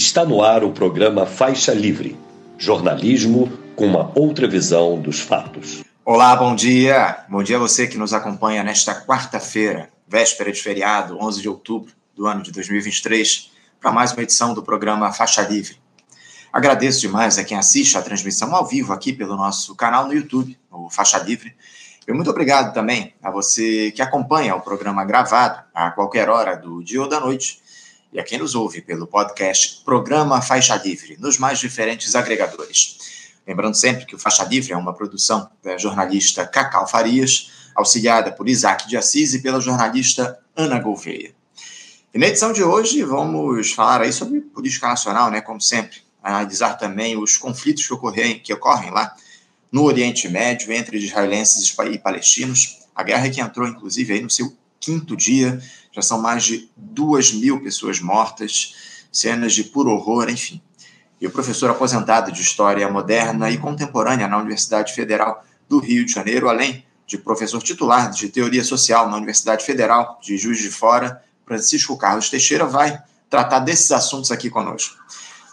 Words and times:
Está 0.00 0.24
no 0.24 0.42
ar 0.42 0.64
o 0.64 0.72
programa 0.72 1.26
Faixa 1.26 1.74
Livre 1.74 2.18
jornalismo 2.56 3.52
com 3.76 3.84
uma 3.84 4.10
outra 4.18 4.48
visão 4.48 4.98
dos 4.98 5.20
fatos. 5.20 5.84
Olá, 6.02 6.34
bom 6.34 6.54
dia. 6.54 7.22
Bom 7.28 7.42
dia 7.42 7.56
a 7.56 7.60
você 7.60 7.86
que 7.86 7.98
nos 7.98 8.14
acompanha 8.14 8.62
nesta 8.62 8.94
quarta-feira, 9.04 9.90
véspera 10.08 10.50
de 10.50 10.58
feriado, 10.58 11.18
11 11.20 11.42
de 11.42 11.50
outubro 11.50 11.92
do 12.16 12.26
ano 12.26 12.42
de 12.42 12.50
2023, 12.50 13.50
para 13.78 13.92
mais 13.92 14.10
uma 14.12 14.22
edição 14.22 14.54
do 14.54 14.62
programa 14.62 15.12
Faixa 15.12 15.42
Livre. 15.42 15.76
Agradeço 16.50 17.02
demais 17.02 17.36
a 17.36 17.44
quem 17.44 17.58
assiste 17.58 17.98
a 17.98 18.02
transmissão 18.02 18.54
ao 18.56 18.66
vivo 18.66 18.94
aqui 18.94 19.12
pelo 19.12 19.36
nosso 19.36 19.74
canal 19.76 20.06
no 20.06 20.14
YouTube, 20.14 20.58
o 20.70 20.88
Faixa 20.88 21.18
Livre. 21.18 21.54
E 22.08 22.12
muito 22.14 22.30
obrigado 22.30 22.72
também 22.72 23.12
a 23.22 23.30
você 23.30 23.90
que 23.90 24.00
acompanha 24.00 24.56
o 24.56 24.62
programa 24.62 25.04
gravado 25.04 25.62
a 25.74 25.90
qualquer 25.90 26.30
hora 26.30 26.56
do 26.56 26.82
dia 26.82 27.02
ou 27.02 27.06
da 27.06 27.20
noite 27.20 27.60
e 28.12 28.18
a 28.18 28.24
quem 28.24 28.38
nos 28.38 28.54
ouve 28.54 28.80
pelo 28.80 29.06
podcast 29.06 29.82
Programa 29.84 30.42
Faixa 30.42 30.74
Livre, 30.76 31.16
nos 31.20 31.38
mais 31.38 31.58
diferentes 31.58 32.14
agregadores. 32.14 32.98
Lembrando 33.46 33.74
sempre 33.74 34.04
que 34.04 34.14
o 34.14 34.18
Faixa 34.18 34.44
Livre 34.44 34.72
é 34.72 34.76
uma 34.76 34.92
produção 34.92 35.50
da 35.62 35.78
jornalista 35.78 36.46
Cacau 36.46 36.86
Farias, 36.86 37.50
auxiliada 37.74 38.32
por 38.32 38.48
Isaac 38.48 38.88
de 38.88 38.96
Assis 38.96 39.34
e 39.34 39.40
pela 39.40 39.60
jornalista 39.60 40.38
Ana 40.56 40.78
Gouveia. 40.78 41.34
E 42.12 42.18
na 42.18 42.26
edição 42.26 42.52
de 42.52 42.62
hoje 42.62 43.02
vamos 43.02 43.72
falar 43.72 44.02
aí 44.02 44.12
sobre 44.12 44.40
política 44.40 44.88
nacional, 44.88 45.30
né, 45.30 45.40
como 45.40 45.60
sempre, 45.60 45.98
analisar 46.22 46.74
também 46.74 47.16
os 47.16 47.36
conflitos 47.36 47.86
que 47.86 47.94
ocorrem, 47.94 48.40
que 48.40 48.52
ocorrem 48.52 48.90
lá 48.90 49.14
no 49.70 49.84
Oriente 49.84 50.28
Médio 50.28 50.72
entre 50.72 50.98
israelenses 50.98 51.72
e 51.92 51.98
palestinos, 51.98 52.78
a 52.94 53.02
guerra 53.02 53.30
que 53.30 53.40
entrou 53.40 53.66
inclusive 53.66 54.12
aí 54.12 54.20
no 54.20 54.28
seu 54.28 54.52
quinto 54.80 55.16
dia, 55.16 55.60
já 55.92 56.02
são 56.02 56.20
mais 56.20 56.44
de 56.44 56.70
duas 56.76 57.32
mil 57.32 57.62
pessoas 57.62 58.00
mortas, 58.00 58.74
cenas 59.12 59.52
de 59.52 59.64
puro 59.64 59.90
horror, 59.90 60.28
enfim. 60.30 60.60
E 61.20 61.26
o 61.26 61.30
professor 61.30 61.70
aposentado 61.70 62.32
de 62.32 62.40
História 62.40 62.88
Moderna 62.88 63.50
e 63.50 63.58
Contemporânea 63.58 64.28
na 64.28 64.38
Universidade 64.38 64.94
Federal 64.94 65.44
do 65.68 65.78
Rio 65.78 66.04
de 66.04 66.12
Janeiro, 66.12 66.48
além 66.48 66.84
de 67.06 67.18
professor 67.18 67.62
titular 67.62 68.10
de 68.10 68.28
Teoria 68.28 68.64
Social 68.64 69.08
na 69.08 69.16
Universidade 69.16 69.64
Federal 69.64 70.18
de 70.22 70.36
Juiz 70.38 70.58
de 70.58 70.70
Fora, 70.70 71.22
Francisco 71.44 71.96
Carlos 71.96 72.30
Teixeira, 72.30 72.64
vai 72.64 73.02
tratar 73.28 73.58
desses 73.58 73.90
assuntos 73.90 74.30
aqui 74.30 74.48
conosco. 74.48 74.96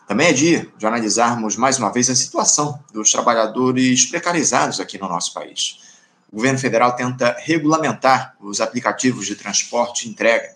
Também 0.08 0.28
é 0.28 0.34
dia 0.34 0.72
de 0.78 0.86
analisarmos 0.86 1.58
mais 1.58 1.78
uma 1.78 1.92
vez 1.92 2.10
a 2.10 2.16
situação 2.16 2.80
dos 2.94 3.12
trabalhadores 3.12 4.06
precarizados 4.06 4.80
aqui 4.80 4.98
no 4.98 5.10
nosso 5.10 5.34
país 5.34 5.87
o 6.32 6.36
governo 6.36 6.60
federal 6.60 6.96
tenta 6.96 7.36
regulamentar 7.40 8.36
os 8.40 8.60
aplicativos 8.60 9.26
de 9.26 9.36
transporte 9.36 10.06
e 10.06 10.10
entrega. 10.10 10.50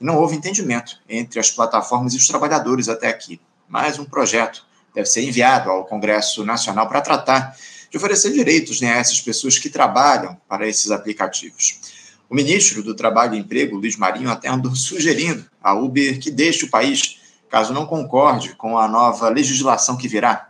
Não 0.00 0.16
houve 0.16 0.36
entendimento 0.36 0.98
entre 1.08 1.38
as 1.38 1.50
plataformas 1.50 2.14
e 2.14 2.16
os 2.16 2.26
trabalhadores 2.26 2.88
até 2.88 3.08
aqui. 3.08 3.40
Mas 3.68 3.98
um 3.98 4.04
projeto 4.04 4.64
deve 4.94 5.06
ser 5.06 5.22
enviado 5.22 5.70
ao 5.70 5.84
Congresso 5.84 6.44
Nacional 6.44 6.88
para 6.88 7.00
tratar 7.00 7.56
de 7.90 7.96
oferecer 7.96 8.32
direitos 8.32 8.80
né, 8.80 8.92
a 8.92 8.98
essas 8.98 9.20
pessoas 9.20 9.58
que 9.58 9.68
trabalham 9.68 10.36
para 10.48 10.66
esses 10.66 10.90
aplicativos. 10.90 11.80
O 12.28 12.34
ministro 12.34 12.82
do 12.82 12.94
Trabalho 12.94 13.34
e 13.34 13.38
Emprego, 13.38 13.76
Luiz 13.76 13.96
Marinho, 13.96 14.30
até 14.30 14.48
andou 14.48 14.74
sugerindo 14.74 15.44
à 15.62 15.74
Uber 15.74 16.20
que 16.20 16.30
deixe 16.30 16.64
o 16.64 16.70
país 16.70 17.18
caso 17.50 17.74
não 17.74 17.84
concorde 17.84 18.54
com 18.54 18.78
a 18.78 18.86
nova 18.86 19.28
legislação 19.28 19.96
que 19.96 20.06
virá 20.06 20.49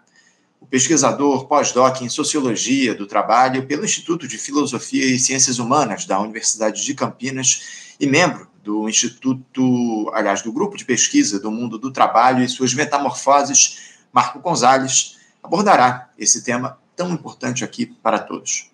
o 0.60 0.66
pesquisador 0.66 1.46
pós-doc 1.46 2.02
em 2.02 2.08
Sociologia 2.08 2.94
do 2.94 3.06
Trabalho 3.06 3.66
pelo 3.66 3.84
Instituto 3.84 4.28
de 4.28 4.36
Filosofia 4.36 5.06
e 5.06 5.18
Ciências 5.18 5.58
Humanas 5.58 6.04
da 6.04 6.20
Universidade 6.20 6.84
de 6.84 6.94
Campinas 6.94 7.94
e 7.98 8.06
membro 8.06 8.46
do 8.62 8.88
Instituto, 8.88 10.10
aliás, 10.12 10.42
do 10.42 10.52
Grupo 10.52 10.76
de 10.76 10.84
Pesquisa 10.84 11.40
do 11.40 11.50
Mundo 11.50 11.78
do 11.78 11.90
Trabalho 11.90 12.44
e 12.44 12.48
suas 12.48 12.74
Metamorfoses, 12.74 13.96
Marco 14.12 14.38
Gonzalez, 14.38 15.16
abordará 15.42 16.10
esse 16.18 16.44
tema 16.44 16.78
tão 16.94 17.10
importante 17.10 17.64
aqui 17.64 17.86
para 17.86 18.18
todos. 18.18 18.70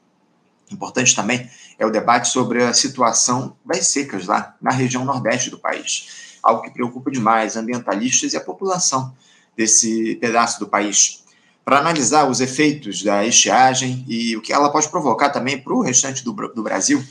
Importante 0.71 1.15
também 1.15 1.49
é 1.79 1.87
o 1.87 1.91
debate 1.91 2.29
sobre 2.29 2.65
a 2.65 2.75
situação 2.75 3.57
das 3.65 3.87
secas 3.87 4.27
lá 4.27 4.57
na 4.61 4.73
região 4.73 5.05
nordeste 5.05 5.51
do 5.51 5.59
país, 5.59 6.39
algo 6.43 6.63
que 6.63 6.71
preocupa 6.71 7.13
demais 7.13 7.57
ambientalistas 7.57 8.33
e 8.33 8.37
a 8.37 8.41
população 8.41 9.15
desse 9.57 10.17
pedaço 10.17 10.59
do 10.59 10.67
país 10.67 11.25
para 11.67 11.81
analisar 11.81 12.31
os 12.31 12.41
efeitos 12.41 13.03
da 13.03 13.27
estiagem 13.27 14.05
e 14.07 14.37
o 14.37 14.41
que 14.41 14.53
ela 14.53 14.71
pode 14.71 14.89
provocar 14.89 15.31
também 15.31 15.61
para 15.61 15.75
o 15.75 15.83
restante 15.83 16.23
do, 16.23 16.33
do 16.33 16.63
Brasil, 16.63 17.05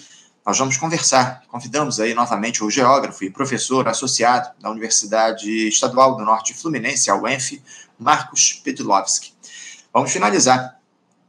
nós 0.46 0.58
vamos 0.58 0.78
conversar. 0.78 1.44
Convidamos 1.50 2.00
aí 2.00 2.14
novamente 2.14 2.64
o 2.64 2.72
geógrafo 2.72 3.26
e 3.26 3.30
professor 3.30 3.86
associado 3.86 4.52
da 4.62 4.72
Universidade 4.72 5.68
Estadual 5.68 6.16
do 6.16 6.24
Norte 6.24 6.54
Fluminense, 6.54 7.12
a 7.12 7.18
UENF, 7.18 7.62
Marcos 8.00 8.54
Pedlovski. 8.64 9.34
Vamos 9.94 10.14
finalizar 10.14 10.80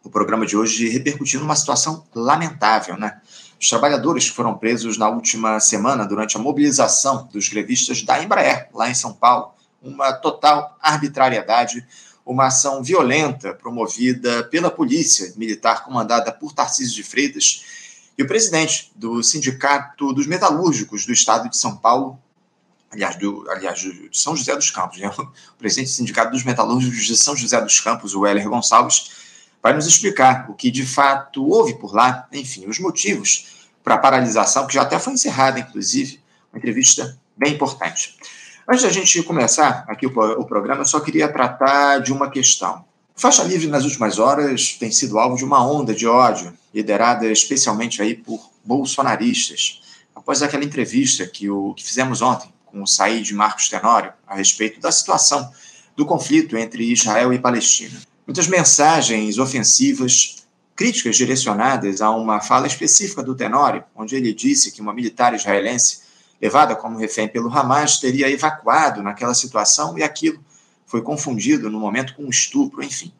o 0.04 0.08
programa 0.08 0.46
de 0.46 0.56
hoje 0.56 0.88
repercutindo 0.88 1.42
uma 1.42 1.56
situação 1.56 2.06
lamentável, 2.14 2.96
né? 2.96 3.20
Os 3.60 3.68
trabalhadores 3.68 4.30
que 4.30 4.36
foram 4.36 4.56
presos 4.56 4.96
na 4.96 5.08
última 5.08 5.58
semana 5.58 6.06
durante 6.06 6.36
a 6.36 6.40
mobilização 6.40 7.28
dos 7.32 7.48
grevistas 7.48 8.02
da 8.02 8.22
Embraer, 8.22 8.68
lá 8.72 8.88
em 8.88 8.94
São 8.94 9.12
Paulo, 9.12 9.55
uma 9.82 10.12
total 10.12 10.76
arbitrariedade 10.80 11.86
uma 12.26 12.46
ação 12.46 12.82
violenta 12.82 13.54
promovida 13.54 14.42
pela 14.44 14.68
polícia 14.68 15.32
militar 15.36 15.84
comandada 15.84 16.32
por 16.32 16.52
Tarcísio 16.52 16.96
de 16.96 17.04
Freitas 17.04 17.64
e 18.18 18.22
o 18.22 18.26
presidente 18.26 18.90
do 18.96 19.22
Sindicato 19.22 20.12
dos 20.12 20.26
Metalúrgicos 20.26 21.06
do 21.06 21.12
Estado 21.12 21.48
de 21.48 21.56
São 21.56 21.76
Paulo, 21.76 22.18
aliás, 22.90 23.14
do, 23.16 23.48
aliás 23.48 23.78
de 23.78 24.10
São 24.12 24.34
José 24.34 24.56
dos 24.56 24.70
Campos, 24.70 24.98
né? 24.98 25.08
o 25.16 25.56
presidente 25.56 25.90
do 25.90 25.94
Sindicato 25.94 26.32
dos 26.32 26.42
Metalúrgicos 26.42 27.06
de 27.06 27.16
São 27.16 27.36
José 27.36 27.60
dos 27.60 27.78
Campos, 27.78 28.14
o 28.14 28.26
Heller 28.26 28.48
Gonçalves, 28.48 29.10
vai 29.62 29.72
nos 29.72 29.86
explicar 29.86 30.50
o 30.50 30.54
que 30.54 30.70
de 30.70 30.84
fato 30.84 31.46
houve 31.46 31.74
por 31.74 31.94
lá, 31.94 32.26
enfim, 32.32 32.66
os 32.66 32.80
motivos 32.80 33.68
para 33.84 33.94
a 33.94 33.98
paralisação, 33.98 34.66
que 34.66 34.74
já 34.74 34.82
até 34.82 34.98
foi 34.98 35.12
encerrada, 35.12 35.60
inclusive, 35.60 36.20
uma 36.52 36.58
entrevista 36.58 37.16
bem 37.36 37.54
importante. 37.54 38.16
Antes 38.68 38.82
da 38.82 38.90
gente 38.90 39.22
começar 39.22 39.84
aqui 39.86 40.06
o, 40.06 40.44
programa, 40.44 40.80
eu 40.80 40.86
só 40.86 40.98
queria 40.98 41.28
tratar 41.28 42.00
de 42.00 42.12
uma 42.12 42.28
questão. 42.28 42.84
Faixa 43.14 43.44
Livre, 43.44 43.68
nas 43.68 43.84
últimas 43.84 44.18
horas, 44.18 44.72
tem 44.72 44.90
sido 44.90 45.20
alvo 45.20 45.36
de 45.36 45.44
uma 45.44 45.64
onda 45.64 45.94
de 45.94 46.04
ódio, 46.04 46.52
liderada 46.74 47.26
especialmente 47.26 48.02
aí 48.02 48.16
por 48.16 48.50
bolsonaristas. 48.64 49.82
Após 50.12 50.42
aquela 50.42 50.64
entrevista 50.64 51.24
que, 51.28 51.48
o, 51.48 51.74
que 51.74 51.84
fizemos 51.84 52.20
ontem 52.20 52.52
com 52.64 52.82
o 52.82 52.86
Said 52.88 53.32
Marcos 53.34 53.68
Tenório 53.68 54.12
a 54.26 54.34
respeito 54.34 54.80
da 54.80 54.90
situação 54.90 55.48
do 55.94 56.04
conflito 56.04 56.56
entre 56.56 56.90
Israel 56.90 57.32
e 57.32 57.38
Palestina. 57.38 57.96
Muitas 58.26 58.48
mensagens 58.48 59.38
ofensivas, 59.38 60.44
críticas 60.74 61.16
direcionadas 61.16 62.00
a 62.00 62.10
uma 62.10 62.40
fala 62.40 62.66
específica 62.66 63.22
do 63.22 63.36
Tenório, 63.36 63.84
onde 63.94 64.16
ele 64.16 64.34
disse 64.34 64.72
que 64.72 64.80
uma 64.80 64.92
militar 64.92 65.34
israelense 65.34 66.05
levada 66.40 66.76
como 66.76 66.98
refém 66.98 67.28
pelo 67.28 67.50
Hamas, 67.50 67.98
teria 67.98 68.30
evacuado 68.30 69.02
naquela 69.02 69.34
situação 69.34 69.98
e 69.98 70.02
aquilo 70.02 70.44
foi 70.86 71.02
confundido 71.02 71.68
no 71.68 71.80
momento 71.80 72.14
com 72.14 72.24
um 72.24 72.30
estupro, 72.30 72.82
enfim. 72.82 73.12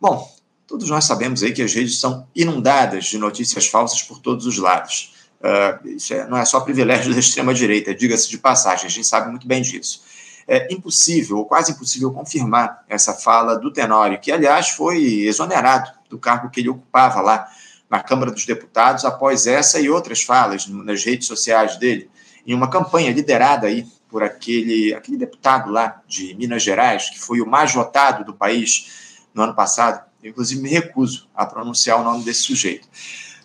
Bom, 0.00 0.30
todos 0.66 0.88
nós 0.90 1.04
sabemos 1.04 1.42
aí 1.42 1.52
que 1.52 1.62
as 1.62 1.72
redes 1.72 1.98
são 1.98 2.26
inundadas 2.34 3.06
de 3.06 3.18
notícias 3.18 3.66
falsas 3.66 4.02
por 4.02 4.20
todos 4.20 4.46
os 4.46 4.58
lados. 4.58 5.14
Uh, 5.40 5.88
isso 5.88 6.12
é, 6.12 6.26
não 6.26 6.36
é 6.36 6.44
só 6.44 6.60
privilégio 6.60 7.12
da 7.14 7.20
extrema-direita, 7.20 7.94
diga-se 7.94 8.28
de 8.28 8.38
passagem, 8.38 8.86
a 8.86 8.90
gente 8.90 9.06
sabe 9.06 9.30
muito 9.30 9.46
bem 9.46 9.62
disso. 9.62 10.02
É 10.48 10.72
impossível, 10.72 11.38
ou 11.38 11.44
quase 11.44 11.72
impossível, 11.72 12.12
confirmar 12.12 12.84
essa 12.88 13.14
fala 13.14 13.58
do 13.58 13.72
Tenório, 13.72 14.20
que, 14.20 14.30
aliás, 14.30 14.70
foi 14.70 15.02
exonerado 15.22 15.90
do 16.08 16.18
cargo 16.18 16.50
que 16.50 16.60
ele 16.60 16.68
ocupava 16.68 17.20
lá 17.20 17.48
na 17.90 18.00
Câmara 18.00 18.30
dos 18.30 18.46
Deputados 18.46 19.04
após 19.04 19.46
essa 19.46 19.80
e 19.80 19.88
outras 19.88 20.22
falas 20.22 20.66
nas 20.68 21.04
redes 21.04 21.26
sociais 21.26 21.76
dele 21.76 22.08
em 22.46 22.54
uma 22.54 22.70
campanha 22.70 23.10
liderada 23.10 23.66
aí 23.66 23.86
por 24.08 24.22
aquele, 24.22 24.94
aquele 24.94 25.16
deputado 25.16 25.70
lá 25.70 26.00
de 26.06 26.34
Minas 26.34 26.62
Gerais, 26.62 27.10
que 27.10 27.18
foi 27.18 27.40
o 27.40 27.46
mais 27.46 27.74
votado 27.74 28.24
do 28.24 28.32
país 28.32 29.26
no 29.34 29.42
ano 29.42 29.54
passado. 29.54 30.04
Eu, 30.22 30.30
inclusive, 30.30 30.62
me 30.62 30.68
recuso 30.68 31.28
a 31.34 31.44
pronunciar 31.44 32.00
o 32.00 32.04
nome 32.04 32.24
desse 32.24 32.42
sujeito. 32.42 32.88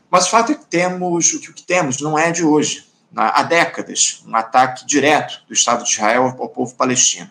Mas 0.10 0.28
o 0.28 0.30
fato 0.30 0.52
é 0.52 0.56
que 0.56 0.66
temos, 0.66 1.34
o 1.34 1.40
que, 1.40 1.64
temos 1.64 2.00
não 2.00 2.18
é 2.18 2.32
de 2.32 2.44
hoje. 2.44 2.86
Há 3.14 3.44
décadas, 3.44 4.24
um 4.26 4.36
ataque 4.36 4.86
direto 4.86 5.44
do 5.48 5.54
Estado 5.54 5.84
de 5.84 5.90
Israel 5.90 6.34
ao 6.40 6.48
povo 6.48 6.74
palestino. 6.76 7.30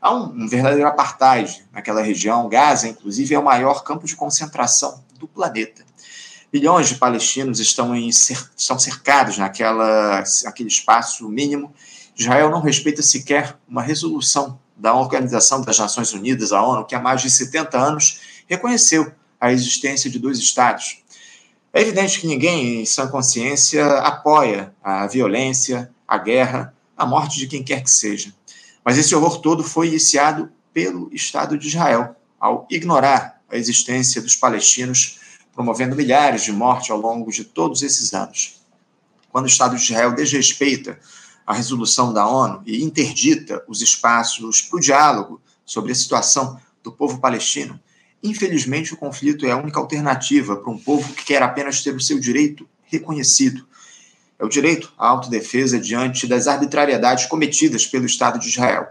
Há 0.00 0.14
um, 0.14 0.24
um 0.24 0.46
verdadeiro 0.46 0.86
apartheid 0.86 1.64
naquela 1.72 2.02
região. 2.02 2.48
Gaza, 2.48 2.86
inclusive, 2.88 3.34
é 3.34 3.38
o 3.38 3.44
maior 3.44 3.82
campo 3.82 4.06
de 4.06 4.14
concentração 4.14 5.02
do 5.18 5.26
planeta. 5.26 5.85
Milhões 6.56 6.88
de 6.88 6.94
palestinos 6.94 7.60
estão, 7.60 7.94
em, 7.94 8.08
estão 8.08 8.78
cercados 8.78 9.36
naquela, 9.36 10.24
naquele 10.42 10.70
espaço 10.70 11.28
mínimo. 11.28 11.70
Israel 12.16 12.48
não 12.48 12.62
respeita 12.62 13.02
sequer 13.02 13.58
uma 13.68 13.82
resolução 13.82 14.58
da 14.74 14.94
Organização 14.94 15.60
das 15.60 15.78
Nações 15.78 16.14
Unidas, 16.14 16.52
a 16.52 16.62
ONU, 16.62 16.86
que 16.86 16.94
há 16.94 16.98
mais 16.98 17.20
de 17.20 17.30
70 17.30 17.78
anos 17.78 18.20
reconheceu 18.46 19.12
a 19.38 19.52
existência 19.52 20.08
de 20.08 20.18
dois 20.18 20.38
Estados. 20.38 21.02
É 21.74 21.82
evidente 21.82 22.22
que 22.22 22.26
ninguém, 22.26 22.80
em 22.80 22.86
sã 22.86 23.06
consciência, 23.06 23.86
apoia 23.98 24.72
a 24.82 25.06
violência, 25.06 25.90
a 26.08 26.16
guerra, 26.16 26.74
a 26.96 27.04
morte 27.04 27.38
de 27.38 27.48
quem 27.48 27.62
quer 27.62 27.82
que 27.82 27.90
seja. 27.90 28.32
Mas 28.82 28.96
esse 28.96 29.14
horror 29.14 29.42
todo 29.42 29.62
foi 29.62 29.88
iniciado 29.88 30.50
pelo 30.72 31.10
Estado 31.12 31.58
de 31.58 31.68
Israel, 31.68 32.16
ao 32.40 32.66
ignorar 32.70 33.42
a 33.46 33.58
existência 33.58 34.22
dos 34.22 34.34
palestinos, 34.34 35.25
promovendo 35.56 35.96
milhares 35.96 36.42
de 36.44 36.52
mortes 36.52 36.90
ao 36.90 37.00
longo 37.00 37.32
de 37.32 37.42
todos 37.42 37.82
esses 37.82 38.12
anos. 38.12 38.60
Quando 39.32 39.46
o 39.46 39.48
Estado 39.48 39.74
de 39.74 39.82
Israel 39.82 40.14
desrespeita 40.14 41.00
a 41.46 41.54
resolução 41.54 42.12
da 42.12 42.28
ONU 42.28 42.62
e 42.66 42.84
interdita 42.84 43.64
os 43.66 43.80
espaços 43.80 44.60
para 44.60 44.76
o 44.76 44.80
diálogo 44.80 45.40
sobre 45.64 45.92
a 45.92 45.94
situação 45.94 46.60
do 46.82 46.92
povo 46.92 47.18
palestino, 47.18 47.80
infelizmente 48.22 48.92
o 48.92 48.98
conflito 48.98 49.46
é 49.46 49.52
a 49.52 49.56
única 49.56 49.80
alternativa 49.80 50.56
para 50.56 50.70
um 50.70 50.78
povo 50.78 51.10
que 51.14 51.24
quer 51.24 51.42
apenas 51.42 51.82
ter 51.82 51.94
o 51.94 52.00
seu 52.00 52.20
direito 52.20 52.68
reconhecido. 52.84 53.66
É 54.38 54.44
o 54.44 54.50
direito 54.50 54.92
à 54.98 55.08
autodefesa 55.08 55.80
diante 55.80 56.26
das 56.26 56.46
arbitrariedades 56.46 57.24
cometidas 57.24 57.86
pelo 57.86 58.04
Estado 58.04 58.38
de 58.38 58.48
Israel. 58.48 58.88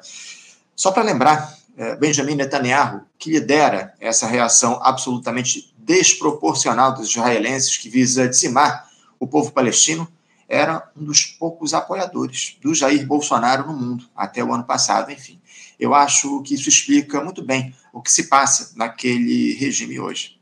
Só 0.75 0.91
para 0.91 1.03
lembrar, 1.03 1.55
é, 1.77 1.95
Benjamin 1.95 2.35
Netanyahu, 2.35 3.01
que 3.19 3.29
lidera 3.29 3.93
essa 3.99 4.25
reação 4.25 4.79
absolutamente 4.81 5.74
desproporcional 5.85 6.93
dos 6.93 7.09
israelenses 7.09 7.77
que 7.77 7.87
visa 7.87 8.27
dizimar 8.27 8.89
o 9.19 9.27
povo 9.27 9.51
palestino, 9.51 10.07
era 10.49 10.89
um 10.95 11.05
dos 11.05 11.23
poucos 11.23 11.73
apoiadores 11.73 12.57
do 12.61 12.73
Jair 12.73 13.05
Bolsonaro 13.05 13.67
no 13.67 13.77
mundo, 13.77 14.05
até 14.15 14.43
o 14.43 14.53
ano 14.53 14.63
passado, 14.63 15.11
enfim. 15.11 15.39
Eu 15.79 15.93
acho 15.93 16.41
que 16.41 16.55
isso 16.55 16.69
explica 16.69 17.23
muito 17.23 17.43
bem 17.43 17.73
o 17.93 18.01
que 18.01 18.11
se 18.11 18.23
passa 18.23 18.71
naquele 18.75 19.53
regime 19.53 19.99
hoje. 19.99 20.37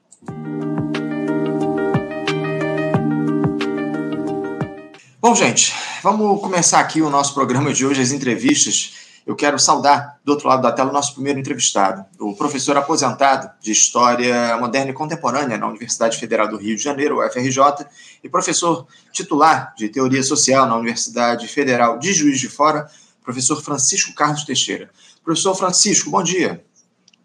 Bom, 5.21 5.35
gente, 5.35 5.73
vamos 6.01 6.41
começar 6.41 6.79
aqui 6.79 7.01
o 7.01 7.09
nosso 7.09 7.33
programa 7.33 7.73
de 7.73 7.85
hoje, 7.85 8.01
as 8.01 8.11
entrevistas. 8.11 9.02
Eu 9.25 9.35
quero 9.35 9.57
saudar, 9.57 10.19
do 10.23 10.33
outro 10.33 10.49
lado 10.49 10.61
da 10.61 10.71
tela, 10.71 10.89
o 10.89 10.93
nosso 10.93 11.13
primeiro 11.13 11.39
entrevistado, 11.39 12.05
o 12.19 12.35
professor 12.35 12.75
aposentado 12.75 13.49
de 13.61 13.71
História 13.71 14.57
Moderna 14.57 14.91
e 14.91 14.93
Contemporânea 14.93 15.57
na 15.57 15.67
Universidade 15.67 16.17
Federal 16.17 16.47
do 16.49 16.57
Rio 16.57 16.75
de 16.75 16.83
Janeiro, 16.83 17.25
UFRJ, 17.25 17.85
e 18.21 18.27
professor 18.27 18.85
titular 19.13 19.73
de 19.77 19.87
Teoria 19.87 20.21
Social 20.21 20.67
na 20.67 20.75
Universidade 20.75 21.47
Federal 21.47 21.97
de 21.97 22.13
Juiz 22.13 22.37
de 22.39 22.49
Fora, 22.49 22.89
professor 23.23 23.61
Francisco 23.61 24.13
Carlos 24.13 24.43
Teixeira. 24.43 24.89
Professor 25.23 25.55
Francisco, 25.55 26.09
bom 26.09 26.21
dia. 26.21 26.61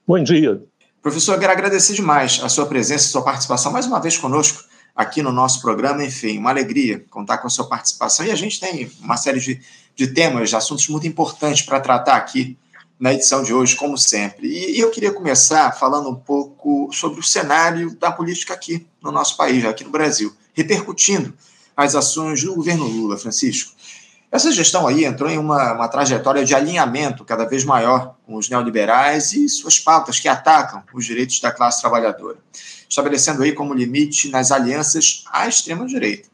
Bom 0.07 0.23
dia. 0.23 0.63
Professor, 1.03 1.35
eu 1.35 1.41
quero 1.41 1.53
agradecer 1.53 1.95
demais 1.95 2.41
a 2.43 2.49
sua 2.49 2.67
presença, 2.67 3.07
a 3.07 3.11
sua 3.11 3.23
participação 3.23 3.73
mais 3.73 3.87
uma 3.87 4.01
vez 4.01 4.17
conosco 4.17 4.63
aqui 4.95 5.23
no 5.23 5.33
nosso 5.33 5.61
programa. 5.61 6.05
Enfim, 6.05 6.39
uma 6.39 6.51
alegria 6.51 7.05
contar 7.11 7.39
com 7.39 7.47
a 7.47 7.51
sua 7.51 7.69
participação. 7.69 8.27
E 8.27 8.31
a 8.31 8.37
gente 8.37 8.61
tem 8.61 8.91
uma 9.01 9.17
série 9.17 9.41
de, 9.41 9.61
de 9.99 10.07
temas, 10.07 10.49
de 10.49 10.55
assuntos 10.55 10.87
muito 10.89 11.09
importantes 11.09 11.63
para 11.63 11.81
tratar 11.81 12.15
aqui 12.15 12.57
na 13.01 13.13
edição 13.13 13.43
de 13.43 13.53
hoje, 13.53 13.75
como 13.75 13.99
sempre. 13.99 14.47
E, 14.47 14.79
eu 14.79 14.93
queria 14.93 15.13
começar 15.13 15.73
falando 15.73 16.09
um 16.09 16.15
pouco 16.15 16.89
sobre 16.93 17.19
o 17.19 17.23
cenário 17.23 17.97
da 17.97 18.13
política 18.13 18.55
aqui 18.55 18.87
no 19.03 19.11
nosso 19.11 19.37
país, 19.37 19.65
aqui 19.65 19.83
no 19.83 19.91
Brasil, 19.91 20.33
repercutindo 20.55 21.35
as 21.77 21.97
ações 21.97 22.45
do 22.45 22.55
governo 22.55 22.87
Lula, 22.87 23.19
Francisco. 23.19 23.73
Essa 24.31 24.53
gestão 24.53 24.87
aí 24.87 25.05
entrou 25.05 25.29
em 25.29 25.39
uma, 25.39 25.73
uma 25.73 25.89
trajetória 25.89 26.45
de 26.45 26.55
alinhamento 26.55 27.25
cada 27.25 27.45
vez 27.45 27.65
maior 27.65 28.15
com 28.25 28.37
os 28.37 28.49
neoliberais 28.49 29.33
e 29.33 29.49
suas 29.49 29.81
pautas 29.81 30.21
que 30.21 30.29
atacam 30.29 30.83
os 30.95 31.05
direitos 31.05 31.41
da 31.41 31.51
classe 31.51 31.81
trabalhadora, 31.81 32.37
estabelecendo 32.89 33.43
aí 33.43 33.53
como 33.53 33.75
limite 33.75 34.29
nas 34.29 34.53
alianças 34.53 35.25
à 35.33 35.49
extrema-direita. 35.49 36.29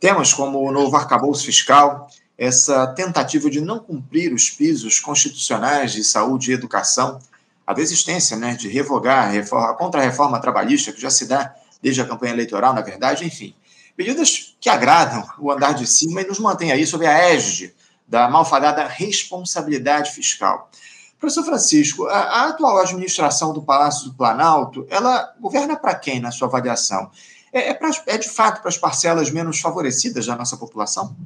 Temas 0.00 0.32
como 0.32 0.58
o 0.58 0.72
novo 0.72 0.96
arcabouço 0.96 1.44
fiscal, 1.44 2.08
essa 2.38 2.86
tentativa 2.88 3.48
de 3.48 3.60
não 3.60 3.78
cumprir 3.78 4.32
os 4.32 4.50
pisos 4.50 5.00
constitucionais 5.00 5.92
de 5.92 6.04
saúde 6.04 6.50
e 6.50 6.54
educação, 6.54 7.18
a 7.66 7.72
desistência 7.72 8.36
né, 8.36 8.54
de 8.54 8.68
revogar 8.68 9.26
a, 9.26 9.30
reforma, 9.30 9.70
a 9.70 9.74
contra-reforma 9.74 10.40
trabalhista, 10.40 10.92
que 10.92 11.00
já 11.00 11.10
se 11.10 11.26
dá 11.26 11.54
desde 11.82 12.00
a 12.00 12.06
campanha 12.06 12.32
eleitoral, 12.32 12.74
na 12.74 12.82
verdade, 12.82 13.24
enfim 13.24 13.54
medidas 13.96 14.56
que 14.60 14.68
agradam 14.68 15.26
o 15.38 15.50
andar 15.50 15.72
de 15.72 15.86
cima 15.86 16.20
e 16.20 16.26
nos 16.26 16.38
mantêm 16.38 16.70
aí 16.70 16.86
sob 16.86 17.06
a 17.06 17.12
égide 17.30 17.74
da 18.06 18.28
malfadada 18.28 18.86
responsabilidade 18.86 20.12
fiscal. 20.12 20.70
Professor 21.18 21.44
Francisco, 21.44 22.06
a, 22.06 22.18
a 22.18 22.48
atual 22.48 22.78
administração 22.78 23.52
do 23.52 23.62
Palácio 23.62 24.04
do 24.04 24.14
Planalto, 24.14 24.86
ela 24.90 25.34
governa 25.40 25.74
para 25.76 25.94
quem, 25.94 26.20
na 26.20 26.30
sua 26.30 26.46
avaliação? 26.46 27.10
É, 27.52 27.70
é, 27.70 27.74
pra, 27.74 27.90
é 28.06 28.18
de 28.18 28.28
fato 28.28 28.60
para 28.60 28.68
as 28.68 28.76
parcelas 28.76 29.30
menos 29.30 29.58
favorecidas 29.60 30.26
da 30.26 30.36
nossa 30.36 30.56
população? 30.56 31.16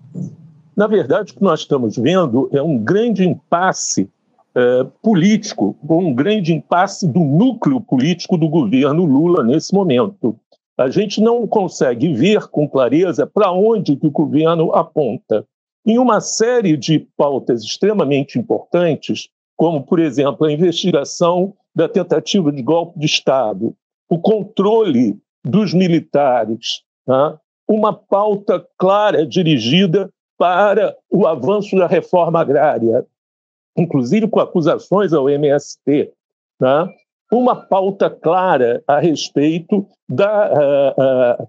Na 0.76 0.86
verdade, 0.86 1.32
o 1.32 1.36
que 1.36 1.42
nós 1.42 1.60
estamos 1.60 1.96
vendo 1.96 2.48
é 2.52 2.62
um 2.62 2.78
grande 2.78 3.26
impasse 3.26 4.08
é, 4.54 4.86
político, 5.02 5.76
um 5.88 6.14
grande 6.14 6.52
impasse 6.52 7.06
do 7.06 7.20
núcleo 7.20 7.80
político 7.80 8.36
do 8.36 8.48
governo 8.48 9.04
Lula 9.04 9.42
nesse 9.42 9.74
momento 9.74 10.38
a 10.80 10.88
gente 10.88 11.20
não 11.20 11.46
consegue 11.46 12.14
ver 12.14 12.48
com 12.48 12.66
clareza 12.66 13.26
para 13.26 13.52
onde 13.52 13.96
que 13.96 14.06
o 14.06 14.10
governo 14.10 14.72
aponta. 14.72 15.44
Em 15.84 15.98
uma 15.98 16.22
série 16.22 16.74
de 16.74 17.00
pautas 17.18 17.62
extremamente 17.62 18.38
importantes, 18.38 19.28
como, 19.58 19.82
por 19.82 19.98
exemplo, 19.98 20.46
a 20.46 20.52
investigação 20.52 21.52
da 21.74 21.86
tentativa 21.86 22.50
de 22.50 22.62
golpe 22.62 22.98
de 22.98 23.04
Estado, 23.04 23.76
o 24.08 24.18
controle 24.18 25.18
dos 25.44 25.74
militares, 25.74 26.82
tá? 27.04 27.38
uma 27.68 27.92
pauta 27.92 28.66
clara 28.78 29.26
dirigida 29.26 30.10
para 30.40 30.96
o 31.10 31.26
avanço 31.26 31.76
da 31.76 31.86
reforma 31.86 32.40
agrária, 32.40 33.04
inclusive 33.76 34.26
com 34.26 34.40
acusações 34.40 35.12
ao 35.12 35.28
MST, 35.28 36.10
tá? 36.58 36.88
uma 37.30 37.54
pauta 37.54 38.08
clara 38.08 38.82
a 38.88 38.98
respeito 38.98 39.86
da 40.08 40.50
uh, 40.50 41.42
uh, 41.42 41.48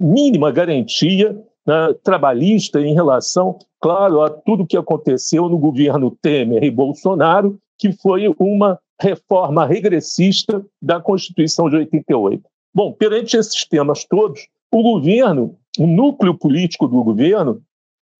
mínima 0.00 0.50
garantia 0.50 1.40
uh, 1.68 1.94
trabalhista 2.02 2.80
em 2.80 2.92
relação, 2.94 3.60
claro, 3.80 4.20
a 4.20 4.28
tudo 4.28 4.66
que 4.66 4.76
aconteceu 4.76 5.48
no 5.48 5.56
governo 5.56 6.10
Temer 6.20 6.64
e 6.64 6.70
Bolsonaro, 6.70 7.56
que 7.78 7.92
foi 7.92 8.26
uma 8.40 8.76
reforma 9.00 9.64
regressista 9.64 10.66
da 10.82 11.00
Constituição 11.00 11.70
de 11.70 11.76
88. 11.76 12.42
Bom, 12.74 12.92
perante 12.92 13.36
esses 13.36 13.64
temas 13.64 14.04
todos, 14.04 14.48
o 14.72 14.82
governo, 14.82 15.56
o 15.78 15.86
núcleo 15.86 16.36
político 16.36 16.88
do 16.88 17.04
governo, 17.04 17.62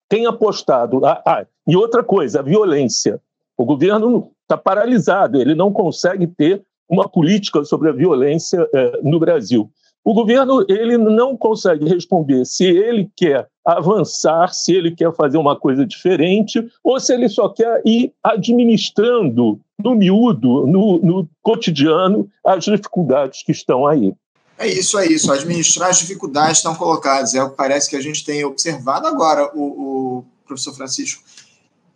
tem 0.09 0.27
apostado. 0.27 1.05
Ah, 1.05 1.23
ah, 1.27 1.47
e 1.67 1.77
outra 1.77 2.03
coisa, 2.03 2.41
a 2.41 2.43
violência. 2.43 3.21
O 3.57 3.65
governo 3.65 4.31
está 4.43 4.57
paralisado, 4.57 5.41
ele 5.41 5.55
não 5.55 5.73
consegue 5.73 6.27
ter 6.27 6.63
uma 6.89 7.09
política 7.09 7.65
sobre 7.65 7.89
a 7.89 7.93
violência 7.93 8.69
eh, 8.73 9.01
no 9.03 9.19
Brasil. 9.19 9.71
O 10.05 10.15
governo 10.15 10.65
ele 10.69 10.97
não 10.97 11.37
consegue 11.37 11.89
responder 11.89 12.45
se 12.45 12.65
ele 12.65 13.11
quer 13.17 13.49
avançar, 13.65 14.55
se 14.55 14.73
ele 14.73 14.95
quer 14.95 15.13
fazer 15.13 15.37
uma 15.37 15.57
coisa 15.57 15.85
diferente, 15.85 16.65
ou 16.85 17.01
se 17.01 17.13
ele 17.13 17.29
só 17.29 17.49
quer 17.49 17.83
ir 17.85 18.13
administrando 18.23 19.59
no 19.83 19.97
miúdo, 19.97 20.65
no, 20.65 20.99
no 20.99 21.29
cotidiano, 21.43 22.29
as 22.45 22.65
dificuldades 22.65 23.43
que 23.43 23.51
estão 23.51 23.85
aí. 23.85 24.15
É 24.59 24.67
isso, 24.67 24.99
é 24.99 25.07
isso. 25.07 25.31
Administrar 25.31 25.91
as 25.91 25.99
dificuldades 25.99 26.59
estão 26.59 26.75
colocadas. 26.75 27.35
É 27.35 27.43
o 27.43 27.51
que 27.51 27.57
parece 27.57 27.91
que 27.91 27.97
a 27.97 28.01
gente 28.01 28.25
tem 28.25 28.45
observado 28.45 29.07
agora, 29.07 29.51
o, 29.55 30.19
o 30.19 30.25
professor 30.47 30.75
Francisco. 30.75 31.23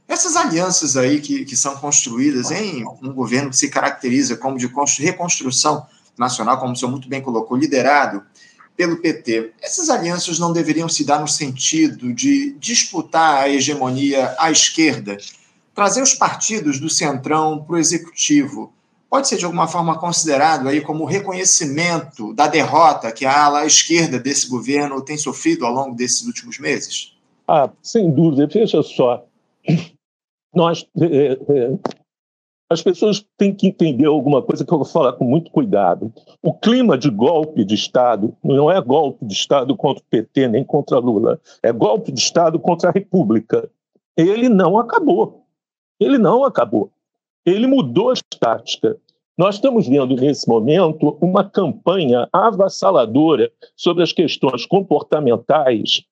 Essas 0.07 0.35
alianças 0.35 0.97
aí 0.97 1.21
que, 1.21 1.45
que 1.45 1.57
são 1.57 1.76
construídas 1.76 2.50
em 2.50 2.85
um 3.00 3.12
governo 3.12 3.50
que 3.50 3.57
se 3.57 3.69
caracteriza 3.69 4.37
como 4.37 4.59
de 4.59 4.69
reconstrução 4.99 5.87
nacional, 6.19 6.59
como 6.59 6.73
o 6.73 6.76
senhor 6.76 6.90
muito 6.90 7.09
bem 7.09 7.23
colocou, 7.23 7.57
liderado 7.57 8.23
pelo 8.76 8.97
PT, 8.97 9.52
essas 9.61 9.90
alianças 9.90 10.38
não 10.38 10.52
deveriam 10.52 10.88
se 10.88 11.05
dar 11.05 11.21
no 11.21 11.29
sentido 11.29 12.12
de 12.12 12.57
disputar 12.59 13.43
a 13.43 13.49
hegemonia 13.49 14.35
à 14.38 14.50
esquerda, 14.50 15.19
trazer 15.75 16.02
os 16.02 16.14
partidos 16.14 16.81
do 16.81 16.88
centrão 16.88 17.62
para 17.62 17.76
o 17.76 17.79
executivo? 17.79 18.73
Pode 19.11 19.26
ser 19.26 19.38
de 19.38 19.45
alguma 19.45 19.67
forma 19.67 19.99
considerado 19.99 20.69
aí 20.69 20.81
como 20.81 21.05
reconhecimento 21.05 22.33
da 22.33 22.47
derrota 22.47 23.11
que 23.11 23.26
a 23.26 23.47
ala 23.47 23.67
esquerda 23.67 24.21
desse 24.21 24.49
governo 24.49 25.05
tem 25.05 25.19
sofrido 25.19 25.67
ao 25.67 25.73
longo 25.73 25.97
desses 25.97 26.25
últimos 26.25 26.61
meses? 26.61 27.19
Ah, 27.49 27.69
sem 27.83 28.09
dúvida. 28.09 28.47
Veja 28.47 28.81
só, 28.85 29.26
nós 30.55 30.87
é, 30.97 31.33
é, 31.33 31.79
as 32.71 32.81
pessoas 32.81 33.26
têm 33.37 33.52
que 33.52 33.67
entender 33.67 34.07
alguma 34.07 34.40
coisa 34.40 34.64
que 34.64 34.73
eu 34.73 34.79
vou 34.79 34.87
falar 34.87 35.14
com 35.14 35.25
muito 35.25 35.50
cuidado. 35.50 36.12
O 36.40 36.55
clima 36.55 36.97
de 36.97 37.11
golpe 37.11 37.64
de 37.64 37.75
Estado 37.75 38.37
não 38.45 38.71
é 38.71 38.81
golpe 38.81 39.25
de 39.25 39.33
Estado 39.33 39.76
contra 39.76 40.00
o 40.00 40.07
PT 40.09 40.47
nem 40.47 40.62
contra 40.62 40.99
Lula, 40.99 41.40
é 41.64 41.73
golpe 41.73 42.12
de 42.12 42.21
Estado 42.21 42.61
contra 42.61 42.90
a 42.90 42.93
República. 42.93 43.69
Ele 44.17 44.49
não 44.49 44.79
acabou. 44.79 45.45
Ele 45.99 46.17
não 46.17 46.45
acabou. 46.45 46.93
Ele 47.45 47.67
mudou 47.67 48.11
a 48.11 48.15
tática. 48.39 48.97
Nós 49.37 49.55
estamos 49.57 49.89
vendo 49.89 50.15
nesse 50.17 50.47
momento 50.49 51.17
uma 51.21 51.43
campanha 51.43 52.29
avassaladora 52.33 53.51
sobre 53.75 54.03
as 54.03 54.13
questões 54.13 54.67
comportamentais 54.67 56.03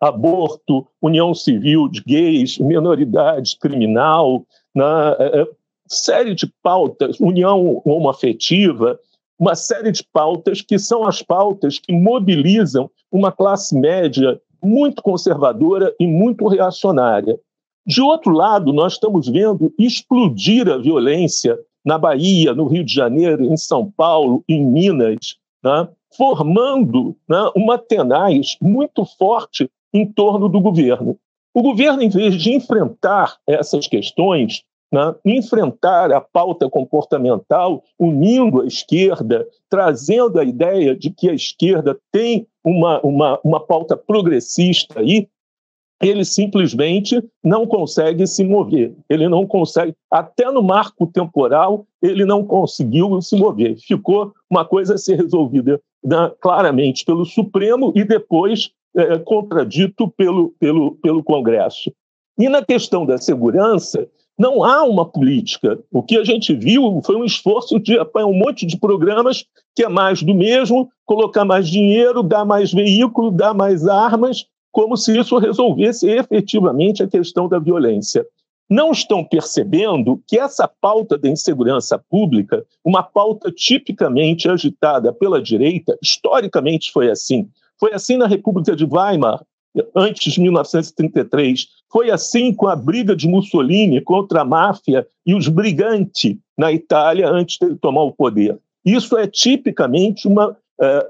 aborto, 0.00 0.86
união 1.02 1.34
civil 1.34 1.88
de 1.88 2.02
gays, 2.02 2.58
minoridades, 2.58 3.54
criminal, 3.54 4.44
na 4.74 5.16
é, 5.18 5.42
é, 5.42 5.48
série 5.86 6.34
de 6.34 6.50
pautas, 6.62 7.20
união 7.20 7.82
homoafetiva, 7.84 8.98
uma 9.38 9.54
série 9.54 9.92
de 9.92 10.02
pautas 10.12 10.60
que 10.60 10.78
são 10.78 11.06
as 11.06 11.20
pautas 11.20 11.78
que 11.78 11.92
mobilizam 11.92 12.90
uma 13.10 13.30
classe 13.30 13.78
média 13.78 14.40
muito 14.62 15.02
conservadora 15.02 15.94
e 16.00 16.06
muito 16.06 16.46
reacionária. 16.48 17.38
De 17.86 18.00
outro 18.00 18.32
lado, 18.32 18.72
nós 18.72 18.94
estamos 18.94 19.28
vendo 19.28 19.72
explodir 19.78 20.68
a 20.68 20.78
violência 20.78 21.58
na 21.84 21.98
Bahia, 21.98 22.54
no 22.54 22.66
Rio 22.66 22.84
de 22.84 22.94
Janeiro, 22.94 23.44
em 23.44 23.56
São 23.56 23.90
Paulo, 23.90 24.42
em 24.48 24.64
Minas, 24.64 25.36
né? 25.62 25.88
formando 26.16 27.16
né, 27.28 27.50
uma 27.54 27.76
tenaz 27.76 28.56
muito 28.60 29.04
forte 29.04 29.68
em 29.92 30.10
torno 30.10 30.48
do 30.48 30.60
governo. 30.60 31.18
O 31.52 31.62
governo, 31.62 32.02
em 32.02 32.08
vez 32.08 32.34
de 32.36 32.52
enfrentar 32.52 33.36
essas 33.46 33.86
questões, 33.86 34.64
né, 34.92 35.14
enfrentar 35.24 36.12
a 36.12 36.20
pauta 36.20 36.68
comportamental, 36.70 37.82
unindo 37.98 38.62
a 38.62 38.66
esquerda, 38.66 39.46
trazendo 39.68 40.38
a 40.38 40.44
ideia 40.44 40.96
de 40.96 41.10
que 41.10 41.28
a 41.28 41.34
esquerda 41.34 41.98
tem 42.10 42.46
uma, 42.64 43.00
uma, 43.02 43.40
uma 43.44 43.60
pauta 43.60 43.96
progressista 43.96 45.00
aí, 45.00 45.28
ele 46.02 46.24
simplesmente 46.24 47.22
não 47.42 47.66
consegue 47.66 48.26
se 48.26 48.44
mover. 48.44 48.94
Ele 49.08 49.28
não 49.28 49.46
consegue, 49.46 49.94
até 50.10 50.50
no 50.50 50.62
marco 50.62 51.06
temporal, 51.06 51.86
ele 52.02 52.24
não 52.24 52.44
conseguiu 52.44 53.20
se 53.22 53.36
mover. 53.36 53.76
Ficou 53.78 54.32
uma 54.50 54.64
coisa 54.64 54.94
a 54.94 54.98
ser 54.98 55.16
resolvida 55.16 55.80
né, 56.02 56.32
claramente 56.40 57.04
pelo 57.04 57.24
Supremo 57.24 57.92
e 57.94 58.04
depois 58.04 58.70
é, 58.96 59.18
contradito 59.18 60.08
pelo, 60.08 60.54
pelo, 60.58 60.96
pelo 60.96 61.22
Congresso. 61.22 61.92
E 62.38 62.48
na 62.48 62.64
questão 62.64 63.06
da 63.06 63.16
segurança, 63.16 64.08
não 64.38 64.64
há 64.64 64.82
uma 64.82 65.04
política. 65.04 65.78
O 65.92 66.02
que 66.02 66.18
a 66.18 66.24
gente 66.24 66.52
viu 66.54 67.00
foi 67.04 67.16
um 67.16 67.24
esforço 67.24 67.78
de 67.78 67.98
apanhar 67.98 68.26
um 68.26 68.34
monte 68.34 68.66
de 68.66 68.76
programas 68.76 69.44
que 69.74 69.84
é 69.84 69.88
mais 69.88 70.22
do 70.22 70.34
mesmo, 70.34 70.90
colocar 71.04 71.44
mais 71.44 71.68
dinheiro, 71.68 72.22
dar 72.22 72.44
mais 72.44 72.72
veículo, 72.72 73.30
dar 73.30 73.54
mais 73.54 73.86
armas, 73.86 74.46
como 74.74 74.96
se 74.96 75.16
isso 75.16 75.38
resolvesse 75.38 76.10
efetivamente 76.10 77.00
a 77.00 77.06
questão 77.06 77.48
da 77.48 77.60
violência. 77.60 78.26
Não 78.68 78.90
estão 78.90 79.24
percebendo 79.24 80.20
que 80.26 80.36
essa 80.36 80.66
pauta 80.66 81.16
da 81.16 81.28
insegurança 81.28 81.96
pública, 82.10 82.66
uma 82.84 83.00
pauta 83.00 83.52
tipicamente 83.52 84.48
agitada 84.48 85.12
pela 85.12 85.40
direita, 85.40 85.96
historicamente 86.02 86.90
foi 86.90 87.08
assim. 87.08 87.48
Foi 87.78 87.92
assim 87.92 88.16
na 88.16 88.26
República 88.26 88.74
de 88.74 88.84
Weimar, 88.84 89.44
antes 89.94 90.32
de 90.32 90.40
1933. 90.40 91.68
Foi 91.88 92.10
assim 92.10 92.52
com 92.52 92.66
a 92.66 92.74
briga 92.74 93.14
de 93.14 93.28
Mussolini 93.28 94.00
contra 94.00 94.40
a 94.40 94.44
máfia 94.44 95.06
e 95.24 95.36
os 95.36 95.46
briganti 95.46 96.40
na 96.58 96.72
Itália 96.72 97.30
antes 97.30 97.58
de 97.60 97.66
ele 97.66 97.76
tomar 97.76 98.02
o 98.02 98.12
poder. 98.12 98.58
Isso 98.84 99.16
é 99.16 99.28
tipicamente 99.28 100.26
uma 100.26 100.50
uh, 100.50 100.56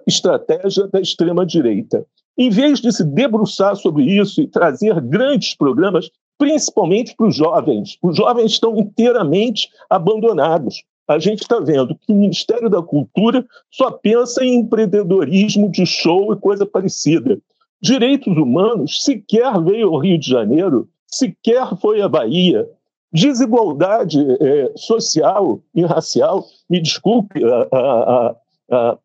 estratégia 0.07 0.87
da 0.87 1.01
extrema-direita. 1.01 2.05
Em 2.37 2.51
vez 2.51 2.81
de 2.81 2.93
se 2.93 3.05
debruçar 3.05 3.77
sobre 3.77 4.05
isso 4.05 4.41
e 4.41 4.47
trazer 4.47 5.01
grandes 5.01 5.55
programas, 5.55 6.11
principalmente 6.37 7.15
para 7.17 7.29
os 7.29 7.37
jovens, 7.37 7.97
os 8.03 8.17
jovens 8.17 8.53
estão 8.53 8.77
inteiramente 8.77 9.69
abandonados. 9.89 10.83
A 11.07 11.19
gente 11.19 11.43
está 11.43 11.61
vendo 11.61 11.95
que 11.95 12.13
o 12.13 12.17
Ministério 12.17 12.69
da 12.69 12.83
Cultura 12.83 13.47
só 13.71 13.91
pensa 13.91 14.45
em 14.45 14.61
empreendedorismo 14.61 15.71
de 15.71 15.85
show 15.85 16.33
e 16.33 16.37
coisa 16.37 16.65
parecida. 16.65 17.39
Direitos 17.81 18.35
humanos 18.37 19.05
sequer 19.05 19.61
veio 19.63 19.89
ao 19.89 19.99
Rio 19.99 20.19
de 20.19 20.29
Janeiro, 20.29 20.89
sequer 21.07 21.77
foi 21.81 22.01
à 22.01 22.09
Bahia. 22.09 22.67
Desigualdade 23.13 24.19
é, 24.41 24.73
social 24.75 25.61
e 25.75 25.85
racial, 25.85 26.45
me 26.69 26.81
desculpe 26.81 27.45
a, 27.45 27.69
a, 27.71 28.37
a, 28.71 28.99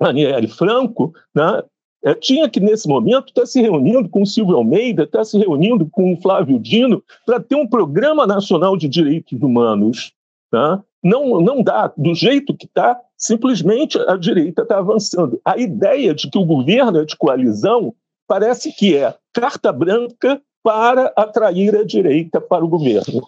a 0.00 0.08
Aniele 0.08 0.46
Franco, 0.46 1.12
né, 1.34 1.62
é, 2.02 2.14
tinha 2.14 2.48
que, 2.48 2.60
nesse 2.60 2.88
momento, 2.88 3.28
estar 3.28 3.42
tá 3.42 3.46
se 3.46 3.60
reunindo 3.60 4.08
com 4.08 4.22
o 4.22 4.26
Silvio 4.26 4.56
Almeida, 4.56 5.04
estar 5.04 5.18
tá 5.18 5.24
se 5.24 5.38
reunindo 5.38 5.86
com 5.90 6.12
o 6.12 6.20
Flávio 6.20 6.58
Dino, 6.58 7.02
para 7.26 7.40
ter 7.40 7.56
um 7.56 7.66
programa 7.66 8.26
nacional 8.26 8.76
de 8.76 8.88
direitos 8.88 9.40
humanos. 9.40 10.12
Tá? 10.50 10.82
Não, 11.02 11.40
não 11.40 11.62
dá. 11.62 11.92
Do 11.96 12.14
jeito 12.14 12.56
que 12.56 12.66
está, 12.66 12.98
simplesmente 13.16 13.98
a 14.08 14.16
direita 14.16 14.62
está 14.62 14.78
avançando. 14.78 15.40
A 15.44 15.58
ideia 15.58 16.14
de 16.14 16.30
que 16.30 16.38
o 16.38 16.44
governo 16.44 17.00
é 17.00 17.04
de 17.04 17.16
coalizão 17.16 17.94
parece 18.26 18.72
que 18.72 18.96
é 18.96 19.14
carta 19.32 19.72
branca 19.72 20.40
para 20.62 21.12
atrair 21.16 21.74
a 21.76 21.84
direita 21.84 22.40
para 22.40 22.64
o 22.64 22.68
governo. 22.68 23.26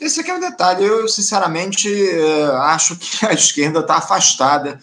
Esse 0.00 0.20
aqui 0.20 0.30
é 0.30 0.36
o 0.36 0.40
detalhe. 0.40 0.84
Eu, 0.84 1.08
sinceramente, 1.08 1.88
eh, 1.88 2.50
acho 2.62 2.96
que 2.96 3.26
a 3.26 3.32
esquerda 3.32 3.80
está 3.80 3.96
afastada 3.96 4.78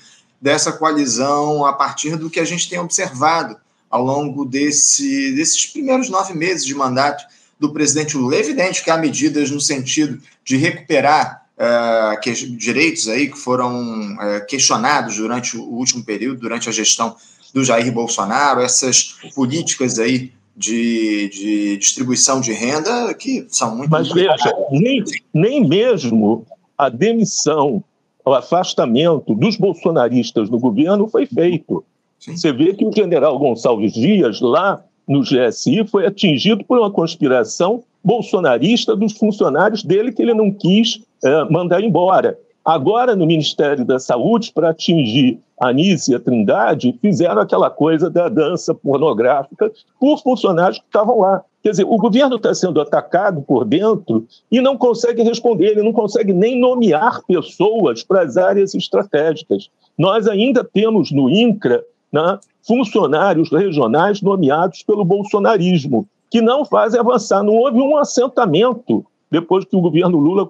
dessa 0.45 0.71
coalizão 0.71 1.65
a 1.65 1.73
partir 1.73 2.17
do 2.17 2.29
que 2.29 2.39
a 2.39 2.45
gente 2.45 2.69
tem 2.69 2.77
observado 2.77 3.57
ao 3.89 4.03
longo 4.03 4.45
desse, 4.45 5.31
desses 5.31 5.65
primeiros 5.65 6.07
nove 6.07 6.35
meses 6.35 6.63
de 6.63 6.75
mandato 6.75 7.25
do 7.59 7.73
presidente 7.73 8.15
Lula. 8.15 8.35
É 8.35 8.41
evidente 8.41 8.83
que 8.83 8.91
há 8.91 8.97
medidas 8.97 9.49
no 9.49 9.59
sentido 9.59 10.21
de 10.43 10.55
recuperar 10.55 11.47
uh, 11.57 12.21
que, 12.21 12.31
direitos 12.31 13.07
aí 13.07 13.27
que 13.27 13.39
foram 13.39 14.13
uh, 14.13 14.45
questionados 14.47 15.17
durante 15.17 15.57
o 15.57 15.63
último 15.63 16.03
período, 16.03 16.41
durante 16.41 16.69
a 16.69 16.71
gestão 16.71 17.15
do 17.51 17.63
Jair 17.63 17.91
Bolsonaro, 17.91 18.61
essas 18.61 19.15
políticas 19.33 19.97
aí 19.97 20.31
de, 20.55 21.27
de 21.29 21.77
distribuição 21.77 22.39
de 22.39 22.53
renda 22.53 23.11
que 23.15 23.47
são 23.49 23.75
muito. 23.75 23.89
Mas 23.89 24.11
veja, 24.11 24.53
nem, 24.69 25.03
nem 25.33 25.67
mesmo 25.67 26.45
a 26.77 26.87
demissão 26.87 27.83
o 28.25 28.34
afastamento 28.34 29.36
dos 29.36 29.55
bolsonaristas 29.55 30.50
do 30.50 30.58
governo 30.58 31.08
foi 31.08 31.25
feito. 31.25 31.84
Sim. 32.20 32.36
Você 32.36 32.51
vê 32.51 32.74
que 32.74 32.84
o 32.84 32.91
general 32.91 33.38
Gonçalves 33.38 33.94
Dias, 33.94 34.41
lá 34.41 34.84
no 35.08 35.22
GSI, 35.22 35.86
foi 35.88 36.08
atingido 36.08 36.63
por 36.63 36.79
uma 36.79 36.89
conspiração 36.89 37.84
bolsonarista 38.03 38.96
dos 38.96 39.13
funcionários 39.13 39.84
dele 39.84 40.12
que 40.12 40.22
ele 40.22 40.34
não 40.34 40.51
quis 40.51 41.01
é, 41.24 41.44
mandar 41.46 41.84
embora. 41.84 42.38
Agora, 42.65 43.15
no 43.15 43.27
Ministério 43.27 43.86
da 43.86 44.00
Saúde, 44.00 44.51
para 44.51 44.72
atingir 44.72 45.39
a 45.62 45.69
Anísia 45.69 46.19
Trindade, 46.19 46.98
fizeram 47.00 47.39
aquela 47.39 47.69
coisa 47.69 48.10
da 48.10 48.27
dança 48.27 48.74
pornográfica 48.74 49.72
por 50.00 50.19
funcionários 50.24 50.79
que 50.79 50.86
estavam 50.86 51.19
lá. 51.19 51.43
Quer 51.62 51.69
dizer, 51.72 51.86
o 51.86 51.98
governo 51.98 52.38
está 52.38 52.55
sendo 52.55 52.81
atacado 52.81 53.43
por 53.43 53.65
dentro 53.65 54.25
e 54.51 54.60
não 54.62 54.77
consegue 54.77 55.22
responder, 55.22 55.72
ele 55.72 55.84
não 55.84 55.93
consegue 55.93 56.34
nem 56.34 56.60
nomear 56.60 57.22
pessoas 57.27 58.03
para 58.03 58.24
as 58.24 58.36
áreas 58.36 58.74
estratégicas. 58.74 59.69
Nós 59.95 60.27
ainda 60.27 60.63
temos 60.63 61.12
no 61.12 61.29
INCRA 61.29 61.84
né, 62.12 62.39
funcionários 62.67 63.51
regionais 63.51 64.24
nomeados 64.24 64.81
pelo 64.81 65.05
bolsonarismo, 65.05 66.07
que 66.31 66.41
não 66.41 66.65
fazem 66.65 67.00
avançar. 67.00 67.43
Não 67.43 67.53
houve 67.53 67.79
um 67.79 67.95
assentamento 67.95 69.05
depois 69.29 69.65
que 69.65 69.75
o 69.75 69.81
governo 69.81 70.17
Lula 70.17 70.48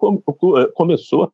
começou. 0.74 1.30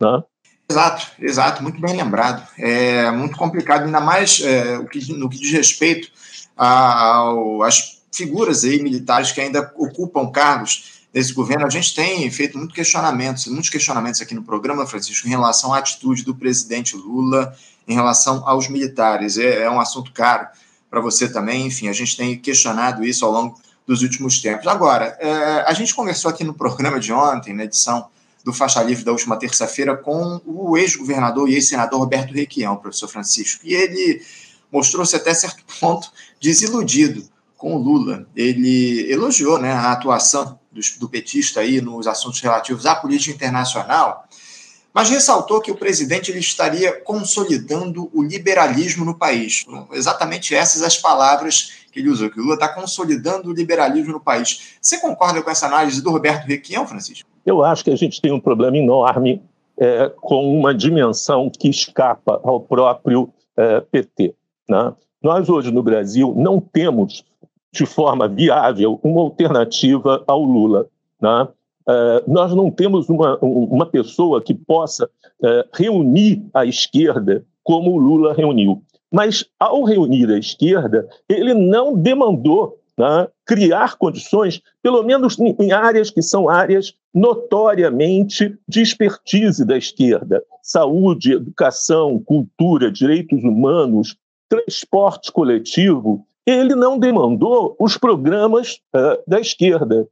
Né? 0.00 0.22
Exato, 0.68 1.06
exato, 1.20 1.62
muito 1.62 1.80
bem 1.80 1.96
lembrado. 1.96 2.46
É 2.58 3.10
muito 3.10 3.36
complicado, 3.36 3.84
ainda 3.84 4.00
mais 4.00 4.40
é, 4.40 4.78
no 4.78 5.28
que 5.28 5.38
diz 5.38 5.52
respeito 5.52 6.10
às 6.56 8.00
figuras 8.12 8.64
aí 8.64 8.82
militares 8.82 9.32
que 9.32 9.40
ainda 9.40 9.72
ocupam 9.76 10.30
cargos 10.30 11.04
nesse 11.12 11.32
governo, 11.32 11.64
a 11.64 11.70
gente 11.70 11.94
tem 11.94 12.28
feito 12.30 12.58
muito 12.58 12.74
questionamentos, 12.74 13.46
muitos 13.46 13.70
questionamentos 13.70 14.20
aqui 14.20 14.34
no 14.34 14.42
programa, 14.42 14.84
Francisco, 14.84 15.28
em 15.28 15.30
relação 15.30 15.72
à 15.72 15.78
atitude 15.78 16.24
do 16.24 16.34
presidente 16.34 16.96
Lula 16.96 17.54
em 17.86 17.94
relação 17.94 18.42
aos 18.48 18.68
militares. 18.68 19.38
É, 19.38 19.62
é 19.62 19.70
um 19.70 19.80
assunto 19.80 20.12
caro 20.12 20.48
para 20.90 21.00
você 21.00 21.28
também, 21.28 21.66
enfim, 21.66 21.88
a 21.88 21.92
gente 21.92 22.16
tem 22.16 22.36
questionado 22.38 23.04
isso 23.04 23.24
ao 23.24 23.30
longo 23.30 23.60
dos 23.86 24.02
últimos 24.02 24.40
tempos. 24.40 24.66
Agora, 24.66 25.16
é, 25.20 25.64
a 25.66 25.72
gente 25.72 25.94
conversou 25.94 26.30
aqui 26.30 26.42
no 26.42 26.54
programa 26.54 26.98
de 26.98 27.12
ontem, 27.12 27.54
na 27.54 27.64
edição 27.64 28.08
do 28.44 28.52
Faixa 28.52 28.82
Livre 28.82 29.02
da 29.02 29.10
última 29.10 29.38
terça-feira, 29.38 29.96
com 29.96 30.40
o 30.44 30.76
ex-governador 30.76 31.48
e 31.48 31.54
ex-senador 31.54 31.98
Roberto 31.98 32.34
Requião, 32.34 32.76
professor 32.76 33.08
Francisco, 33.08 33.64
e 33.64 33.72
ele 33.72 34.22
mostrou-se 34.70 35.16
até 35.16 35.32
certo 35.32 35.64
ponto 35.80 36.12
desiludido 36.40 37.26
com 37.56 37.74
o 37.74 37.78
Lula. 37.78 38.28
Ele 38.36 39.10
elogiou 39.10 39.58
né, 39.58 39.72
a 39.72 39.92
atuação 39.92 40.58
do, 40.70 40.80
do 40.98 41.08
petista 41.08 41.60
aí 41.60 41.80
nos 41.80 42.06
assuntos 42.06 42.40
relativos 42.40 42.84
à 42.84 42.94
política 42.94 43.34
internacional, 43.34 44.28
mas 44.92 45.08
ressaltou 45.08 45.60
que 45.60 45.72
o 45.72 45.76
presidente 45.76 46.30
ele 46.30 46.38
estaria 46.38 46.92
consolidando 46.92 48.10
o 48.12 48.22
liberalismo 48.22 49.04
no 49.04 49.16
país. 49.16 49.64
Exatamente 49.92 50.54
essas 50.54 50.82
as 50.82 50.96
palavras 50.96 51.72
que 51.90 51.98
ele 51.98 52.10
usou, 52.10 52.30
que 52.30 52.38
o 52.38 52.42
Lula 52.42 52.54
está 52.54 52.68
consolidando 52.68 53.48
o 53.48 53.52
liberalismo 53.52 54.12
no 54.12 54.20
país. 54.20 54.76
Você 54.80 54.98
concorda 54.98 55.42
com 55.42 55.50
essa 55.50 55.66
análise 55.66 56.00
do 56.02 56.10
Roberto 56.10 56.44
Requião, 56.44 56.86
Francisco? 56.86 57.33
Eu 57.44 57.64
acho 57.64 57.84
que 57.84 57.90
a 57.90 57.96
gente 57.96 58.20
tem 58.20 58.32
um 58.32 58.40
problema 58.40 58.76
enorme 58.76 59.42
é, 59.78 60.10
com 60.16 60.58
uma 60.58 60.74
dimensão 60.74 61.50
que 61.50 61.68
escapa 61.68 62.40
ao 62.42 62.60
próprio 62.60 63.28
é, 63.56 63.80
PT. 63.80 64.34
Né? 64.68 64.92
Nós, 65.22 65.48
hoje 65.48 65.70
no 65.70 65.82
Brasil, 65.82 66.34
não 66.36 66.60
temos 66.60 67.24
de 67.72 67.84
forma 67.84 68.28
viável 68.28 69.00
uma 69.02 69.20
alternativa 69.20 70.22
ao 70.26 70.42
Lula. 70.42 70.86
Né? 71.20 71.48
uh, 71.88 72.30
nós 72.30 72.54
não 72.54 72.70
temos 72.70 73.08
uma, 73.08 73.38
uma 73.40 73.86
pessoa 73.86 74.42
que 74.42 74.54
possa 74.54 75.06
uh, 75.06 75.68
reunir 75.72 76.42
a 76.52 76.64
esquerda 76.64 77.44
como 77.62 77.92
o 77.92 77.98
Lula 77.98 78.34
reuniu. 78.34 78.82
Mas, 79.10 79.44
ao 79.60 79.84
reunir 79.84 80.30
a 80.30 80.38
esquerda, 80.38 81.08
ele 81.28 81.54
não 81.54 81.94
demandou 81.94 82.78
né, 82.98 83.28
criar 83.44 83.96
condições, 83.96 84.62
pelo 84.82 85.02
menos 85.02 85.36
em 85.38 85.72
áreas 85.72 86.10
que 86.10 86.22
são 86.22 86.48
áreas 86.48 86.94
notoriamente 87.12 88.56
de 88.68 88.82
expertise 88.82 89.64
da 89.64 89.76
esquerda: 89.76 90.42
saúde, 90.62 91.32
educação, 91.32 92.18
cultura, 92.18 92.90
direitos 92.90 93.42
humanos, 93.42 94.16
transporte 94.48 95.32
coletivo. 95.32 96.26
Ele 96.46 96.74
não 96.74 96.98
demandou 96.98 97.74
os 97.80 97.96
programas 97.96 98.78
uh, 98.94 99.18
da 99.26 99.40
esquerda 99.40 100.06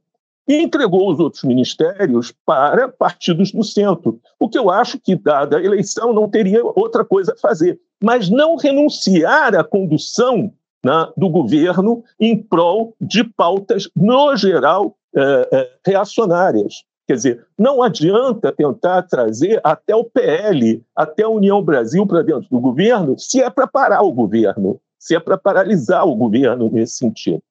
e 0.47 0.61
entregou 0.61 1.09
os 1.11 1.19
outros 1.19 1.43
ministérios 1.43 2.33
para 2.45 2.89
partidos 2.89 3.51
do 3.51 3.63
centro, 3.63 4.19
o 4.39 4.49
que 4.49 4.57
eu 4.57 4.69
acho 4.69 4.99
que, 4.99 5.15
dada 5.15 5.57
a 5.57 5.63
eleição, 5.63 6.11
não 6.11 6.27
teria 6.27 6.63
outra 6.63 7.05
coisa 7.05 7.33
a 7.33 7.37
fazer. 7.37 7.79
Mas 8.03 8.29
não 8.29 8.57
renunciar 8.57 9.55
à 9.55 9.63
condução 9.63 10.51
né, 10.83 11.07
do 11.15 11.29
governo 11.29 12.03
em 12.19 12.37
prol 12.37 12.95
de 12.99 13.23
pautas, 13.23 13.89
no 13.95 14.35
geral, 14.35 14.95
é, 15.15 15.49
é, 15.51 15.71
reacionárias. 15.85 16.83
Quer 17.07 17.15
dizer, 17.15 17.45
não 17.57 17.83
adianta 17.83 18.51
tentar 18.51 19.03
trazer 19.03 19.59
até 19.63 19.95
o 19.95 20.05
PL, 20.05 20.81
até 20.95 21.23
a 21.23 21.29
União 21.29 21.61
Brasil 21.61 22.05
para 22.07 22.21
dentro 22.21 22.49
do 22.49 22.59
governo, 22.59 23.17
se 23.19 23.41
é 23.41 23.49
para 23.49 23.67
parar 23.67 24.01
o 24.01 24.11
governo, 24.11 24.79
se 24.97 25.15
é 25.15 25.19
para 25.19 25.37
paralisar 25.37 26.07
o 26.07 26.15
governo 26.15 26.69
nesse 26.71 26.97
sentido. 26.97 27.41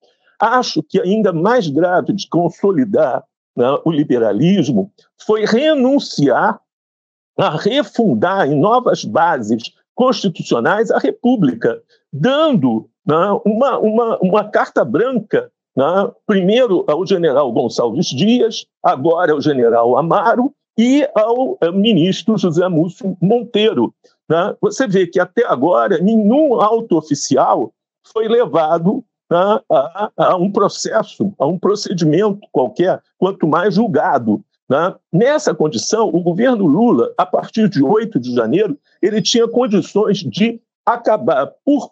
Acho 0.41 0.83
que 0.83 1.01
ainda 1.01 1.33
mais 1.33 1.69
grave 1.69 2.13
de 2.13 2.27
consolidar 2.29 3.23
né, 3.57 3.67
o 3.85 3.91
liberalismo 3.91 4.91
foi 5.25 5.45
renunciar 5.45 6.59
a 7.39 7.51
refundar 7.51 8.51
em 8.51 8.59
novas 8.59 9.05
bases 9.05 9.73
constitucionais 9.95 10.91
a 10.91 10.99
República, 10.99 11.81
dando 12.13 12.89
né, 13.07 13.41
uma, 13.45 13.79
uma, 13.79 14.19
uma 14.19 14.45
carta 14.51 14.85
branca, 14.85 15.51
né, 15.77 16.11
primeiro 16.27 16.85
ao 16.89 17.07
general 17.07 17.51
Gonçalves 17.53 18.07
Dias, 18.07 18.67
agora 18.83 19.33
ao 19.33 19.41
general 19.41 19.99
Amaro 19.99 20.53
e 20.79 21.09
ao 21.15 21.59
eh, 21.61 21.71
ministro 21.71 22.39
José 22.39 22.67
Múcio 22.69 23.17
Monteiro. 23.21 23.95
Né. 24.29 24.57
Você 24.61 24.87
vê 24.87 25.07
que 25.07 25.21
até 25.21 25.45
agora 25.47 25.99
nenhum 25.99 26.61
auto 26.61 26.97
oficial 26.97 27.73
foi 28.13 28.29
levado 28.29 29.05
né, 29.31 29.61
a, 29.71 30.11
a, 30.17 30.37
um 30.37 30.51
processo, 30.51 31.33
a 31.39 31.47
um 31.47 31.59
procedimento 31.59 32.41
qualquer, 32.51 33.03
quanto 33.19 33.47
mais 33.47 33.75
julgado. 33.75 34.43
Né? 34.69 34.95
Nessa 35.13 35.55
condição, 35.55 36.09
o 36.09 36.21
governo 36.21 36.67
Lula, 36.67 37.13
a 37.19 37.27
partir 37.27 37.69
de 37.69 37.83
8 37.83 38.19
de 38.19 38.35
janeiro, 38.35 38.79
ele 39.01 39.21
tinha 39.21 39.49
condições 39.49 40.19
de 40.19 40.61
acabar 40.87 41.53
por 41.65 41.91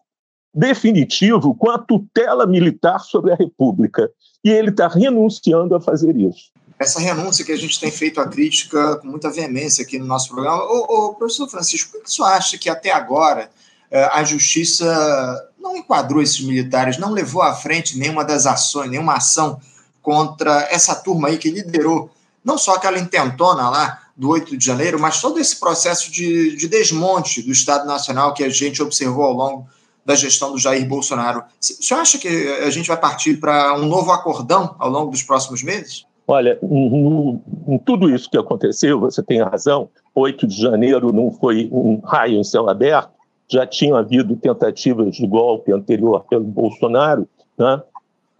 definitivo 0.53 1.55
com 1.55 1.71
a 1.71 1.79
tutela 1.79 2.47
militar 2.47 2.99
sobre 3.01 3.33
a 3.33 3.37
República. 3.37 4.11
E 4.45 4.51
ele 4.51 4.71
está 4.71 4.89
renunciando 4.89 5.75
a 5.75 5.81
fazer 5.81 6.17
isso. 6.17 6.51
Essa 6.79 6.99
renúncia 6.99 7.45
que 7.45 7.53
a 7.53 7.57
gente 7.57 7.79
tem 7.79 7.91
feito 7.91 8.21
a 8.21 8.27
crítica 8.27 8.97
com 8.97 9.07
muita 9.07 9.31
veemência 9.31 9.85
aqui 9.85 9.99
no 9.99 10.07
nosso 10.07 10.31
programa. 10.31 10.63
Ô, 10.65 11.09
ô 11.09 11.15
professor 11.15 11.47
Francisco, 11.49 11.93
por 11.93 12.03
que 12.03 12.11
você 12.11 12.23
acha 12.23 12.57
que 12.57 12.71
até 12.71 12.91
agora 12.91 13.51
eh, 13.91 14.09
a 14.13 14.25
justiça 14.25 15.51
não 15.59 15.77
enquadrou 15.77 16.23
esses 16.23 16.41
militares, 16.41 16.97
não 16.97 17.13
levou 17.13 17.43
à 17.43 17.53
frente 17.53 17.99
nenhuma 17.99 18.25
das 18.25 18.47
ações, 18.47 18.91
nenhuma 18.91 19.17
ação 19.17 19.61
contra 20.01 20.67
essa 20.71 20.95
turma 20.95 21.29
aí 21.29 21.37
que 21.37 21.51
liderou 21.51 22.11
não 22.43 22.57
só 22.57 22.77
aquela 22.77 22.99
intentona 22.99 23.69
lá 23.69 24.01
do 24.17 24.31
8 24.31 24.57
de 24.57 24.65
janeiro, 24.65 24.99
mas 24.99 25.21
todo 25.21 25.39
esse 25.39 25.57
processo 25.57 26.11
de, 26.11 26.57
de 26.57 26.69
desmonte 26.69 27.43
do 27.43 27.53
Estado 27.53 27.87
Nacional 27.87 28.33
que 28.33 28.43
a 28.43 28.49
gente 28.49 28.83
observou 28.83 29.25
ao 29.25 29.33
longo 29.33 29.69
da 30.05 30.15
gestão 30.15 30.53
do 30.53 30.59
Jair 30.59 30.87
Bolsonaro. 30.89 31.41
O 31.41 31.45
senhor 31.61 32.01
acha 32.01 32.19
que 32.19 32.29
a 32.65 32.71
gente 32.71 32.89
vai 32.89 32.97
partir 32.97 33.39
para 33.39 33.75
um 33.79 33.87
novo 33.87 34.11
acordão 34.11 34.75
ao 34.79 34.91
longo 34.91 35.11
dos 35.11 35.23
próximos 35.23 35.63
meses? 35.63 36.05
Olha, 36.27 36.59
em, 36.63 37.79
tudo 37.85 38.09
isso 38.15 38.31
que 38.31 38.39
aconteceu, 38.39 39.01
você 39.01 39.23
tem 39.23 39.43
razão. 39.43 39.89
8 40.15 40.47
de 40.47 40.61
janeiro 40.61 41.13
não 41.13 41.31
foi 41.31 41.69
um 41.73 42.01
raio 42.05 42.39
em 42.39 42.45
céu 42.45 42.69
aberto, 42.69 43.11
já 43.49 43.67
tinham 43.67 43.97
havido 43.97 44.37
tentativas 44.37 45.17
de 45.17 45.27
golpe 45.27 45.73
anterior 45.73 46.25
pelo 46.29 46.45
Bolsonaro, 46.45 47.29
né? 47.59 47.83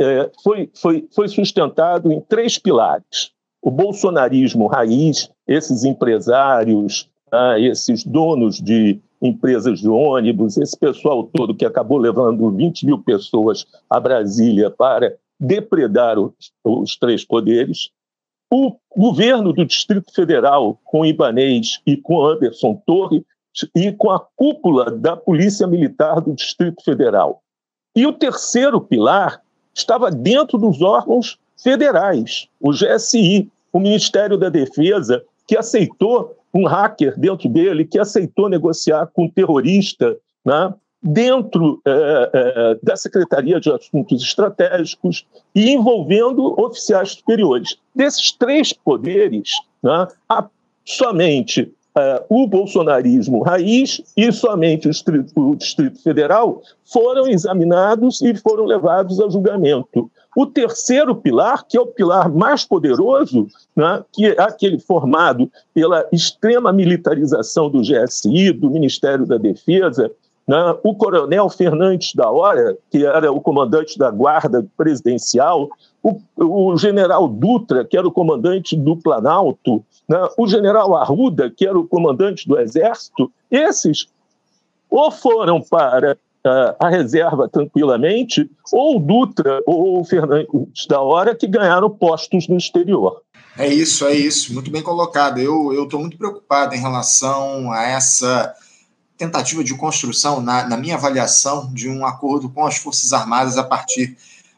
é, 0.01 0.31
foi, 0.43 0.71
foi, 0.75 1.07
foi 1.15 1.29
sustentado 1.29 2.11
em 2.11 2.21
três 2.21 2.57
pilares. 2.57 3.33
O 3.61 3.71
bolsonarismo 3.71 4.67
raiz, 4.67 5.31
esses 5.47 5.85
empresários, 5.85 7.09
né, 7.31 7.61
esses 7.61 8.03
donos 8.03 8.57
de 8.57 8.99
empresas 9.21 9.81
de 9.81 9.89
ônibus, 9.89 10.57
esse 10.57 10.79
pessoal 10.79 11.25
todo 11.25 11.55
que 11.55 11.67
acabou 11.67 11.99
levando 11.99 12.51
20 12.51 12.87
mil 12.87 12.99
pessoas 12.99 13.67
a 13.89 14.01
Brasília 14.01 14.71
para 14.71 15.15
depredar 15.39 16.19
os, 16.19 16.33
os 16.65 16.97
três 16.97 17.25
poderes, 17.25 17.91
o 18.53 18.77
governo 18.97 19.53
do 19.53 19.65
Distrito 19.65 20.13
Federal, 20.13 20.79
com 20.85 21.07
Ibanês 21.07 21.81
e 21.87 21.97
com 21.97 22.25
Anderson 22.25 22.83
Torre, 22.87 23.25
e 23.75 23.93
com 23.93 24.11
a 24.11 24.21
cúpula 24.37 24.91
da 24.91 25.17
Polícia 25.17 25.67
Militar 25.67 26.21
do 26.21 26.35
Distrito 26.35 26.83
Federal. 26.85 27.43
E 27.97 28.07
o 28.07 28.13
terceiro 28.13 28.81
pilar 28.81 29.43
estava 29.75 30.11
dentro 30.11 30.59
dos 30.59 30.81
órgãos 30.83 31.39
federais, 31.57 32.49
o 32.61 32.71
GSI, 32.71 33.51
o 33.73 33.79
Ministério 33.79 34.39
da 34.39 34.49
Defesa, 34.49 35.23
que 35.47 35.57
aceitou 35.57 36.37
um 36.53 36.67
hacker 36.67 37.19
dentro 37.19 37.49
dele 37.49 37.85
que 37.85 37.99
aceitou 37.99 38.49
negociar 38.49 39.07
com 39.07 39.25
um 39.25 39.31
terrorista 39.31 40.17
né, 40.45 40.75
dentro 41.03 41.81
é, 41.87 42.31
é, 42.33 42.79
da 42.83 42.97
Secretaria 42.97 43.61
de 43.61 43.71
Assuntos 43.73 44.23
Estratégicos 44.23 45.27
e 45.55 45.71
envolvendo 45.71 46.61
oficiais 46.61 47.13
superiores. 47.13 47.77
Desses 47.95 48.33
três 48.33 48.73
poderes, 48.73 49.51
né, 49.83 50.09
há 50.29 50.47
somente 50.85 51.73
é, 51.97 52.25
o 52.29 52.47
bolsonarismo 52.47 53.43
raiz 53.43 54.03
e 54.17 54.31
somente 54.31 54.89
o 54.89 54.91
Distrito, 54.91 55.33
o 55.37 55.57
Distrito 55.57 56.03
Federal 56.03 56.63
foram 56.85 57.27
examinados 57.27 58.21
e 58.23 58.35
foram 58.35 58.65
levados 58.65 59.21
a 59.21 59.29
julgamento. 59.29 60.11
O 60.37 60.47
terceiro 60.47 61.15
pilar, 61.15 61.67
que 61.67 61.77
é 61.77 61.81
o 61.81 61.87
pilar 61.87 62.31
mais 62.31 62.65
poderoso, 62.65 63.49
né, 63.75 64.05
que 64.13 64.27
é 64.27 64.41
aquele 64.41 64.79
formado 64.79 65.51
pela 65.75 66.07
extrema 66.13 66.73
militarização 66.73 67.69
do 67.69 67.81
GSI, 67.81 68.53
do 68.53 68.71
Ministério 68.71 69.27
da 69.27 69.37
Defesa, 69.37 70.11
né, 70.47 70.77
o 70.83 70.95
coronel 70.95 71.49
Fernandes 71.49 72.15
da 72.15 72.31
Hora, 72.31 72.77
que 72.91 73.05
era 73.05 73.31
o 73.33 73.41
comandante 73.41 73.99
da 73.99 74.11
Guarda 74.11 74.65
Presidencial, 74.77 75.69
o, 76.03 76.21
o 76.37 76.77
general 76.77 77.29
Dutra, 77.29 77.85
que 77.85 77.97
era 77.97 78.07
o 78.07 78.13
comandante 78.13 78.77
do 78.77 78.97
Planalto, 78.97 79.85
né, 80.09 80.29
o 80.39 80.47
general 80.47 80.97
Arruda, 80.97 81.51
que 81.51 81.67
era 81.67 81.79
o 81.79 81.87
comandante 81.87 82.49
do 82.49 82.59
Exército, 82.59 83.31
esses 83.51 84.09
ou 84.89 85.11
foram 85.11 85.61
para 85.61 86.19
uh, 86.47 86.75
a 86.79 86.89
reserva 86.89 87.49
tranquilamente, 87.49 88.51
ou 88.73 88.97
o 88.97 89.01
Dutra 89.01 89.61
ou 89.67 90.01
o 90.01 90.05
Fernandes 90.05 90.87
da 90.89 91.01
Hora 91.01 91.35
que 91.35 91.47
ganharam 91.47 91.91
postos 91.91 92.49
no 92.49 92.57
exterior. 92.57 93.23
É 93.59 93.67
isso, 93.67 94.07
é 94.07 94.15
isso. 94.15 94.55
Muito 94.55 94.71
bem 94.71 94.83
colocado. 94.83 95.39
Eu 95.39 95.83
estou 95.83 96.01
muito 96.01 96.17
preocupado 96.17 96.75
em 96.75 96.79
relação 96.79 97.71
a 97.73 97.83
essa 97.83 98.55
tentativa 99.19 99.63
de 99.63 99.77
construção, 99.77 100.41
na, 100.41 100.67
na, 100.67 100.79
minha 100.79 100.95
avaliação, 100.95 101.71
de 101.75 101.89
um 101.91 102.07
acordo 102.07 102.49
com 102.49 102.65
as 102.65 102.79
Forças 102.79 103.13
Armadas 103.13 103.59
a 103.59 103.65
partir 103.65 104.17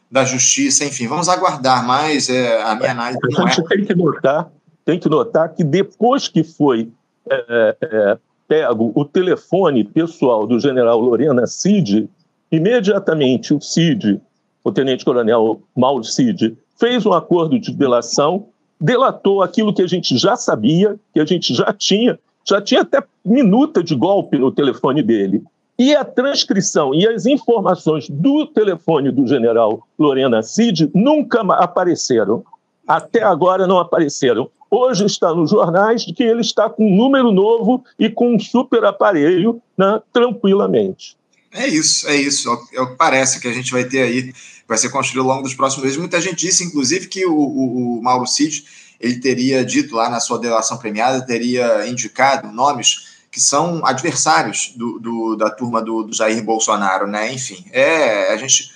da 0.09 0.23
Justiça. 0.23 0.85
Enfim, 0.85 1.07
vamos 1.07 1.27
aguardar 1.27 1.85
mais. 1.85 2.29
É, 2.29 2.61
a 2.63 2.73
minha 2.75 2.91
análise 2.91 3.19
a 3.23 3.41
gente 3.41 3.59
é... 3.59 3.63
tem 3.67 3.85
que 3.85 3.93
notar, 3.93 4.51
tem 4.85 4.99
que 4.99 5.09
notar 5.09 5.53
que 5.53 5.63
depois 5.65 6.29
que 6.29 6.43
foi 6.43 6.89
é, 7.29 7.75
é, 7.81 8.17
pego 8.47 8.91
o 8.95 9.05
telefone 9.05 9.83
pessoal 9.83 10.45
do 10.45 10.59
general 10.59 10.99
Lorena 10.99 11.47
Cid, 11.47 12.09
imediatamente 12.51 13.53
o 13.53 13.61
Cid, 13.61 14.21
o 14.63 14.71
tenente-coronel 14.71 15.61
Mauro 15.75 16.03
Cid, 16.03 16.57
fez 16.79 17.05
um 17.05 17.13
acordo 17.13 17.59
de 17.59 17.71
delação, 17.73 18.47
delatou 18.79 19.41
aquilo 19.41 19.73
que 19.73 19.81
a 19.81 19.87
gente 19.87 20.17
já 20.17 20.35
sabia, 20.35 20.97
que 21.13 21.19
a 21.19 21.25
gente 21.25 21.53
já 21.53 21.71
tinha, 21.73 22.19
já 22.45 22.61
tinha 22.61 22.81
até 22.81 23.01
minuta 23.23 23.83
de 23.83 23.95
golpe 23.95 24.37
no 24.37 24.51
telefone 24.51 25.01
dele. 25.01 25.43
E 25.77 25.95
a 25.95 26.05
transcrição 26.05 26.93
e 26.93 27.07
as 27.07 27.25
informações 27.25 28.07
do 28.09 28.45
telefone 28.45 29.11
do 29.11 29.25
general 29.25 29.87
Lorena 29.97 30.43
Cid 30.43 30.91
nunca 30.93 31.41
apareceram. 31.41 32.43
Até 32.87 33.23
agora 33.23 33.65
não 33.65 33.79
apareceram. 33.79 34.49
Hoje 34.75 35.05
está 35.05 35.35
nos 35.35 35.51
jornais 35.51 36.03
que 36.03 36.23
ele 36.23 36.41
está 36.41 36.67
com 36.67 36.91
um 36.91 36.95
número 36.95 37.31
novo 37.31 37.85
e 37.99 38.09
com 38.09 38.33
um 38.33 38.39
super 38.39 38.83
aparelho 38.85 39.61
né, 39.77 40.01
tranquilamente. 40.11 41.15
É 41.51 41.67
isso, 41.67 42.07
é 42.07 42.15
isso. 42.15 42.49
É 42.73 42.81
o 42.81 42.87
que 42.87 42.95
parece 42.95 43.39
que 43.39 43.47
a 43.47 43.53
gente 43.53 43.71
vai 43.71 43.83
ter 43.83 44.01
aí, 44.01 44.33
vai 44.67 44.75
ser 44.79 44.89
construído 44.89 45.21
ao 45.21 45.35
longo 45.35 45.43
dos 45.43 45.53
próximos 45.53 45.83
meses. 45.83 45.99
Muita 45.99 46.19
gente 46.19 46.37
disse, 46.37 46.63
inclusive, 46.63 47.07
que 47.07 47.23
o, 47.23 47.35
o, 47.35 47.99
o 47.99 48.01
Mauro 48.01 48.25
Cid 48.25 48.65
ele 48.99 49.19
teria 49.19 49.63
dito 49.63 49.95
lá 49.95 50.09
na 50.09 50.19
sua 50.19 50.39
delação 50.39 50.79
premiada, 50.79 51.23
teria 51.23 51.87
indicado 51.87 52.51
nomes 52.51 53.13
que 53.29 53.39
são 53.39 53.85
adversários 53.85 54.73
do, 54.75 54.97
do 54.97 55.35
da 55.35 55.51
turma 55.51 55.83
do, 55.83 56.01
do, 56.01 56.15
Jair 56.15 56.43
Bolsonaro, 56.43 57.05
né? 57.05 57.31
Enfim, 57.31 57.63
é 57.71 58.33
a 58.33 58.37
gente 58.37 58.71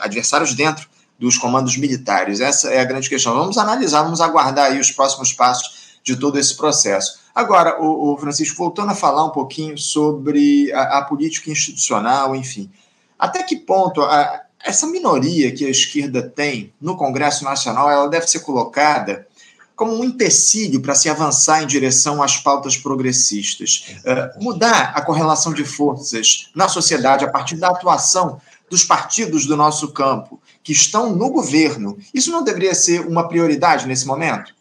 adversários 0.00 0.54
dentro 0.54 0.88
dos 1.22 1.38
comandos 1.38 1.76
militares. 1.76 2.40
Essa 2.40 2.68
é 2.70 2.80
a 2.80 2.84
grande 2.84 3.08
questão. 3.08 3.32
Vamos 3.32 3.56
analisar, 3.56 4.02
vamos 4.02 4.20
aguardar 4.20 4.72
aí 4.72 4.80
os 4.80 4.90
próximos 4.90 5.32
passos 5.32 6.00
de 6.02 6.16
todo 6.16 6.36
esse 6.36 6.56
processo. 6.56 7.20
Agora, 7.32 7.80
o, 7.80 8.12
o 8.12 8.18
Francisco, 8.18 8.56
voltando 8.56 8.90
a 8.90 8.94
falar 8.94 9.24
um 9.24 9.30
pouquinho 9.30 9.78
sobre 9.78 10.72
a, 10.72 10.98
a 10.98 11.04
política 11.04 11.48
institucional, 11.48 12.34
enfim, 12.34 12.68
até 13.16 13.40
que 13.44 13.54
ponto 13.54 14.02
a, 14.02 14.42
essa 14.64 14.84
minoria 14.88 15.52
que 15.52 15.64
a 15.64 15.70
esquerda 15.70 16.22
tem 16.22 16.72
no 16.80 16.96
Congresso 16.96 17.44
Nacional 17.44 17.88
ela 17.88 18.08
deve 18.08 18.26
ser 18.26 18.40
colocada 18.40 19.24
como 19.76 19.94
um 19.94 20.04
empecilho 20.04 20.82
para 20.82 20.94
se 20.94 21.08
avançar 21.08 21.62
em 21.62 21.66
direção 21.66 22.20
às 22.20 22.36
pautas 22.36 22.76
progressistas. 22.76 23.94
Uh, 23.98 24.42
mudar 24.42 24.92
a 24.94 25.00
correlação 25.00 25.54
de 25.54 25.64
forças 25.64 26.50
na 26.54 26.68
sociedade 26.68 27.24
a 27.24 27.30
partir 27.30 27.56
da 27.56 27.68
atuação 27.68 28.40
dos 28.68 28.84
partidos 28.84 29.46
do 29.46 29.56
nosso 29.56 29.92
campo 29.92 30.40
que 30.62 30.72
estão 30.72 31.14
no 31.14 31.30
governo, 31.30 31.96
isso 32.14 32.30
não 32.30 32.44
deveria 32.44 32.74
ser 32.74 33.06
uma 33.06 33.28
prioridade 33.28 33.86
nesse 33.86 34.06
momento? 34.06 34.54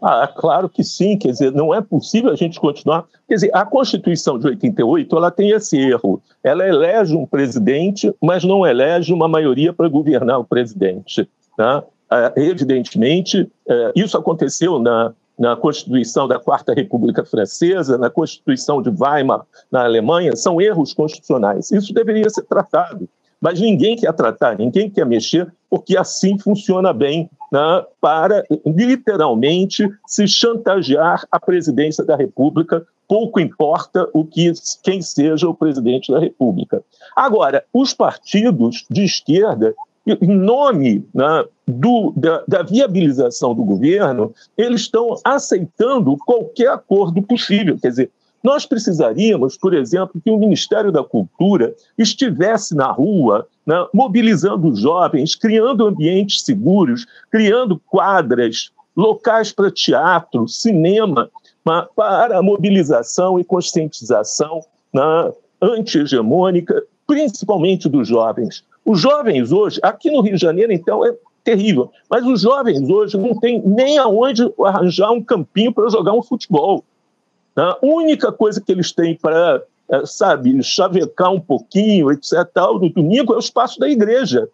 Ah, 0.00 0.28
claro 0.32 0.68
que 0.68 0.84
sim, 0.84 1.16
quer 1.16 1.32
dizer, 1.32 1.52
não 1.52 1.74
é 1.74 1.80
possível 1.80 2.30
a 2.30 2.36
gente 2.36 2.60
continuar. 2.60 3.04
Quer 3.26 3.34
dizer, 3.34 3.50
a 3.52 3.64
Constituição 3.64 4.38
de 4.38 4.46
88 4.46 5.16
ela 5.16 5.30
tem 5.30 5.50
esse 5.50 5.76
erro. 5.76 6.22
Ela 6.42 6.66
elege 6.66 7.16
um 7.16 7.26
presidente, 7.26 8.14
mas 8.22 8.44
não 8.44 8.64
elege 8.64 9.12
uma 9.12 9.26
maioria 9.26 9.72
para 9.72 9.88
governar 9.88 10.38
o 10.38 10.44
presidente. 10.44 11.28
Né? 11.58 11.82
É, 12.10 12.32
evidentemente, 12.36 13.50
é, 13.68 13.92
isso 13.96 14.16
aconteceu 14.16 14.78
na, 14.78 15.12
na 15.38 15.56
Constituição 15.56 16.28
da 16.28 16.38
Quarta 16.38 16.72
República 16.72 17.24
Francesa, 17.24 17.98
na 17.98 18.08
Constituição 18.08 18.80
de 18.80 18.90
Weimar, 18.90 19.42
na 19.70 19.84
Alemanha, 19.84 20.34
são 20.36 20.60
erros 20.60 20.94
constitucionais. 20.94 21.70
Isso 21.72 21.92
deveria 21.92 22.30
ser 22.30 22.42
tratado. 22.42 23.08
Mas 23.40 23.60
ninguém 23.60 23.96
quer 23.96 24.12
tratar, 24.12 24.58
ninguém 24.58 24.90
quer 24.90 25.06
mexer, 25.06 25.46
porque 25.70 25.96
assim 25.96 26.38
funciona 26.38 26.92
bem 26.92 27.30
né, 27.52 27.84
para 28.00 28.44
literalmente 28.66 29.88
se 30.06 30.26
chantagear 30.26 31.24
a 31.30 31.38
presidência 31.38 32.04
da 32.04 32.16
República. 32.16 32.84
Pouco 33.06 33.40
importa 33.40 34.08
o 34.12 34.24
que 34.24 34.52
quem 34.82 35.00
seja 35.00 35.48
o 35.48 35.54
presidente 35.54 36.12
da 36.12 36.18
República. 36.18 36.82
Agora, 37.16 37.64
os 37.72 37.94
partidos 37.94 38.84
de 38.90 39.04
esquerda, 39.04 39.74
em 40.06 40.36
nome 40.36 41.06
né, 41.14 41.44
do, 41.66 42.12
da, 42.16 42.42
da 42.46 42.62
viabilização 42.62 43.54
do 43.54 43.64
governo, 43.64 44.34
eles 44.56 44.82
estão 44.82 45.16
aceitando 45.24 46.16
qualquer 46.26 46.68
acordo 46.68 47.22
possível. 47.22 47.78
Quer 47.80 47.88
dizer, 47.88 48.10
nós 48.42 48.64
precisaríamos, 48.64 49.56
por 49.56 49.74
exemplo, 49.74 50.20
que 50.22 50.30
o 50.30 50.38
Ministério 50.38 50.92
da 50.92 51.02
Cultura 51.02 51.74
estivesse 51.96 52.74
na 52.74 52.90
rua, 52.90 53.46
né, 53.66 53.86
mobilizando 53.92 54.74
jovens, 54.74 55.34
criando 55.34 55.86
ambientes 55.86 56.42
seguros, 56.42 57.06
criando 57.30 57.80
quadras, 57.86 58.70
locais 58.96 59.52
para 59.52 59.70
teatro, 59.70 60.48
cinema, 60.48 61.30
para 61.94 62.38
a 62.38 62.42
mobilização 62.42 63.38
e 63.38 63.44
conscientização 63.44 64.60
né, 64.92 65.32
anti-hegemônica, 65.60 66.82
principalmente 67.06 67.88
dos 67.88 68.08
jovens. 68.08 68.64
Os 68.84 69.00
jovens 69.00 69.52
hoje, 69.52 69.78
aqui 69.82 70.10
no 70.10 70.20
Rio 70.20 70.34
de 70.34 70.40
Janeiro, 70.40 70.72
então, 70.72 71.04
é 71.04 71.14
terrível, 71.44 71.90
mas 72.10 72.24
os 72.26 72.42
jovens 72.42 72.88
hoje 72.88 73.16
não 73.16 73.38
têm 73.38 73.62
nem 73.64 73.98
aonde 73.98 74.42
arranjar 74.64 75.10
um 75.12 75.22
campinho 75.22 75.72
para 75.72 75.88
jogar 75.88 76.12
um 76.12 76.22
futebol. 76.22 76.84
A 77.58 77.78
única 77.82 78.30
coisa 78.30 78.60
que 78.60 78.70
eles 78.70 78.92
têm 78.92 79.16
para, 79.16 79.62
é, 79.90 80.06
sabe, 80.06 80.62
chavecar 80.62 81.32
um 81.32 81.40
pouquinho, 81.40 82.12
etc., 82.12 82.44
tal, 82.52 82.78
no 82.78 82.88
domingo 82.88 83.32
é 83.32 83.36
o 83.36 83.40
espaço 83.40 83.80
da 83.80 83.88
igreja. 83.88 84.48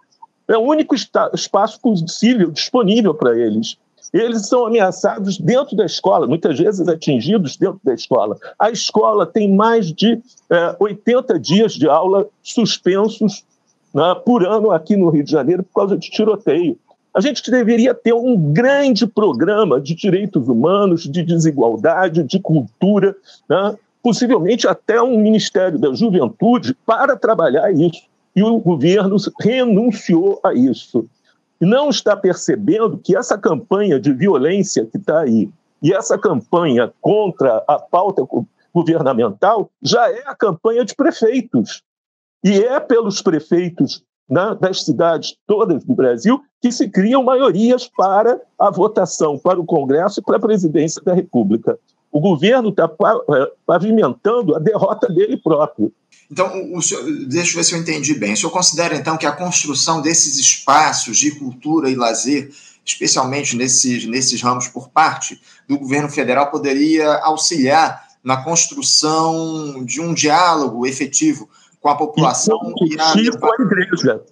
É 0.49 0.57
o 0.57 0.63
único 0.63 0.95
espaço 0.95 1.81
possível, 1.81 2.51
disponível 2.51 3.15
para 3.15 3.39
eles. 3.39 3.77
Eles 4.13 4.47
são 4.47 4.67
ameaçados 4.67 5.39
dentro 5.39 5.77
da 5.77 5.85
escola, 5.85 6.27
muitas 6.27 6.59
vezes 6.59 6.87
atingidos 6.87 7.57
dentro 7.57 7.81
da 7.83 7.93
escola. 7.95 8.39
A 8.59 8.71
escola 8.71 9.27
tem 9.27 9.53
mais 9.53 9.93
de 9.93 10.21
é, 10.51 10.77
80 10.79 11.39
dias 11.41 11.73
de 11.73 11.89
aula 11.89 12.27
suspensos 12.43 13.45
né, 13.93 14.15
por 14.25 14.47
ano 14.47 14.71
aqui 14.71 14.97
no 14.97 15.11
Rio 15.11 15.25
de 15.25 15.31
Janeiro 15.31 15.63
por 15.65 15.81
causa 15.81 15.97
de 15.97 16.09
tiroteio. 16.11 16.79
A 17.15 17.21
gente 17.21 17.49
deveria 17.49 17.95
ter 17.95 18.13
um 18.13 18.53
grande 18.53 19.07
programa 19.07 19.81
de 19.81 19.95
direitos 19.95 20.49
humanos, 20.49 21.05
de 21.05 21.23
desigualdade, 21.23 22.25
de 22.25 22.41
cultura, 22.41 23.15
né? 23.49 23.77
possivelmente 24.03 24.67
até 24.67 25.01
um 25.01 25.17
Ministério 25.17 25.79
da 25.79 25.95
Juventude 25.95 26.77
para 26.85 27.17
trabalhar 27.17 27.71
isso. 27.73 28.03
E 28.35 28.43
o 28.43 28.59
governo 28.59 29.17
renunciou 29.41 30.41
a 30.43 30.53
isso. 30.53 31.07
Não 31.61 31.89
está 31.89 32.17
percebendo 32.17 32.99
que 32.99 33.17
essa 33.17 33.39
campanha 33.39 34.01
de 34.01 34.13
violência 34.13 34.85
que 34.85 34.99
está 34.99 35.21
aí, 35.21 35.49
e 35.81 35.95
essa 35.95 36.19
campanha 36.19 36.93
contra 37.01 37.63
a 37.69 37.79
pauta 37.79 38.27
governamental, 38.75 39.71
já 39.81 40.11
é 40.11 40.25
a 40.27 40.35
campanha 40.35 40.85
de 40.85 40.97
prefeitos. 40.97 41.81
E 42.43 42.59
é 42.59 42.81
pelos 42.81 43.23
prefeitos 43.23 44.03
das 44.29 44.85
cidades 44.85 45.37
todas 45.47 45.85
do 45.85 45.95
Brasil 45.95 46.41
que 46.61 46.73
se 46.73 46.89
criam 46.89 47.23
maiorias 47.23 47.89
para 47.95 48.41
a 48.59 48.71
votação 48.71 49.39
para 49.39 49.61
o 49.61 49.67
Congresso 49.67 50.21
e 50.21 50.23
para 50.23 50.39
a 50.39 50.41
presidência 50.41 51.03
da 51.03 51.13
República. 51.13 51.79
O 52.11 52.21
governo 52.21 52.71
está 52.71 52.85
é, 52.85 53.53
pavimentando 53.67 54.55
a 54.55 54.59
derrota 54.59 55.09
dele 55.09 55.37
próprio. 55.37 55.93
Então, 56.31 56.73
o 56.73 56.81
senhor, 56.81 57.05
deixa 57.27 57.53
eu 57.53 57.57
ver 57.57 57.65
se 57.65 57.75
eu 57.75 57.79
entendi 57.79 58.15
bem. 58.15 58.33
O 58.33 58.37
senhor 58.37 58.51
considera, 58.51 58.97
então, 58.97 59.17
que 59.17 59.27
a 59.27 59.33
construção 59.33 60.01
desses 60.01 60.39
espaços 60.39 61.19
de 61.19 61.33
cultura 61.33 61.91
e 61.91 61.95
lazer, 61.95 62.51
especialmente 62.85 63.57
nesses, 63.57 64.07
nesses 64.07 64.41
ramos 64.41 64.69
por 64.69 64.89
parte 64.89 65.41
do 65.69 65.79
governo 65.79 66.09
federal, 66.09 66.51
poderia 66.51 67.15
auxiliar 67.19 68.05
na 68.23 68.39
construção 68.39 69.85
de 69.85 70.01
um 70.01 70.15
diálogo 70.15 70.87
efetivo 70.87 71.49
com 71.85 71.91
a 71.91 71.97
população 71.97 72.59
e 72.65 72.97
competir 72.97 73.39
com 73.39 73.47
a 73.47 73.63
igreja 73.63 74.23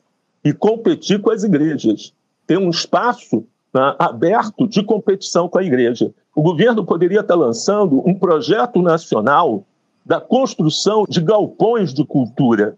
e 0.42 0.52
competir 0.54 1.20
com 1.20 1.30
as 1.30 1.44
igrejas. 1.44 2.14
Ter 2.46 2.56
um 2.56 2.70
espaço 2.70 3.44
né, 3.74 3.94
aberto 3.98 4.66
de 4.66 4.82
competição 4.82 5.50
com 5.50 5.58
a 5.58 5.62
igreja. 5.62 6.10
O 6.34 6.40
governo 6.40 6.82
poderia 6.82 7.20
estar 7.20 7.34
lançando 7.34 8.02
um 8.08 8.14
projeto 8.14 8.80
nacional 8.80 9.66
da 10.04 10.18
construção 10.18 11.04
de 11.06 11.20
galpões 11.20 11.92
de 11.92 12.06
cultura, 12.06 12.74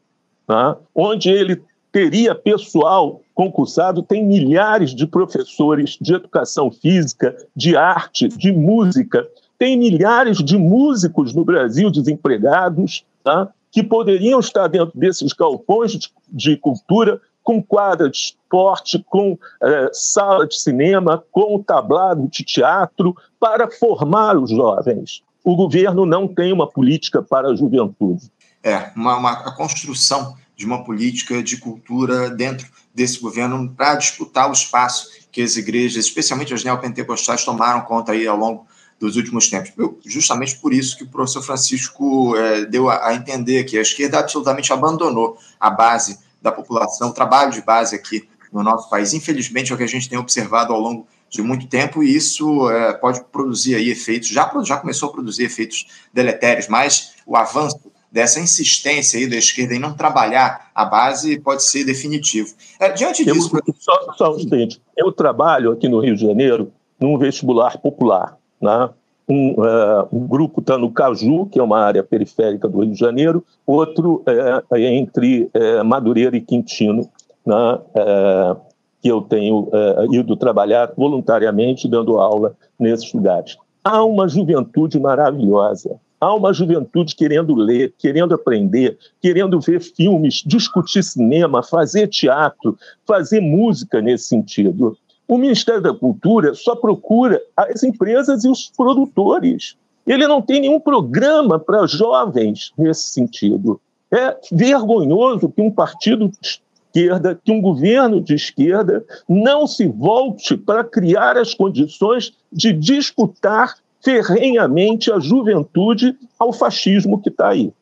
né, 0.48 0.76
onde 0.92 1.30
ele 1.30 1.62
teria 1.92 2.34
pessoal 2.34 3.20
concursado, 3.32 4.02
tem 4.02 4.26
milhares 4.26 4.92
de 4.92 5.06
professores 5.06 5.96
de 6.00 6.14
educação 6.14 6.72
física, 6.72 7.36
de 7.54 7.76
arte, 7.76 8.26
de 8.26 8.50
música, 8.50 9.24
tem 9.56 9.78
milhares 9.78 10.38
de 10.38 10.58
músicos 10.58 11.32
no 11.32 11.44
Brasil 11.44 11.92
desempregados, 11.92 13.04
né, 13.24 13.48
que 13.74 13.82
poderiam 13.82 14.38
estar 14.38 14.68
dentro 14.68 14.96
desses 14.96 15.32
galpões 15.32 15.90
de, 15.90 16.08
de 16.28 16.56
cultura, 16.56 17.20
com 17.42 17.60
quadra 17.60 18.08
de 18.08 18.16
esporte, 18.16 19.04
com 19.08 19.36
é, 19.60 19.90
sala 19.92 20.46
de 20.46 20.54
cinema, 20.54 21.24
com 21.32 21.60
tablado 21.60 22.28
de 22.28 22.44
teatro, 22.44 23.16
para 23.40 23.68
formar 23.68 24.38
os 24.38 24.50
jovens. 24.50 25.24
O 25.42 25.56
governo 25.56 26.06
não 26.06 26.28
tem 26.28 26.52
uma 26.52 26.68
política 26.68 27.20
para 27.20 27.48
a 27.48 27.56
juventude. 27.56 28.30
É, 28.62 28.92
uma, 28.94 29.16
uma 29.16 29.32
a 29.32 29.50
construção 29.50 30.36
de 30.54 30.64
uma 30.64 30.84
política 30.84 31.42
de 31.42 31.56
cultura 31.56 32.30
dentro 32.30 32.68
desse 32.94 33.20
governo 33.20 33.68
para 33.76 33.96
disputar 33.96 34.48
o 34.48 34.52
espaço 34.52 35.08
que 35.32 35.42
as 35.42 35.56
igrejas, 35.56 36.04
especialmente 36.04 36.54
as 36.54 36.62
neopentecostais, 36.62 37.44
tomaram 37.44 37.80
conta 37.80 38.12
aí 38.12 38.24
ao 38.24 38.36
longo 38.36 38.68
dos 38.98 39.16
últimos 39.16 39.48
tempos. 39.48 39.72
Justamente 40.04 40.56
por 40.56 40.72
isso 40.72 40.96
que 40.96 41.04
o 41.04 41.08
professor 41.08 41.42
Francisco 41.42 42.36
é, 42.36 42.64
deu 42.64 42.88
a, 42.88 43.08
a, 43.08 43.14
entender 43.14 43.64
que 43.64 43.78
a 43.78 43.82
esquerda 43.82 44.18
absolutamente 44.18 44.72
abandonou 44.72 45.36
a 45.58 45.70
base 45.70 46.18
da 46.40 46.52
população, 46.52 47.08
o 47.08 47.12
trabalho 47.12 47.52
de 47.52 47.62
base 47.62 47.94
aqui 47.94 48.28
no 48.52 48.62
nosso 48.62 48.88
país. 48.88 49.12
Infelizmente, 49.12 49.72
é 49.72 49.74
o 49.74 49.78
que 49.78 49.84
a 49.84 49.88
gente 49.88 50.08
tem 50.08 50.18
observado 50.18 50.72
ao 50.72 50.80
longo 50.80 51.06
de 51.28 51.42
muito 51.42 51.66
tempo 51.66 52.02
e 52.02 52.14
isso 52.14 52.70
é, 52.70 52.92
pode 52.94 53.24
produzir 53.24 53.74
aí 53.74 53.90
efeitos, 53.90 54.28
já, 54.28 54.50
já 54.62 54.76
começou 54.76 55.08
a 55.08 55.12
produzir 55.12 55.44
efeitos 55.44 55.86
deletérios, 56.12 56.68
mas 56.68 57.14
o 57.26 57.36
avanço 57.36 57.80
dessa 58.12 58.38
insistência 58.38 59.18
aí 59.18 59.26
da 59.26 59.34
esquerda 59.34 59.74
em 59.74 59.80
não 59.80 59.94
trabalhar 59.94 60.70
a 60.72 60.84
base 60.84 61.40
pode 61.40 61.64
ser 61.64 61.82
definitivo. 61.82 62.54
É, 62.78 62.90
diante 62.90 63.24
disso... 63.24 63.50
Eu, 63.52 63.74
só, 63.76 64.12
só 64.16 64.34
um 64.34 64.38
instante. 64.38 64.80
Eu 64.96 65.10
trabalho 65.10 65.72
aqui 65.72 65.88
no 65.88 65.98
Rio 65.98 66.14
de 66.14 66.22
Janeiro 66.22 66.72
num 67.00 67.18
vestibular 67.18 67.76
popular. 67.78 68.38
Né? 68.60 68.90
Um, 69.28 69.52
uh, 69.52 70.08
um, 70.12 70.26
grupo 70.26 70.60
está 70.60 70.76
no 70.76 70.90
Caju, 70.90 71.46
que 71.46 71.58
é 71.58 71.62
uma 71.62 71.80
área 71.80 72.02
periférica 72.02 72.68
do 72.68 72.80
Rio 72.80 72.92
de 72.92 72.98
Janeiro, 72.98 73.42
outro 73.66 74.22
é, 74.26 74.62
é 74.72 74.94
entre 74.94 75.48
é, 75.54 75.82
Madureira 75.82 76.36
e 76.36 76.42
Quintino, 76.42 77.08
né? 77.46 77.78
é, 77.94 78.56
que 79.00 79.08
eu 79.08 79.20
tenho 79.22 79.68
uh, 79.68 80.14
ido 80.14 80.34
trabalhar 80.36 80.92
voluntariamente 80.96 81.88
dando 81.88 82.18
aula 82.18 82.54
nesses 82.78 83.12
lugares. 83.12 83.56
Há 83.82 84.02
uma 84.02 84.26
juventude 84.26 84.98
maravilhosa, 84.98 86.00
há 86.18 86.34
uma 86.34 86.54
juventude 86.54 87.14
querendo 87.14 87.54
ler, 87.54 87.92
querendo 87.98 88.34
aprender, 88.34 88.96
querendo 89.20 89.60
ver 89.60 89.80
filmes, 89.80 90.42
discutir 90.46 91.02
cinema, 91.02 91.62
fazer 91.62 92.08
teatro, 92.08 92.78
fazer 93.06 93.40
música 93.40 94.00
nesse 94.00 94.24
sentido. 94.24 94.96
O 95.26 95.38
Ministério 95.38 95.80
da 95.80 95.94
Cultura 95.94 96.54
só 96.54 96.76
procura 96.76 97.40
as 97.56 97.82
empresas 97.82 98.44
e 98.44 98.48
os 98.48 98.70
produtores. 98.76 99.76
Ele 100.06 100.26
não 100.26 100.42
tem 100.42 100.60
nenhum 100.60 100.78
programa 100.78 101.58
para 101.58 101.86
jovens 101.86 102.72
nesse 102.76 103.08
sentido. 103.08 103.80
É 104.10 104.36
vergonhoso 104.52 105.48
que 105.48 105.62
um 105.62 105.70
partido 105.70 106.28
de 106.28 106.60
esquerda, 106.94 107.40
que 107.42 107.50
um 107.50 107.60
governo 107.60 108.20
de 108.20 108.34
esquerda 108.34 109.04
não 109.28 109.66
se 109.66 109.86
volte 109.86 110.56
para 110.56 110.84
criar 110.84 111.36
as 111.38 111.54
condições 111.54 112.32
de 112.52 112.72
disputar 112.72 113.74
ferrenhamente 114.02 115.10
a 115.10 115.18
juventude 115.18 116.16
ao 116.38 116.52
fascismo 116.52 117.20
que 117.20 117.30
está 117.30 117.48
aí. 117.48 117.72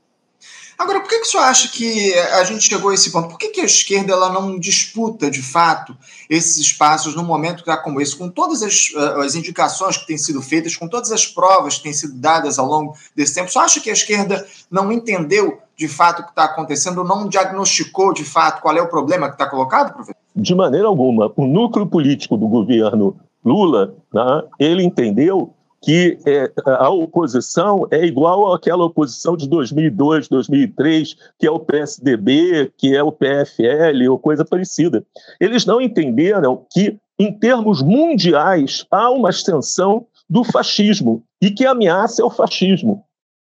Agora, 0.83 0.99
por 0.99 1.09
que, 1.09 1.21
que 1.21 1.27
o 1.29 1.31
senhor 1.31 1.45
acha 1.45 1.69
que 1.69 2.13
a 2.13 2.43
gente 2.43 2.65
chegou 2.65 2.91
a 2.91 2.95
esse 2.95 3.13
ponto? 3.13 3.29
Por 3.29 3.39
que, 3.39 3.51
que 3.51 3.61
a 3.61 3.65
esquerda 3.65 4.15
ela 4.15 4.33
não 4.33 4.59
disputa, 4.59 5.31
de 5.31 5.41
fato, 5.41 5.97
esses 6.29 6.57
espaços 6.57 7.15
no 7.15 7.23
momento 7.23 7.61
está 7.61 7.77
como 7.77 8.01
esse, 8.01 8.17
com 8.17 8.29
todas 8.29 8.65
as, 8.65 8.93
eh, 8.93 9.25
as, 9.25 9.37
indicações 9.37 9.97
que 9.97 10.09
têm 10.09 10.19
sido 10.19 10.43
feitas, 10.43 10.75
com 10.75 10.89
todas 10.89 11.13
as 11.13 11.25
provas 11.25 11.77
que 11.77 11.85
têm 11.85 11.93
sido 11.93 12.15
dadas 12.15 12.59
ao 12.59 12.67
longo 12.67 12.97
desse 13.15 13.33
tempo? 13.33 13.49
O 13.49 13.53
senhor 13.53 13.65
acha 13.65 13.79
que 13.79 13.91
a 13.91 13.93
esquerda 13.93 14.45
não 14.69 14.91
entendeu, 14.91 15.61
de 15.77 15.87
fato, 15.87 16.23
o 16.23 16.25
que 16.25 16.31
está 16.31 16.45
acontecendo, 16.47 17.05
não 17.05 17.29
diagnosticou, 17.29 18.13
de 18.13 18.25
fato, 18.25 18.61
qual 18.61 18.77
é 18.77 18.83
o 18.83 18.89
problema 18.89 19.29
que 19.29 19.35
está 19.35 19.47
colocado, 19.47 19.95
professor? 19.95 20.17
De 20.35 20.53
maneira 20.53 20.89
alguma. 20.89 21.33
O 21.37 21.47
núcleo 21.47 21.87
político 21.87 22.37
do 22.37 22.49
governo 22.49 23.17
Lula, 23.45 23.95
né, 24.13 24.43
ele 24.59 24.83
entendeu 24.83 25.55
que 25.83 26.17
é, 26.25 26.51
a 26.65 26.89
oposição 26.91 27.89
é 27.91 28.07
igual 28.07 28.55
àquela 28.55 28.85
oposição 28.85 29.37
de 29.37 29.49
2002, 29.49 30.29
2003, 30.29 31.17
que 31.39 31.47
é 31.47 31.51
o 31.51 31.59
PSDB, 31.59 32.73
que 32.79 32.97
é 32.97 33.03
o 33.03 33.11
PFL 33.11 34.09
ou 34.09 34.19
coisa 34.19 34.45
parecida. 34.45 35.05
Eles 35.41 35.67
não 35.67 35.81
entenderam 35.81 36.65
que, 36.71 36.97
em 37.19 37.37
termos 37.37 37.83
mundiais, 37.83 38.87
há 38.93 39.11
uma 39.11 39.31
extensão 39.31 40.07
do 40.31 40.45
fascismo 40.45 41.25
e 41.43 41.51
que 41.51 41.67
ameaça 41.67 42.23
é 42.23 42.25
o 42.25 42.31
fascismo. 42.31 43.05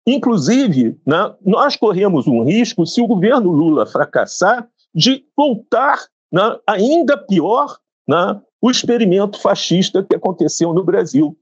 Inclusive, 0.04 0.98
né, 1.06 1.32
nós 1.44 1.76
corremos 1.76 2.26
um 2.26 2.42
risco, 2.42 2.84
se 2.84 3.00
o 3.00 3.06
governo 3.06 3.50
Lula 3.52 3.86
fracassar, 3.86 4.68
de 4.92 5.24
voltar 5.36 6.04
né, 6.32 6.58
ainda 6.66 7.16
pior 7.16 7.78
né, 8.08 8.40
o 8.60 8.70
experimento 8.70 9.40
fascista 9.40 10.02
que 10.02 10.16
aconteceu 10.16 10.72
no 10.72 10.82
Brasil 10.82 11.36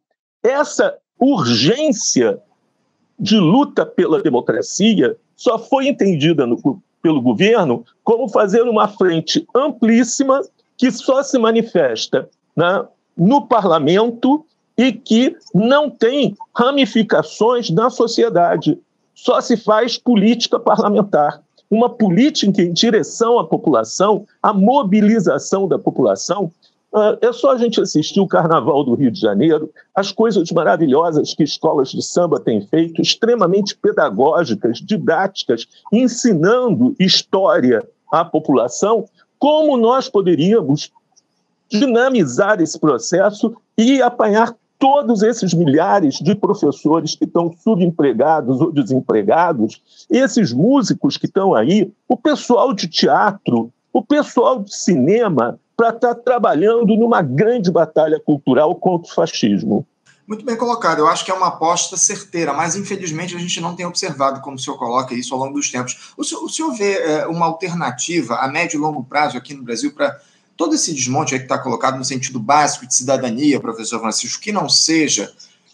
essa 0.44 0.94
urgência 1.18 2.38
de 3.18 3.38
luta 3.38 3.86
pela 3.86 4.22
democracia 4.22 5.16
só 5.34 5.58
foi 5.58 5.88
entendida 5.88 6.46
no, 6.46 6.82
pelo 7.00 7.22
governo 7.22 7.84
como 8.04 8.28
fazer 8.28 8.62
uma 8.62 8.86
frente 8.86 9.46
amplíssima 9.54 10.42
que 10.76 10.90
só 10.90 11.22
se 11.22 11.38
manifesta 11.38 12.28
né, 12.54 12.84
no 13.16 13.46
parlamento 13.46 14.44
e 14.76 14.92
que 14.92 15.34
não 15.54 15.88
tem 15.88 16.36
ramificações 16.54 17.70
na 17.70 17.88
sociedade. 17.88 18.78
Só 19.14 19.40
se 19.40 19.56
faz 19.56 19.96
política 19.96 20.58
parlamentar. 20.58 21.40
Uma 21.70 21.88
política 21.88 22.60
em 22.60 22.72
direção 22.72 23.38
à 23.38 23.44
população, 23.46 24.26
a 24.42 24.52
mobilização 24.52 25.66
da 25.66 25.78
população, 25.78 26.52
é 27.20 27.32
só 27.32 27.52
a 27.52 27.58
gente 27.58 27.80
assistir 27.80 28.20
o 28.20 28.26
Carnaval 28.26 28.84
do 28.84 28.94
Rio 28.94 29.10
de 29.10 29.20
Janeiro, 29.20 29.70
as 29.94 30.12
coisas 30.12 30.50
maravilhosas 30.52 31.34
que 31.34 31.42
escolas 31.42 31.90
de 31.90 32.02
samba 32.02 32.38
têm 32.38 32.60
feito, 32.66 33.02
extremamente 33.02 33.76
pedagógicas, 33.76 34.78
didáticas, 34.78 35.66
ensinando 35.92 36.94
história 36.98 37.82
à 38.12 38.24
população, 38.24 39.06
como 39.38 39.76
nós 39.76 40.08
poderíamos 40.08 40.92
dinamizar 41.68 42.60
esse 42.60 42.78
processo 42.78 43.56
e 43.76 44.00
apanhar 44.00 44.54
todos 44.78 45.22
esses 45.22 45.52
milhares 45.52 46.16
de 46.16 46.34
professores 46.34 47.16
que 47.16 47.24
estão 47.24 47.52
subempregados 47.58 48.60
ou 48.60 48.70
desempregados, 48.70 49.82
esses 50.10 50.52
músicos 50.52 51.16
que 51.16 51.26
estão 51.26 51.54
aí, 51.54 51.90
o 52.08 52.16
pessoal 52.16 52.72
de 52.72 52.86
teatro, 52.86 53.72
o 53.92 54.02
pessoal 54.02 54.60
de 54.60 54.74
cinema, 54.74 55.58
para 55.76 55.90
estar 55.90 56.14
tá 56.14 56.20
trabalhando 56.20 56.96
numa 56.96 57.22
grande 57.22 57.70
batalha 57.70 58.20
cultural 58.20 58.74
contra 58.74 59.10
o 59.10 59.14
fascismo. 59.14 59.86
Muito 60.26 60.44
bem 60.44 60.56
colocado. 60.56 61.00
Eu 61.00 61.08
acho 61.08 61.24
que 61.24 61.30
é 61.30 61.34
uma 61.34 61.48
aposta 61.48 61.98
certeira, 61.98 62.52
mas 62.54 62.76
infelizmente 62.76 63.36
a 63.36 63.38
gente 63.38 63.60
não 63.60 63.76
tem 63.76 63.84
observado 63.84 64.40
como 64.40 64.56
o 64.56 64.58
senhor 64.58 64.78
coloca 64.78 65.14
isso 65.14 65.34
ao 65.34 65.40
longo 65.40 65.54
dos 65.54 65.70
tempos. 65.70 66.14
O 66.16 66.24
senhor, 66.24 66.42
o 66.42 66.48
senhor 66.48 66.72
vê 66.72 66.94
é, 66.94 67.26
uma 67.26 67.44
alternativa 67.44 68.36
a 68.36 68.48
médio 68.48 68.78
e 68.78 68.80
longo 68.80 69.04
prazo 69.04 69.36
aqui 69.36 69.52
no 69.52 69.62
Brasil 69.62 69.92
para 69.92 70.18
todo 70.56 70.74
esse 70.74 70.94
desmonte 70.94 71.36
que 71.36 71.42
está 71.42 71.58
colocado 71.58 71.98
no 71.98 72.04
sentido 72.04 72.38
básico 72.38 72.86
de 72.86 72.94
cidadania, 72.94 73.60
professor 73.60 74.00
Francisco, 74.00 74.42
que 74.42 74.52
não 74.52 74.66
seja 74.66 75.30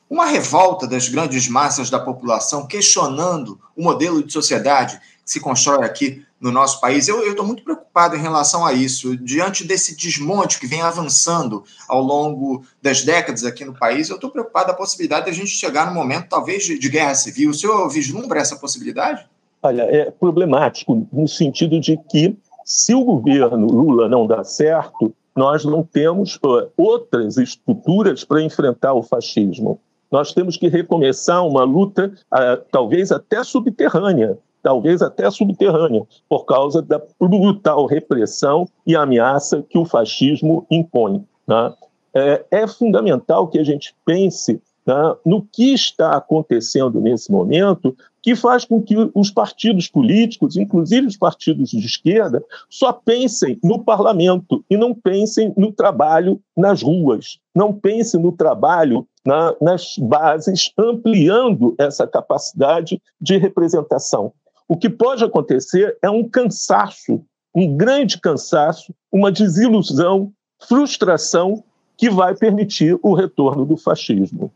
uma 0.08 0.26
revolta 0.26 0.88
das 0.88 1.08
grandes 1.08 1.46
massas 1.46 1.88
da 1.88 2.00
população 2.00 2.66
questionando 2.66 3.60
o 3.76 3.82
modelo 3.84 4.20
de 4.20 4.32
sociedade 4.32 5.00
se 5.30 5.38
constrói 5.38 5.84
aqui 5.84 6.24
no 6.40 6.50
nosso 6.50 6.80
país. 6.80 7.06
Eu 7.06 7.24
estou 7.24 7.46
muito 7.46 7.62
preocupado 7.62 8.16
em 8.16 8.20
relação 8.20 8.66
a 8.66 8.72
isso. 8.72 9.16
Diante 9.16 9.64
desse 9.64 9.94
desmonte 9.94 10.58
que 10.58 10.66
vem 10.66 10.82
avançando 10.82 11.62
ao 11.88 12.02
longo 12.02 12.64
das 12.82 13.04
décadas 13.04 13.44
aqui 13.44 13.64
no 13.64 13.72
país, 13.72 14.08
eu 14.08 14.16
estou 14.16 14.28
preocupado 14.28 14.68
da 14.68 14.74
possibilidade 14.74 15.26
de 15.26 15.30
a 15.30 15.34
gente 15.34 15.50
chegar 15.50 15.86
no 15.86 15.94
momento, 15.94 16.28
talvez, 16.28 16.64
de, 16.64 16.76
de 16.76 16.88
guerra 16.88 17.14
civil. 17.14 17.50
O 17.50 17.54
senhor 17.54 17.88
vislumbra 17.88 18.40
essa 18.40 18.56
possibilidade? 18.56 19.24
Olha, 19.62 19.82
é 19.82 20.10
problemático 20.10 21.06
no 21.12 21.28
sentido 21.28 21.78
de 21.78 21.96
que, 22.10 22.36
se 22.64 22.92
o 22.92 23.04
governo 23.04 23.68
Lula 23.68 24.08
não 24.08 24.26
dá 24.26 24.42
certo, 24.42 25.14
nós 25.36 25.64
não 25.64 25.84
temos 25.84 26.40
outras 26.76 27.36
estruturas 27.36 28.24
para 28.24 28.42
enfrentar 28.42 28.94
o 28.94 29.02
fascismo. 29.04 29.78
Nós 30.10 30.32
temos 30.32 30.56
que 30.56 30.66
recomeçar 30.66 31.46
uma 31.46 31.62
luta, 31.62 32.12
uh, 32.32 32.60
talvez 32.72 33.12
até 33.12 33.44
subterrânea, 33.44 34.36
talvez 34.62 35.02
até 35.02 35.30
subterrânea, 35.30 36.06
por 36.28 36.44
causa 36.44 36.82
da 36.82 37.00
brutal 37.18 37.86
repressão 37.86 38.68
e 38.86 38.94
ameaça 38.94 39.64
que 39.68 39.78
o 39.78 39.84
fascismo 39.84 40.66
impõe. 40.70 41.24
Né? 41.46 41.74
É, 42.14 42.44
é, 42.50 42.66
fundamental 42.66 43.48
que 43.48 43.58
a 43.58 43.64
gente 43.64 43.94
pense 44.04 44.60
né, 44.86 45.16
no 45.24 45.42
que 45.42 45.72
está 45.72 46.16
acontecendo 46.16 47.00
nesse 47.00 47.30
momento, 47.30 47.96
que 48.22 48.36
faz 48.36 48.64
com 48.64 48.82
que 48.82 48.94
os 49.14 49.30
partidos 49.30 49.88
políticos, 49.88 50.56
inclusive 50.56 51.06
os 51.06 51.16
partidos 51.16 51.70
de 51.70 51.78
esquerda, 51.78 52.44
só 52.68 52.92
pensem 52.92 53.58
no 53.62 53.82
parlamento 53.82 54.64
e 54.68 54.76
não 54.76 54.94
pensem 54.94 55.54
no 55.56 55.72
trabalho 55.72 56.40
nas 56.56 56.82
ruas, 56.82 57.38
não 57.54 57.72
pensem 57.72 58.20
no 58.20 58.32
trabalho 58.32 59.06
na, 59.24 59.54
nas 59.60 59.96
bases, 59.98 60.72
ampliando 60.76 61.74
essa 61.78 62.06
capacidade 62.06 63.00
de 63.20 63.36
representação. 63.38 64.32
O 64.70 64.76
que 64.76 64.88
pode 64.88 65.24
acontecer 65.24 65.98
é 66.00 66.08
um 66.08 66.22
cansaço, 66.22 67.26
um 67.52 67.76
grande 67.76 68.20
cansaço, 68.20 68.94
uma 69.10 69.32
desilusão, 69.32 70.32
frustração 70.68 71.64
que 71.96 72.08
vai 72.08 72.36
permitir 72.36 72.96
o 73.02 73.12
retorno 73.12 73.66
do 73.66 73.76
fascismo. 73.76 74.54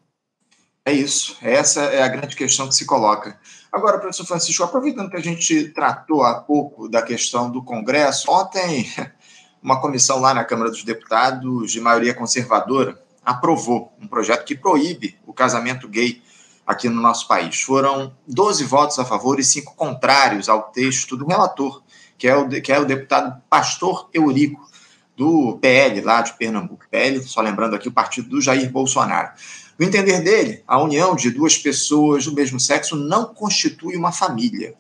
É 0.85 0.93
isso. 0.93 1.37
Essa 1.43 1.81
é 1.87 2.01
a 2.01 2.07
grande 2.07 2.37
questão 2.37 2.69
que 2.69 2.77
se 2.77 2.87
coloca. 2.87 3.37
Agora, 3.73 3.99
professor 3.99 4.25
Francisco, 4.25 4.63
aproveitando 4.63 5.11
que 5.11 5.17
a 5.17 5.21
gente 5.21 5.71
tratou 5.71 6.23
há 6.23 6.35
pouco 6.35 6.89
da 6.89 7.03
questão 7.03 7.51
do 7.51 7.61
Congresso, 7.61 8.31
ontem 8.31 8.87
uma 9.61 9.81
comissão 9.81 10.21
lá 10.21 10.33
na 10.33 10.45
Câmara 10.45 10.71
dos 10.71 10.85
Deputados, 10.85 11.73
de 11.73 11.81
maioria 11.81 12.15
conservadora, 12.15 13.03
aprovou 13.25 13.93
um 14.01 14.07
projeto 14.07 14.45
que 14.45 14.55
proíbe 14.55 15.19
o 15.27 15.33
casamento 15.33 15.89
gay 15.89 16.23
aqui 16.67 16.89
no 16.89 17.01
nosso 17.01 17.29
país. 17.29 17.61
Foram 17.61 18.15
12 18.27 18.65
votos 18.65 18.99
a 18.99 19.05
favor 19.05 19.39
e 19.39 19.45
5 19.45 19.75
contrários 19.75 20.49
ao 20.49 20.65
texto 20.65 21.17
do 21.17 21.27
relator, 21.27 21.83
que 22.17 22.27
é 22.27 22.37
o, 22.37 22.49
que 22.49 22.73
é 22.73 22.79
o 22.79 22.85
deputado 22.85 23.41
Pastor 23.49 24.09
Eurico, 24.13 24.69
do 25.17 25.59
PL, 25.61 26.01
lá 26.01 26.23
de 26.23 26.33
Pernambuco. 26.35 26.87
PL, 26.91 27.23
só 27.23 27.41
lembrando 27.41 27.77
aqui, 27.77 27.89
o 27.89 27.93
partido 27.93 28.29
do 28.29 28.41
Jair 28.41 28.71
Bolsonaro. 28.71 29.31
No 29.79 29.87
entender 29.87 30.21
dele, 30.21 30.63
a 30.67 30.81
união 30.81 31.17
de 31.17 31.31
duas 31.31 31.57
pessoas 31.57 32.25
do 32.25 32.33
mesmo 32.33 32.61
sexo 32.61 32.97
não 32.97 33.27
constitui 33.27 33.97
uma 33.97 34.13
família. 34.13 34.75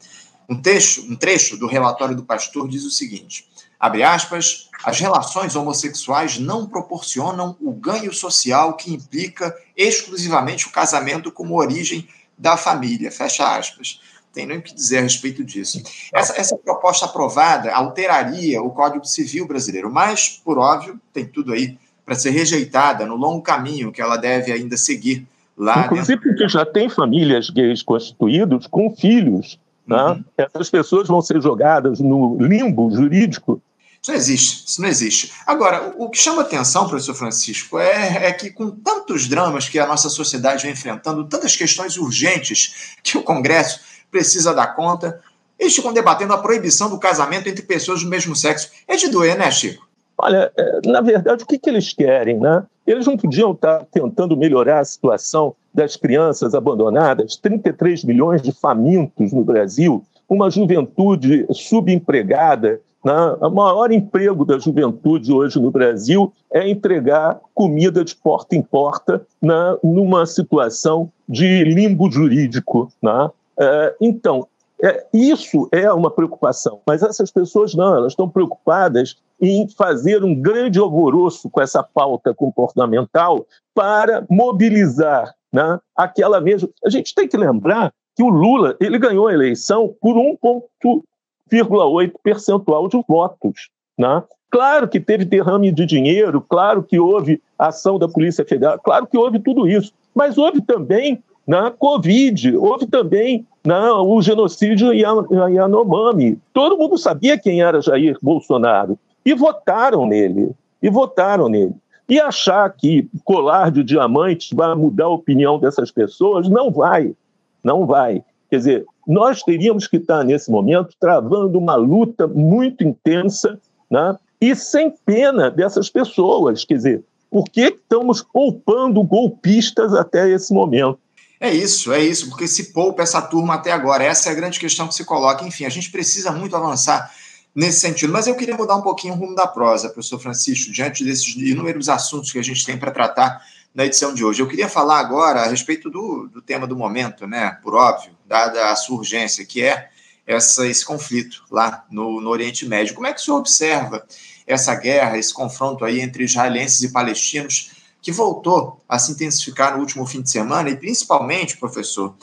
Um, 0.48 0.60
texto, 0.60 1.02
um 1.02 1.16
trecho 1.16 1.56
do 1.56 1.66
relatório 1.66 2.14
do 2.14 2.24
pastor 2.24 2.68
diz 2.68 2.84
o 2.84 2.90
seguinte: 2.90 3.46
abre 3.84 4.02
aspas, 4.02 4.70
as 4.82 4.98
relações 4.98 5.54
homossexuais 5.54 6.38
não 6.38 6.66
proporcionam 6.66 7.54
o 7.60 7.70
ganho 7.70 8.14
social 8.14 8.72
que 8.78 8.90
implica 8.90 9.54
exclusivamente 9.76 10.66
o 10.66 10.70
casamento 10.70 11.30
como 11.30 11.60
origem 11.60 12.08
da 12.36 12.56
família, 12.56 13.12
fecha 13.12 13.46
aspas. 13.46 14.00
tem 14.32 14.46
nem 14.46 14.56
o 14.56 14.62
que 14.62 14.74
dizer 14.74 14.98
a 14.98 15.02
respeito 15.02 15.44
disso. 15.44 15.82
Essa, 16.14 16.40
essa 16.40 16.56
proposta 16.56 17.04
aprovada 17.04 17.74
alteraria 17.74 18.62
o 18.62 18.70
Código 18.70 19.04
Civil 19.04 19.46
brasileiro, 19.46 19.92
mas, 19.92 20.40
por 20.42 20.56
óbvio, 20.56 20.98
tem 21.12 21.26
tudo 21.26 21.52
aí 21.52 21.76
para 22.06 22.14
ser 22.14 22.30
rejeitada 22.30 23.04
no 23.04 23.16
longo 23.16 23.42
caminho 23.42 23.92
que 23.92 24.00
ela 24.00 24.16
deve 24.16 24.50
ainda 24.50 24.78
seguir 24.78 25.26
lá. 25.54 25.84
Inclusive 25.84 26.16
dentro... 26.16 26.30
porque 26.30 26.48
já 26.48 26.64
tem 26.64 26.88
famílias 26.88 27.50
gays 27.50 27.82
constituídos 27.82 28.66
com 28.66 28.90
filhos. 28.96 29.58
Né? 29.86 30.02
Uhum. 30.02 30.24
Essas 30.38 30.70
pessoas 30.70 31.06
vão 31.06 31.20
ser 31.20 31.42
jogadas 31.42 32.00
no 32.00 32.38
limbo 32.40 32.90
jurídico 32.90 33.60
isso 34.04 34.10
não 34.10 34.16
existe, 34.16 34.64
isso 34.66 34.82
não 34.82 34.88
existe. 34.88 35.32
Agora, 35.46 35.94
o, 35.96 36.10
que 36.10 36.18
chama 36.18 36.42
atenção, 36.42 36.86
professor 36.86 37.14
Francisco, 37.14 37.78
é, 37.78 38.26
é, 38.26 38.32
que 38.32 38.50
com 38.50 38.70
tantos 38.70 39.26
dramas 39.26 39.68
que 39.68 39.78
a 39.78 39.86
nossa 39.86 40.10
sociedade 40.10 40.64
vem 40.64 40.72
enfrentando, 40.72 41.24
tantas 41.24 41.56
questões 41.56 41.96
urgentes 41.96 42.96
que 43.02 43.16
o 43.16 43.22
Congresso 43.22 43.80
precisa 44.10 44.52
dar 44.52 44.74
conta, 44.74 45.20
eles 45.58 45.74
ficam 45.74 45.92
debatendo 45.92 46.34
a 46.34 46.38
proibição 46.38 46.90
do 46.90 46.98
casamento 46.98 47.48
entre 47.48 47.62
pessoas 47.62 48.02
do 48.02 48.10
mesmo 48.10 48.36
sexo. 48.36 48.70
É 48.86 48.96
de 48.96 49.08
doer, 49.08 49.38
né, 49.38 49.50
Chico? 49.50 49.88
Olha, 50.18 50.52
é, 50.54 50.80
na 50.86 51.00
verdade, 51.00 51.42
o 51.42 51.46
que, 51.46 51.58
que 51.58 51.70
eles 51.70 51.92
querem, 51.92 52.38
né? 52.38 52.62
Eles 52.86 53.06
não 53.06 53.16
podiam 53.16 53.52
estar 53.52 53.86
tentando 53.90 54.36
melhorar 54.36 54.80
a 54.80 54.84
situação 54.84 55.54
das 55.72 55.96
crianças 55.96 56.54
abandonadas, 56.54 57.36
33 57.36 58.04
milhões 58.04 58.42
de 58.42 58.52
famintos 58.52 59.32
no 59.32 59.42
Brasil, 59.42 60.04
uma 60.28 60.50
juventude 60.50 61.46
subempregada 61.50 62.80
né? 63.04 63.36
O 63.40 63.50
maior 63.50 63.92
emprego 63.92 64.44
da 64.44 64.58
juventude 64.58 65.32
hoje 65.32 65.60
no 65.60 65.70
Brasil 65.70 66.32
é 66.52 66.68
entregar 66.68 67.38
comida 67.54 68.04
de 68.04 68.16
porta 68.16 68.56
em 68.56 68.62
porta 68.62 69.24
né? 69.42 69.76
numa 69.82 70.24
situação 70.24 71.10
de 71.28 71.64
limbo 71.64 72.10
jurídico. 72.10 72.90
Né? 73.02 73.30
É, 73.58 73.94
então, 74.00 74.48
é, 74.82 75.06
isso 75.12 75.68
é 75.70 75.92
uma 75.92 76.10
preocupação, 76.10 76.80
mas 76.86 77.02
essas 77.02 77.30
pessoas 77.30 77.74
não, 77.74 77.94
elas 77.94 78.12
estão 78.12 78.28
preocupadas 78.28 79.16
em 79.40 79.68
fazer 79.68 80.24
um 80.24 80.34
grande 80.34 80.78
alvoroço 80.78 81.50
com 81.50 81.60
essa 81.60 81.82
pauta 81.82 82.34
comportamental 82.34 83.46
para 83.74 84.24
mobilizar 84.30 85.34
né, 85.52 85.78
aquela 85.96 86.40
mesma. 86.40 86.68
A 86.84 86.90
gente 86.90 87.14
tem 87.14 87.28
que 87.28 87.36
lembrar 87.36 87.92
que 88.16 88.22
o 88.22 88.28
Lula 88.28 88.76
ele 88.80 88.98
ganhou 88.98 89.28
a 89.28 89.32
eleição 89.32 89.94
por 90.00 90.16
um 90.16 90.36
ponto 90.36 91.04
0,8 91.52 92.12
percentual 92.22 92.88
de 92.88 93.02
votos. 93.08 93.70
Né? 93.98 94.22
Claro 94.50 94.88
que 94.88 95.00
teve 95.00 95.24
derrame 95.24 95.72
de 95.72 95.84
dinheiro, 95.84 96.40
claro 96.40 96.82
que 96.82 96.98
houve 96.98 97.42
ação 97.58 97.98
da 97.98 98.08
Polícia 98.08 98.44
Federal, 98.44 98.78
claro 98.78 99.06
que 99.06 99.18
houve 99.18 99.38
tudo 99.38 99.66
isso, 99.66 99.92
mas 100.14 100.38
houve 100.38 100.60
também 100.60 101.22
na 101.46 101.64
né, 101.64 101.74
Covid, 101.78 102.56
houve 102.56 102.86
também 102.86 103.46
na, 103.64 103.80
né, 103.80 103.90
o 103.92 104.20
genocídio 104.22 104.92
Yanomami. 104.92 106.38
Todo 106.52 106.78
mundo 106.78 106.96
sabia 106.96 107.38
quem 107.38 107.62
era 107.62 107.82
Jair 107.82 108.16
Bolsonaro 108.22 108.98
e 109.24 109.34
votaram 109.34 110.06
nele, 110.06 110.52
e 110.82 110.88
votaram 110.90 111.48
nele. 111.48 111.74
E 112.08 112.20
achar 112.20 112.70
que 112.70 113.08
colar 113.24 113.70
de 113.70 113.82
diamantes 113.82 114.50
vai 114.52 114.74
mudar 114.74 115.06
a 115.06 115.10
opinião 115.10 115.58
dessas 115.58 115.90
pessoas, 115.90 116.48
não 116.48 116.70
vai, 116.70 117.14
não 117.62 117.86
vai. 117.86 118.22
Quer 118.54 118.58
dizer, 118.58 118.86
nós 119.04 119.42
teríamos 119.42 119.88
que 119.88 119.96
estar, 119.96 120.22
nesse 120.22 120.48
momento, 120.48 120.94
travando 121.00 121.58
uma 121.58 121.74
luta 121.74 122.28
muito 122.28 122.84
intensa 122.84 123.58
né? 123.90 124.16
e 124.40 124.54
sem 124.54 124.94
pena 125.04 125.50
dessas 125.50 125.90
pessoas. 125.90 126.64
Quer 126.64 126.74
dizer, 126.74 127.04
por 127.28 127.46
que 127.46 127.62
estamos 127.62 128.22
poupando 128.22 129.02
golpistas 129.02 129.92
até 129.92 130.30
esse 130.30 130.54
momento? 130.54 131.00
É 131.40 131.52
isso, 131.52 131.92
é 131.92 132.00
isso, 132.00 132.28
porque 132.28 132.46
se 132.46 132.72
poupa 132.72 133.02
essa 133.02 133.20
turma 133.20 133.54
até 133.54 133.72
agora. 133.72 134.04
Essa 134.04 134.28
é 134.28 134.32
a 134.32 134.36
grande 134.36 134.60
questão 134.60 134.86
que 134.86 134.94
se 134.94 135.04
coloca. 135.04 135.44
Enfim, 135.44 135.64
a 135.64 135.68
gente 135.68 135.90
precisa 135.90 136.30
muito 136.30 136.54
avançar 136.54 137.12
nesse 137.52 137.80
sentido. 137.80 138.12
Mas 138.12 138.28
eu 138.28 138.36
queria 138.36 138.56
mudar 138.56 138.76
um 138.76 138.82
pouquinho 138.82 139.14
o 139.14 139.16
rumo 139.16 139.34
da 139.34 139.48
prosa, 139.48 139.88
professor 139.88 140.20
Francisco, 140.20 140.70
diante 140.70 141.02
desses 141.02 141.34
inúmeros 141.34 141.88
assuntos 141.88 142.30
que 142.30 142.38
a 142.38 142.44
gente 142.44 142.64
tem 142.64 142.78
para 142.78 142.92
tratar 142.92 143.42
na 143.74 143.84
edição 143.84 144.14
de 144.14 144.24
hoje. 144.24 144.40
Eu 144.40 144.46
queria 144.46 144.68
falar 144.68 145.00
agora 145.00 145.40
a 145.40 145.48
respeito 145.48 145.90
do, 145.90 146.28
do 146.32 146.40
tema 146.40 146.68
do 146.68 146.76
momento, 146.76 147.26
né? 147.26 147.58
Por 147.60 147.74
óbvio, 147.74 148.13
dada 148.24 148.70
a 148.70 148.76
sua 148.76 148.96
urgência, 148.96 149.44
que 149.44 149.62
é 149.62 149.88
essa, 150.26 150.66
esse 150.66 150.84
conflito 150.84 151.44
lá 151.50 151.84
no, 151.90 152.20
no 152.20 152.30
Oriente 152.30 152.66
Médio. 152.66 152.94
Como 152.94 153.06
é 153.06 153.12
que 153.12 153.20
o 153.20 153.22
senhor 153.22 153.38
observa 153.38 154.06
essa 154.46 154.74
guerra, 154.74 155.18
esse 155.18 155.32
confronto 155.32 155.84
aí 155.84 156.00
entre 156.00 156.24
israelenses 156.24 156.82
e 156.82 156.92
palestinos, 156.92 157.70
que 158.00 158.12
voltou 158.12 158.82
a 158.88 158.98
se 158.98 159.12
intensificar 159.12 159.74
no 159.74 159.80
último 159.80 160.06
fim 160.06 160.20
de 160.20 160.30
semana, 160.30 160.68
e 160.68 160.76
principalmente, 160.76 161.56
professor, 161.56 162.14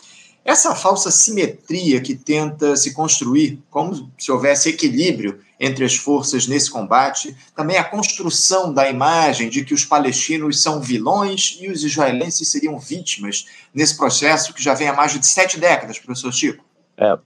essa 0.44 0.74
falsa 0.76 1.12
simetria 1.12 2.02
que 2.02 2.16
tenta 2.16 2.76
se 2.76 2.94
construir, 2.94 3.62
como 3.70 4.12
se 4.18 4.32
houvesse 4.32 4.70
equilíbrio 4.70 5.40
entre 5.60 5.86
as 5.86 5.96
forças 5.96 6.48
nesse 6.48 6.72
combate, 6.72 7.36
também 7.56 7.78
a 7.78 7.84
construção 7.84 8.74
da 8.74 8.90
imagem 8.90 9.50
de 9.50 9.64
que 9.64 9.74
os 9.74 9.86
palestinos 9.86 10.64
são 10.64 10.82
vilões 10.82 11.58
e 11.62 11.70
os 11.70 11.84
israelenses 11.84 12.50
seriam 12.50 12.80
vítimas 12.80 13.46
nesse 13.72 13.96
processo 13.96 14.54
que 14.54 14.64
já 14.64 14.74
vem 14.74 14.88
há 14.88 14.94
mais 14.94 15.14
de 15.14 15.26
sete 15.26 15.60
décadas, 15.60 16.00
professor 16.00 16.34
Chico. 16.34 16.66
É, 16.98 17.18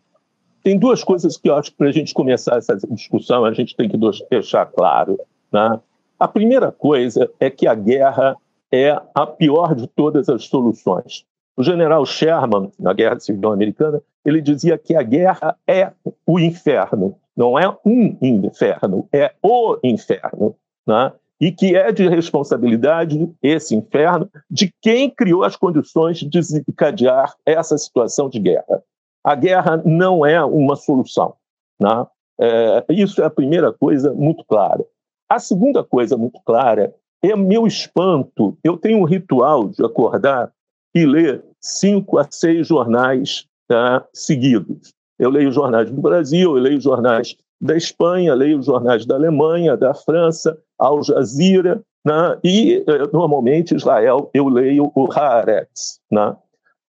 tem 0.62 0.78
duas 0.78 1.04
coisas 1.04 1.38
que 1.38 1.48
eu 1.48 1.56
acho 1.56 1.72
que 1.72 1.78
para 1.78 1.90
a 1.90 1.92
gente 1.92 2.14
começar 2.14 2.58
essa 2.58 2.76
discussão 2.90 3.46
a 3.46 3.54
gente 3.54 3.76
tem 3.76 3.88
que 3.88 3.98
deixar 4.30 4.66
claro. 4.66 5.18
Né? 5.54 5.80
A 6.20 6.28
primeira 6.28 6.72
coisa 6.72 7.30
é 7.40 7.50
que 7.50 7.66
a 7.68 7.76
guerra 7.76 8.36
é 8.72 9.00
a 9.14 9.26
pior 9.26 9.74
de 9.74 9.88
todas 9.88 10.28
as 10.28 10.46
soluções. 10.46 11.24
O 11.58 11.64
general 11.64 12.06
Sherman, 12.06 12.72
na 12.78 12.94
Guerra 12.94 13.20
Civil 13.20 13.52
Americana, 13.52 14.02
ele 14.26 14.42
dizia 14.42 14.78
que 14.78 14.96
a 14.96 15.02
guerra 15.02 15.58
é 15.68 15.92
o 16.26 16.40
inferno, 16.40 17.16
não 17.36 17.58
é 17.58 17.70
um 17.86 18.18
inferno, 18.22 19.08
é 19.14 19.34
o 19.42 19.78
inferno. 19.84 20.56
Né? 20.86 21.14
E 21.40 21.52
que 21.52 21.76
é 21.76 21.92
de 21.92 22.08
responsabilidade, 22.08 23.30
esse 23.42 23.76
inferno, 23.76 24.30
de 24.50 24.74
quem 24.82 25.10
criou 25.10 25.44
as 25.44 25.56
condições 25.56 26.18
de 26.18 26.30
desencadear 26.30 27.36
essa 27.46 27.78
situação 27.78 28.30
de 28.30 28.40
guerra. 28.40 28.84
A 29.24 29.36
guerra 29.36 29.82
não 29.86 30.26
é 30.26 30.44
uma 30.44 30.76
solução. 30.76 31.36
Né? 31.80 32.08
É, 32.40 32.86
isso 32.90 33.22
é 33.22 33.26
a 33.26 33.30
primeira 33.30 33.72
coisa 33.72 34.14
muito 34.14 34.44
clara. 34.46 34.86
A 35.30 35.40
segunda 35.40 35.84
coisa 35.84 36.18
muito 36.18 36.40
clara 36.46 36.94
é 37.24 37.36
meu 37.36 37.66
espanto. 37.66 38.58
Eu 38.64 38.78
tenho 38.78 39.00
um 39.00 39.06
ritual 39.06 39.68
de 39.68 39.84
acordar 39.84 40.52
e 40.96 41.06
ler 41.06 41.44
cinco 41.60 42.18
a 42.18 42.26
seis 42.32 42.68
jornais 42.68 43.46
tá, 43.68 44.06
seguidos. 44.14 44.94
Eu 45.20 45.30
leio 45.30 45.52
jornais 45.52 45.92
do 45.92 46.02
Brasil, 46.02 46.56
eu 46.56 46.62
leio 46.62 46.80
jornais 46.80 47.36
da 47.60 47.76
Espanha, 47.76 48.34
leio 48.34 48.62
jornais 48.64 49.06
da 49.06 49.16
Alemanha, 49.16 49.76
da 49.76 49.94
França, 49.94 50.58
Al 50.80 51.04
Jazeera, 51.04 51.82
né? 52.06 52.38
e 52.44 52.84
eh, 52.88 53.10
normalmente 53.12 53.76
Israel 53.76 54.30
eu 54.34 54.48
leio 54.48 54.92
o 54.96 55.12
Haaretz. 55.12 56.00
Né? 56.12 56.36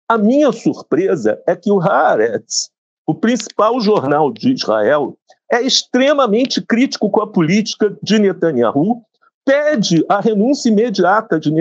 A 0.09 0.19
minha 0.19 0.53
surpresa 0.53 1.41
é 1.47 1.57
que 1.57 1.71
o 1.71 1.81
Haaretz, 1.81 2.71
o 3.07 3.15
principal 3.15 3.81
jornal 3.81 4.33
de 4.33 4.53
Israel, 4.53 5.17
é 5.51 5.63
extremamente 5.63 6.61
crítico 6.61 7.09
com 7.09 7.23
a 7.23 7.27
política 7.27 7.97
de 8.03 8.19
Netanyahu 8.19 9.03
pede 9.47 10.05
a 10.09 10.21
renúncia 10.21 10.69
imediata 10.69 11.39
de 11.39 11.53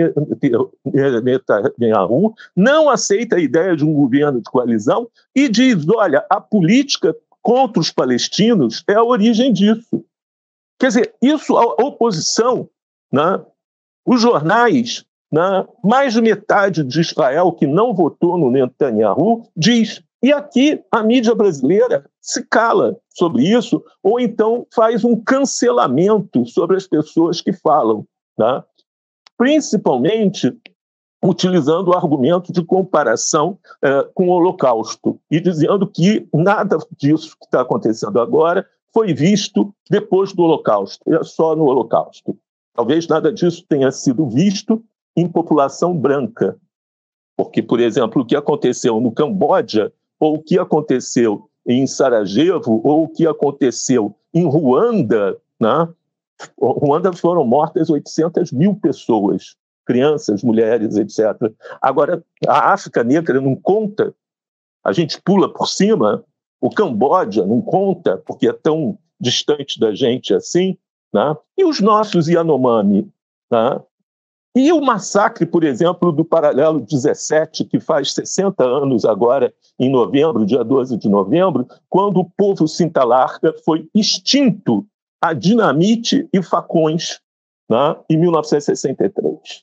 Netanyahu, 1.22 2.34
não 2.54 2.90
aceita 2.90 3.36
a 3.36 3.40
ideia 3.40 3.76
de 3.76 3.84
um 3.84 3.94
governo 3.94 4.40
de 4.40 4.50
coalizão 4.50 5.08
e 5.32 5.48
diz: 5.48 5.88
olha, 5.88 6.26
a 6.28 6.40
política 6.40 7.16
contra 7.40 7.80
os 7.80 7.92
palestinos 7.92 8.82
é 8.88 8.94
a 8.94 9.04
origem 9.04 9.52
disso. 9.52 10.04
Quer 10.80 10.88
dizer, 10.88 11.14
isso 11.22 11.56
a 11.56 11.64
oposição, 11.84 12.68
né, 13.10 13.40
os 14.04 14.20
jornais, 14.20 15.04
né, 15.32 15.64
mais 15.82 16.12
de 16.12 16.20
metade 16.20 16.82
de 16.82 17.00
Israel 17.00 17.52
que 17.52 17.68
não 17.68 17.94
votou 17.94 18.36
no 18.36 18.50
Netanyahu, 18.50 19.46
diz 19.56 20.02
e 20.26 20.32
aqui 20.32 20.82
a 20.90 21.04
mídia 21.04 21.36
brasileira 21.36 22.04
se 22.20 22.42
cala 22.42 22.96
sobre 23.14 23.44
isso, 23.44 23.80
ou 24.02 24.18
então 24.18 24.66
faz 24.74 25.04
um 25.04 25.14
cancelamento 25.14 26.44
sobre 26.46 26.76
as 26.76 26.84
pessoas 26.84 27.40
que 27.40 27.52
falam, 27.52 28.04
né? 28.36 28.60
principalmente 29.38 30.52
utilizando 31.24 31.88
o 31.88 31.94
argumento 31.94 32.52
de 32.52 32.60
comparação 32.64 33.56
é, 33.80 34.02
com 34.14 34.28
o 34.28 34.32
Holocausto 34.32 35.16
e 35.30 35.38
dizendo 35.38 35.86
que 35.86 36.28
nada 36.34 36.76
disso 36.98 37.36
que 37.38 37.44
está 37.44 37.60
acontecendo 37.60 38.20
agora 38.20 38.68
foi 38.92 39.14
visto 39.14 39.72
depois 39.88 40.32
do 40.32 40.42
Holocausto, 40.42 41.04
é 41.14 41.22
só 41.22 41.54
no 41.54 41.66
Holocausto. 41.66 42.36
Talvez 42.74 43.06
nada 43.06 43.32
disso 43.32 43.64
tenha 43.68 43.92
sido 43.92 44.28
visto 44.28 44.82
em 45.16 45.28
população 45.28 45.96
branca, 45.96 46.56
porque, 47.36 47.62
por 47.62 47.78
exemplo, 47.78 48.22
o 48.22 48.26
que 48.26 48.34
aconteceu 48.34 49.00
no 49.00 49.12
Camboja 49.12 49.92
ou 50.18 50.36
o 50.36 50.42
que 50.42 50.58
aconteceu 50.58 51.48
em 51.66 51.86
Sarajevo, 51.86 52.80
ou 52.84 53.04
o 53.04 53.08
que 53.08 53.26
aconteceu 53.26 54.14
em 54.32 54.46
Ruanda, 54.46 55.36
né? 55.60 55.88
Ruanda 56.60 57.12
foram 57.12 57.44
mortas 57.44 57.88
800 57.88 58.52
mil 58.52 58.74
pessoas, 58.74 59.56
crianças, 59.86 60.42
mulheres, 60.42 60.96
etc. 60.96 61.50
Agora, 61.80 62.22
a 62.46 62.72
África 62.72 63.02
Negra 63.02 63.40
não 63.40 63.56
conta. 63.56 64.14
a 64.84 64.92
gente 64.92 65.20
pula 65.22 65.52
por 65.52 65.66
cima. 65.66 66.22
O 66.60 66.70
Camboja 66.70 67.44
não 67.44 67.60
conta, 67.60 68.18
porque 68.18 68.48
é 68.48 68.52
tão 68.52 68.98
distante 69.20 69.80
da 69.80 69.94
gente 69.94 70.34
assim. 70.34 70.76
Né? 71.12 71.36
E 71.56 71.64
os 71.64 71.80
nossos 71.80 72.28
Yanomami? 72.28 73.10
Né? 73.50 73.80
E 74.56 74.72
o 74.72 74.80
massacre, 74.80 75.44
por 75.44 75.62
exemplo, 75.64 76.10
do 76.10 76.24
Paralelo 76.24 76.80
17, 76.80 77.62
que 77.66 77.78
faz 77.78 78.14
60 78.14 78.64
anos 78.64 79.04
agora, 79.04 79.52
em 79.78 79.90
novembro, 79.90 80.46
dia 80.46 80.64
12 80.64 80.96
de 80.96 81.10
novembro, 81.10 81.68
quando 81.90 82.20
o 82.20 82.24
povo 82.24 82.66
Sintalarca 82.66 83.54
foi 83.66 83.86
extinto 83.94 84.86
a 85.22 85.34
dinamite 85.34 86.26
e 86.32 86.42
facões 86.42 87.20
né, 87.70 87.96
em 88.08 88.16
1963. 88.16 89.62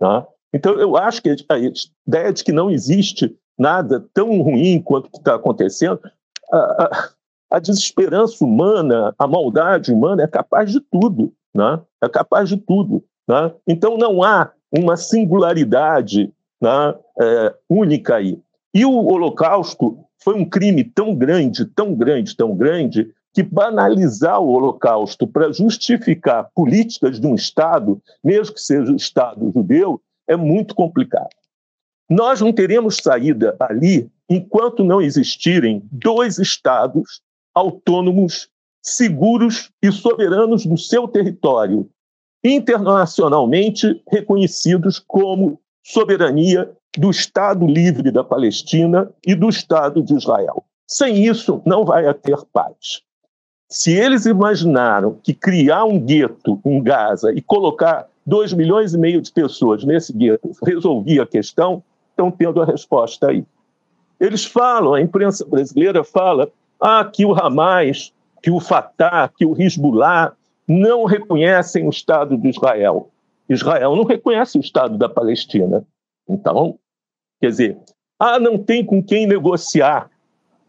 Né? 0.00 0.26
Então, 0.52 0.72
eu 0.72 0.96
acho 0.96 1.22
que 1.22 1.36
a 1.48 1.56
ideia 1.56 2.32
de 2.32 2.42
que 2.42 2.50
não 2.50 2.68
existe 2.68 3.38
nada 3.56 4.04
tão 4.12 4.42
ruim 4.42 4.82
quanto 4.82 5.06
o 5.06 5.10
que 5.10 5.18
está 5.18 5.36
acontecendo, 5.36 6.00
a, 6.52 6.56
a, 6.56 7.10
a, 7.52 7.58
desesperança 7.60 8.44
humana, 8.44 9.14
a 9.16 9.24
maldade 9.28 9.92
humana 9.92 10.24
é 10.24 10.26
capaz 10.26 10.72
de 10.72 10.80
tudo, 10.80 11.32
né? 11.54 11.80
é 12.02 12.08
capaz 12.08 12.48
de 12.48 12.56
tudo. 12.56 13.04
Né? 13.32 13.50
Então, 13.66 13.96
não 13.96 14.22
há 14.22 14.52
uma 14.70 14.94
singularidade 14.94 16.30
né, 16.60 16.94
é, 17.18 17.54
única 17.66 18.16
aí. 18.16 18.38
E 18.74 18.84
o 18.84 18.92
Holocausto 18.92 19.98
foi 20.22 20.34
um 20.34 20.44
crime 20.44 20.84
tão 20.84 21.14
grande, 21.14 21.64
tão 21.64 21.94
grande, 21.94 22.36
tão 22.36 22.54
grande, 22.54 23.10
que 23.32 23.42
banalizar 23.42 24.38
o 24.38 24.50
Holocausto 24.50 25.26
para 25.26 25.50
justificar 25.50 26.50
políticas 26.54 27.18
de 27.18 27.26
um 27.26 27.34
Estado, 27.34 28.02
mesmo 28.22 28.54
que 28.54 28.60
seja 28.60 28.92
o 28.92 28.96
Estado 28.96 29.50
judeu, 29.54 29.98
é 30.28 30.36
muito 30.36 30.74
complicado. 30.74 31.30
Nós 32.10 32.42
não 32.42 32.52
teremos 32.52 32.98
saída 32.98 33.56
ali 33.58 34.10
enquanto 34.28 34.84
não 34.84 35.00
existirem 35.00 35.82
dois 35.90 36.38
Estados 36.38 37.22
autônomos, 37.54 38.50
seguros 38.82 39.70
e 39.82 39.90
soberanos 39.90 40.66
do 40.66 40.76
seu 40.76 41.08
território, 41.08 41.88
internacionalmente 42.44 44.02
reconhecidos 44.10 44.98
como 44.98 45.58
soberania 45.82 46.70
do 46.96 47.10
Estado 47.10 47.66
livre 47.66 48.10
da 48.10 48.22
Palestina 48.22 49.10
e 49.26 49.34
do 49.34 49.48
Estado 49.48 50.02
de 50.02 50.14
Israel. 50.14 50.64
Sem 50.86 51.24
isso, 51.24 51.62
não 51.64 51.84
vai 51.84 52.12
ter 52.14 52.38
paz. 52.52 53.02
Se 53.68 53.92
eles 53.92 54.26
imaginaram 54.26 55.18
que 55.22 55.32
criar 55.32 55.84
um 55.84 55.98
gueto 55.98 56.60
em 56.66 56.82
Gaza 56.82 57.32
e 57.32 57.40
colocar 57.40 58.06
2 58.26 58.52
milhões 58.52 58.92
e 58.92 58.98
meio 58.98 59.22
de 59.22 59.32
pessoas 59.32 59.84
nesse 59.84 60.12
gueto 60.12 60.52
resolvia 60.62 61.22
a 61.22 61.26
questão, 61.26 61.82
estão 62.10 62.30
tendo 62.30 62.60
a 62.60 62.66
resposta 62.66 63.30
aí. 63.30 63.44
Eles 64.20 64.44
falam, 64.44 64.94
a 64.94 65.00
imprensa 65.00 65.44
brasileira 65.44 66.04
fala, 66.04 66.50
ah, 66.78 67.04
que 67.04 67.24
o 67.24 67.32
Hamas, 67.32 68.12
que 68.42 68.50
o 68.50 68.60
Fatah, 68.60 69.28
que 69.28 69.46
o 69.46 69.60
Hezbollah 69.60 70.32
não 70.72 71.04
reconhecem 71.04 71.86
o 71.86 71.90
Estado 71.90 72.36
de 72.36 72.48
Israel. 72.48 73.10
Israel 73.48 73.94
não 73.94 74.04
reconhece 74.04 74.56
o 74.56 74.60
Estado 74.60 74.96
da 74.96 75.08
Palestina. 75.08 75.84
Então, 76.28 76.78
quer 77.40 77.48
dizer, 77.48 77.78
ah, 78.18 78.38
não 78.38 78.56
tem 78.56 78.84
com 78.84 79.02
quem 79.02 79.26
negociar. 79.26 80.10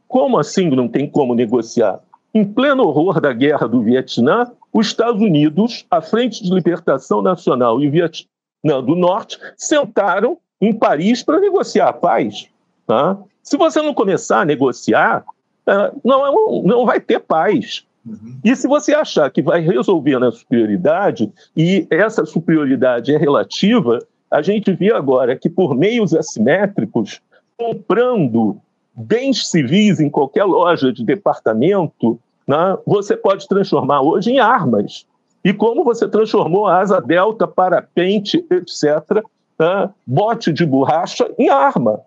Como 0.08 0.38
assim 0.38 0.70
não 0.70 0.88
tem 0.88 1.10
como 1.10 1.34
negociar? 1.34 2.01
Em 2.34 2.43
pleno 2.43 2.84
horror 2.84 3.22
da 3.22 3.32
guerra 3.32 3.68
do 3.68 3.82
Vietnã, 3.82 4.51
os 4.74 4.88
Estados 4.88 5.22
Unidos, 5.22 5.86
a 5.89 6.01
Frente 6.01 6.43
de 6.43 6.54
Libertação 6.54 7.22
Nacional 7.22 7.82
e 7.82 7.88
o 7.88 7.91
Vietnã 7.91 8.84
do 8.84 8.95
Norte 8.95 9.39
sentaram 9.56 10.38
em 10.60 10.74
Paris 10.74 11.24
para 11.24 11.39
negociar 11.39 11.89
a 11.89 11.93
paz. 11.93 12.49
Tá? 12.88 13.18
Se 13.41 13.56
você 13.56 13.82
não 13.82 13.93
começar 13.93 14.41
a 14.41 14.45
negociar, 14.45 15.24
é, 15.68 15.91
não, 16.04 16.26
é 16.26 16.64
não 16.64 16.86
vai 16.86 16.99
ter 16.99 17.20
paz. 17.20 17.86
Uhum. 18.06 18.38
E 18.43 18.56
se 18.56 18.68
você 18.68 18.93
achar 18.93 19.30
que 19.32 19.41
vai 19.41 19.62
resolver 19.62 20.20
na 20.20 20.32
superioridade, 20.32 21.32
e 21.56 21.88
essa 21.89 22.26
superioridade 22.26 23.14
é 23.14 23.18
relativa, 23.18 23.99
a 24.30 24.41
gente 24.41 24.74
vê 24.74 24.93
agora 24.93 25.38
que 25.38 25.49
por 25.49 25.76
meios 25.76 26.14
assimétricos, 26.14 27.22
comprando 27.58 28.58
bens 28.95 29.49
civis 29.49 29.99
em 29.99 30.10
qualquer 30.10 30.43
loja 30.43 30.91
de 30.91 31.04
departamento, 31.04 32.20
né, 32.47 32.78
você 32.86 33.16
pode 33.16 33.47
transformar 33.47 34.01
hoje 34.01 34.32
em 34.32 34.39
armas. 34.39 35.06
E 35.43 35.54
como 35.54 35.84
você 35.84 36.08
transformou 36.08 36.68
a 36.68 36.80
asa 36.80 37.01
delta, 37.01 37.47
parapente, 37.47 38.45
etc., 38.49 39.24
né, 39.60 39.89
bote 40.06 40.51
de 40.51 40.66
borracha 40.66 41.30
em 41.38 41.49
arma. 41.49 42.01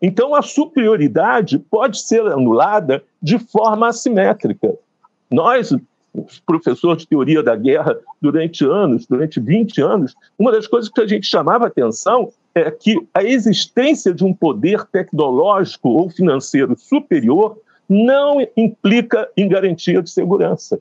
Então, 0.00 0.34
a 0.34 0.42
superioridade 0.42 1.58
pode 1.58 2.00
ser 2.00 2.20
anulada 2.26 3.02
de 3.22 3.38
forma 3.38 3.88
assimétrica. 3.88 4.74
Nós, 5.30 5.74
professores 6.46 7.02
de 7.02 7.08
teoria 7.08 7.42
da 7.42 7.56
guerra, 7.56 7.96
durante 8.20 8.64
anos, 8.64 9.06
durante 9.06 9.40
20 9.40 9.80
anos, 9.80 10.14
uma 10.38 10.52
das 10.52 10.66
coisas 10.66 10.90
que 10.90 11.00
a 11.00 11.06
gente 11.06 11.26
chamava 11.26 11.66
atenção 11.66 12.30
é 12.54 12.70
que 12.70 12.96
a 13.12 13.22
existência 13.22 14.14
de 14.14 14.24
um 14.24 14.32
poder 14.32 14.84
tecnológico 14.86 15.88
ou 15.88 16.08
financeiro 16.08 16.78
superior 16.78 17.58
não 17.88 18.38
implica 18.56 19.28
em 19.36 19.48
garantia 19.48 20.00
de 20.00 20.08
segurança. 20.08 20.78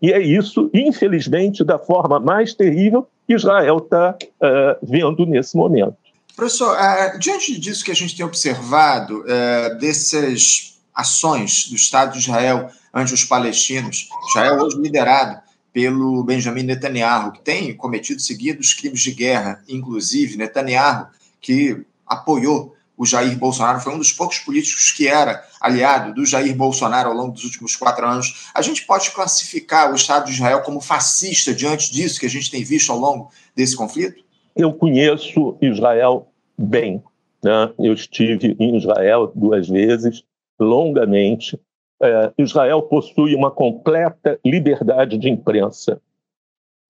E 0.00 0.12
é 0.12 0.20
isso, 0.20 0.70
infelizmente, 0.72 1.64
da 1.64 1.78
forma 1.78 2.18
mais 2.18 2.54
terrível 2.54 3.06
que 3.26 3.34
Israel 3.34 3.78
está 3.78 4.16
uh, 4.16 4.78
vendo 4.82 5.26
nesse 5.26 5.56
momento. 5.56 5.94
Professor, 6.34 6.74
uh, 6.74 7.18
diante 7.18 7.58
disso 7.58 7.84
que 7.84 7.90
a 7.90 7.94
gente 7.94 8.16
tem 8.16 8.24
observado, 8.24 9.20
uh, 9.20 9.78
dessas 9.78 10.78
ações 10.94 11.68
do 11.68 11.76
Estado 11.76 12.12
de 12.12 12.18
Israel 12.18 12.70
ante 12.92 13.14
os 13.14 13.24
palestinos, 13.24 14.08
Israel 14.28 14.60
hoje 14.60 14.78
liderado 14.78 15.40
pelo 15.72 16.22
Benjamin 16.24 16.64
Netanyahu, 16.64 17.32
que 17.32 17.42
tem 17.42 17.74
cometido 17.74 18.20
seguidos 18.20 18.74
crimes 18.74 19.00
de 19.00 19.12
guerra, 19.12 19.62
inclusive 19.68 20.36
Netanyahu, 20.36 21.06
que 21.40 21.84
apoiou 22.06 22.74
o 23.00 23.06
Jair 23.06 23.34
Bolsonaro, 23.38 23.80
foi 23.80 23.94
um 23.94 23.98
dos 23.98 24.12
poucos 24.12 24.40
políticos 24.40 24.92
que 24.92 25.08
era 25.08 25.42
aliado 25.58 26.12
do 26.12 26.26
Jair 26.26 26.54
Bolsonaro 26.54 27.08
ao 27.08 27.16
longo 27.16 27.32
dos 27.32 27.44
últimos 27.44 27.74
quatro 27.74 28.06
anos. 28.06 28.50
A 28.54 28.60
gente 28.60 28.84
pode 28.84 29.10
classificar 29.12 29.90
o 29.90 29.94
Estado 29.94 30.26
de 30.26 30.32
Israel 30.32 30.60
como 30.60 30.82
fascista 30.82 31.54
diante 31.54 31.90
disso 31.90 32.20
que 32.20 32.26
a 32.26 32.30
gente 32.30 32.50
tem 32.50 32.62
visto 32.62 32.92
ao 32.92 32.98
longo 32.98 33.30
desse 33.56 33.74
conflito? 33.74 34.22
Eu 34.54 34.74
conheço 34.74 35.56
Israel 35.62 36.28
bem. 36.58 37.02
Né? 37.42 37.72
Eu 37.78 37.94
estive 37.94 38.54
em 38.58 38.76
Israel 38.76 39.32
duas 39.34 39.66
vezes, 39.66 40.22
longamente, 40.58 41.58
é, 42.02 42.32
Israel 42.38 42.82
possui 42.82 43.34
uma 43.34 43.50
completa 43.50 44.38
liberdade 44.44 45.18
de 45.18 45.28
imprensa. 45.28 46.00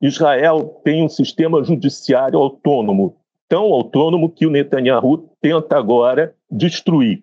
Israel 0.00 0.80
tem 0.84 1.04
um 1.04 1.08
sistema 1.08 1.62
judiciário 1.62 2.38
autônomo, 2.38 3.16
tão 3.48 3.64
autônomo 3.64 4.30
que 4.30 4.46
o 4.46 4.50
Netanyahu 4.50 5.28
tenta 5.40 5.76
agora 5.76 6.34
destruir. 6.50 7.22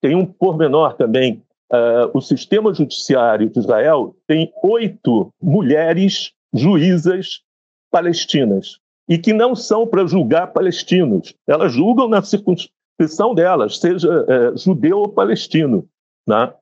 Tem 0.00 0.16
um 0.16 0.26
pormenor 0.26 0.94
também: 0.94 1.42
uh, 1.72 2.10
o 2.12 2.20
sistema 2.20 2.74
judiciário 2.74 3.48
de 3.48 3.58
Israel 3.58 4.16
tem 4.26 4.52
oito 4.62 5.32
mulheres 5.40 6.32
juízas 6.52 7.42
palestinas 7.90 8.80
e 9.08 9.16
que 9.16 9.32
não 9.32 9.54
são 9.54 9.86
para 9.86 10.06
julgar 10.06 10.52
palestinos. 10.52 11.34
Elas 11.46 11.72
julgam 11.72 12.08
na 12.08 12.22
circunscrição 12.22 13.34
delas, 13.34 13.78
seja 13.78 14.08
uh, 14.08 14.56
judeu 14.56 14.98
ou 14.98 15.08
palestino. 15.08 15.88
Né? 16.26 16.52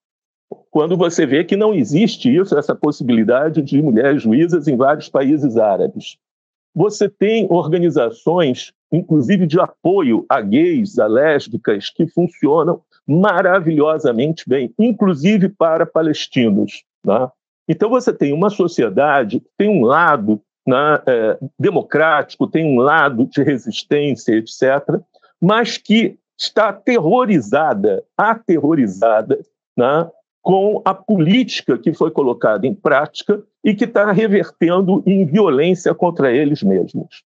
Quando 0.71 0.97
você 0.97 1.27
vê 1.27 1.45
que 1.45 1.57
não 1.57 1.75
existe 1.75 2.35
isso, 2.35 2.57
essa 2.57 2.75
possibilidade 2.75 3.63
de 3.63 3.81
mulheres 3.81 4.23
juízas 4.23 4.69
em 4.69 4.77
vários 4.77 5.09
países 5.09 5.57
árabes. 5.57 6.19
Você 6.75 7.09
tem 7.09 7.47
organizações, 7.51 8.73
inclusive 8.93 9.47
de 9.47 9.59
apoio 9.59 10.27
a 10.29 10.41
gays, 10.41 10.99
a 10.99 11.07
lésbicas, 11.07 11.89
que 11.89 12.07
funcionam 12.07 12.83
maravilhosamente 13.07 14.45
bem, 14.47 14.73
inclusive 14.79 15.49
para 15.49 15.87
palestinos. 15.87 16.85
Né? 17.05 17.31
Então 17.69 17.89
você 17.89 18.13
tem 18.13 18.33
uma 18.33 18.51
sociedade 18.51 19.43
tem 19.57 19.69
um 19.69 19.85
lado 19.85 20.41
né, 20.67 21.03
é, 21.07 21.39
democrático, 21.59 22.47
tem 22.47 22.67
um 22.67 22.81
lado 22.81 23.27
de 23.27 23.43
resistência, 23.43 24.35
etc., 24.35 25.01
mas 25.41 25.79
que 25.79 26.19
está 26.39 26.69
aterrorizada, 26.69 28.05
aterrorizada 28.17 29.39
né, 29.77 30.11
com 30.47 30.81
a 30.85 30.95
política 30.95 31.77
que 31.77 31.93
foi 31.93 32.09
colocada 32.09 32.69
em 32.69 32.73
prática 32.73 33.43
e 33.65 33.75
que 33.75 33.83
está 33.83 34.13
revertendo 34.13 35.03
em 35.05 35.27
violência 35.27 35.93
contra 35.93 36.33
eles 36.33 36.63
mesmos. 36.63 37.25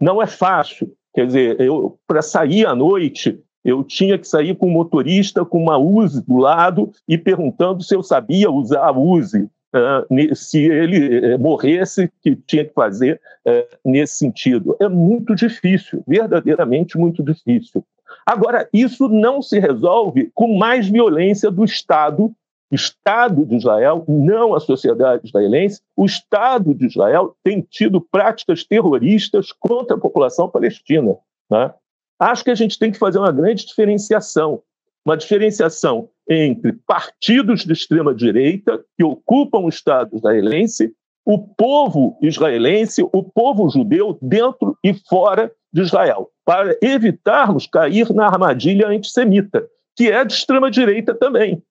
Não 0.00 0.22
é 0.22 0.26
fácil. 0.28 0.92
Quer 1.12 1.26
dizer, 1.26 1.58
para 2.06 2.22
sair 2.22 2.64
à 2.64 2.72
noite, 2.72 3.42
eu 3.64 3.82
tinha 3.82 4.16
que 4.16 4.28
sair 4.28 4.54
com 4.54 4.68
um 4.68 4.72
motorista 4.72 5.44
com 5.44 5.60
uma 5.60 5.76
Uzi 5.76 6.24
do 6.24 6.36
lado 6.36 6.92
e 7.08 7.18
perguntando 7.18 7.82
se 7.82 7.92
eu 7.92 8.04
sabia 8.04 8.48
usar 8.48 8.86
a 8.86 8.96
Uzi, 8.96 9.50
uh, 9.74 10.36
se 10.36 10.62
ele 10.62 11.34
uh, 11.34 11.38
morresse, 11.40 12.08
que 12.22 12.36
tinha 12.36 12.64
que 12.64 12.72
fazer 12.72 13.20
uh, 13.44 13.76
nesse 13.84 14.14
sentido. 14.14 14.76
É 14.80 14.88
muito 14.88 15.34
difícil, 15.34 16.04
verdadeiramente 16.06 16.96
muito 16.96 17.20
difícil. 17.20 17.84
Agora, 18.24 18.68
isso 18.72 19.08
não 19.08 19.42
se 19.42 19.58
resolve 19.58 20.30
com 20.32 20.56
mais 20.56 20.88
violência 20.88 21.50
do 21.50 21.64
Estado, 21.64 22.32
Estado 22.70 23.44
de 23.44 23.56
Israel, 23.56 24.04
não 24.08 24.54
a 24.54 24.60
sociedade 24.60 25.26
israelense. 25.26 25.80
O 25.96 26.04
Estado 26.04 26.74
de 26.74 26.86
Israel 26.86 27.36
tem 27.42 27.60
tido 27.60 28.00
práticas 28.00 28.64
terroristas 28.64 29.52
contra 29.52 29.96
a 29.96 30.00
população 30.00 30.48
palestina. 30.48 31.16
Né? 31.50 31.72
Acho 32.18 32.44
que 32.44 32.50
a 32.50 32.54
gente 32.54 32.78
tem 32.78 32.90
que 32.90 32.98
fazer 32.98 33.18
uma 33.18 33.32
grande 33.32 33.66
diferenciação 33.66 34.62
uma 35.04 35.16
diferenciação 35.16 36.08
entre 36.28 36.72
partidos 36.72 37.64
de 37.64 37.72
extrema-direita 37.72 38.82
que 38.96 39.04
ocupam 39.04 39.58
o 39.58 39.68
Estado 39.68 40.16
israelense, 40.16 40.92
o 41.24 41.38
povo 41.38 42.18
israelense, 42.22 43.02
o 43.02 43.22
povo 43.22 43.68
judeu 43.68 44.18
dentro 44.22 44.76
e 44.82 44.94
fora 44.94 45.52
de 45.72 45.82
Israel, 45.82 46.30
para 46.44 46.76
evitarmos 46.80 47.66
cair 47.66 48.10
na 48.14 48.26
armadilha 48.26 48.88
antissemita, 48.88 49.66
que 49.94 50.10
é 50.10 50.24
de 50.24 50.32
extrema-direita 50.32 51.14
também. 51.14 51.62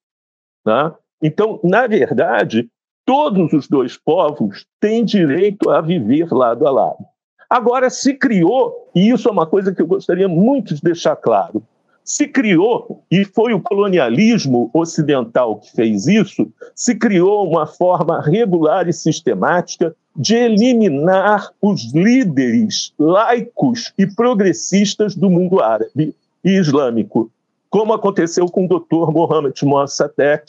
Né? 0.66 0.92
Então, 1.22 1.60
na 1.64 1.88
verdade, 1.88 2.70
todos 3.06 3.54
os 3.54 3.68
dois 3.68 3.98
povos 3.98 4.66
têm 4.80 5.04
direito 5.04 5.70
a 5.70 5.82
viver 5.82 6.32
lado 6.32 6.68
a 6.68 6.72
lado. 6.72 7.06
Agora, 7.50 7.90
se 7.90 8.16
criou, 8.16 8.90
e 8.96 9.10
isso 9.10 9.30
é 9.30 9.32
uma 9.32 9.46
coisa 9.46 9.74
que 9.74 9.82
eu 9.82 9.88
gostaria 9.88 10.28
muito 10.28 10.74
de 10.74 10.82
deixar 10.82 11.16
claro, 11.16 11.62
se 12.04 12.28
criou, 12.28 13.04
e 13.10 13.24
foi 13.24 13.54
o 13.54 13.62
colonialismo 13.62 14.70
ocidental 14.74 15.58
que 15.58 15.72
fez 15.72 16.08
isso, 16.08 16.52
se 16.76 16.96
criou 16.96 17.48
uma 17.48 17.66
forma 17.66 18.22
regular 18.22 18.90
e 18.90 18.94
sistemática 18.94 19.96
de 20.16 20.36
eliminar 20.36 21.52
os 21.62 21.94
líderes 21.94 22.94
laicos 23.00 23.94
e 23.98 24.06
progressistas 24.06 25.16
do 25.16 25.30
mundo 25.30 25.62
árabe 25.62 26.14
e 26.44 26.52
islâmico, 26.52 27.32
como 27.74 27.92
aconteceu 27.92 28.46
com 28.46 28.66
o 28.66 28.68
Dr. 28.68 29.12
Mohammed 29.12 29.66
Mossadegh, 29.66 30.44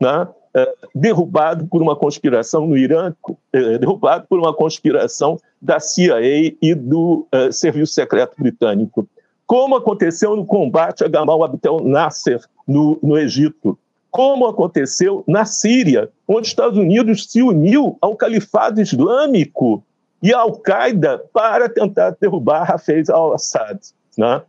né? 0.00 0.26
É, 0.56 0.74
derrubado 0.92 1.66
por 1.66 1.80
uma 1.80 1.94
conspiração 1.94 2.66
no 2.66 2.76
Irã, 2.76 3.12
é, 3.52 3.78
derrubado 3.78 4.26
por 4.28 4.40
uma 4.40 4.52
conspiração 4.52 5.36
da 5.62 5.78
CIA 5.78 6.54
e 6.60 6.74
do 6.74 7.28
é, 7.30 7.52
Serviço 7.52 7.94
Secreto 7.94 8.34
Britânico 8.36 9.08
como 9.46 9.76
aconteceu 9.76 10.34
no 10.34 10.44
combate 10.44 11.04
a 11.04 11.08
Gamal 11.08 11.44
Abdel 11.44 11.80
Nasser 11.80 12.40
no, 12.66 12.98
no 13.02 13.18
Egito, 13.18 13.78
como 14.10 14.46
aconteceu 14.46 15.22
na 15.26 15.44
Síria, 15.44 16.10
onde 16.26 16.42
os 16.42 16.48
Estados 16.48 16.78
Unidos 16.78 17.30
se 17.30 17.42
uniu 17.42 17.98
ao 18.00 18.16
Califado 18.16 18.80
Islâmico 18.80 19.84
e 20.22 20.32
à 20.32 20.38
Al-Qaeda 20.38 21.22
para 21.32 21.68
tentar 21.68 22.16
derrubar 22.20 22.70
Hafez 22.70 23.10
al-Assad. 23.10 23.78
Né? 24.16 24.40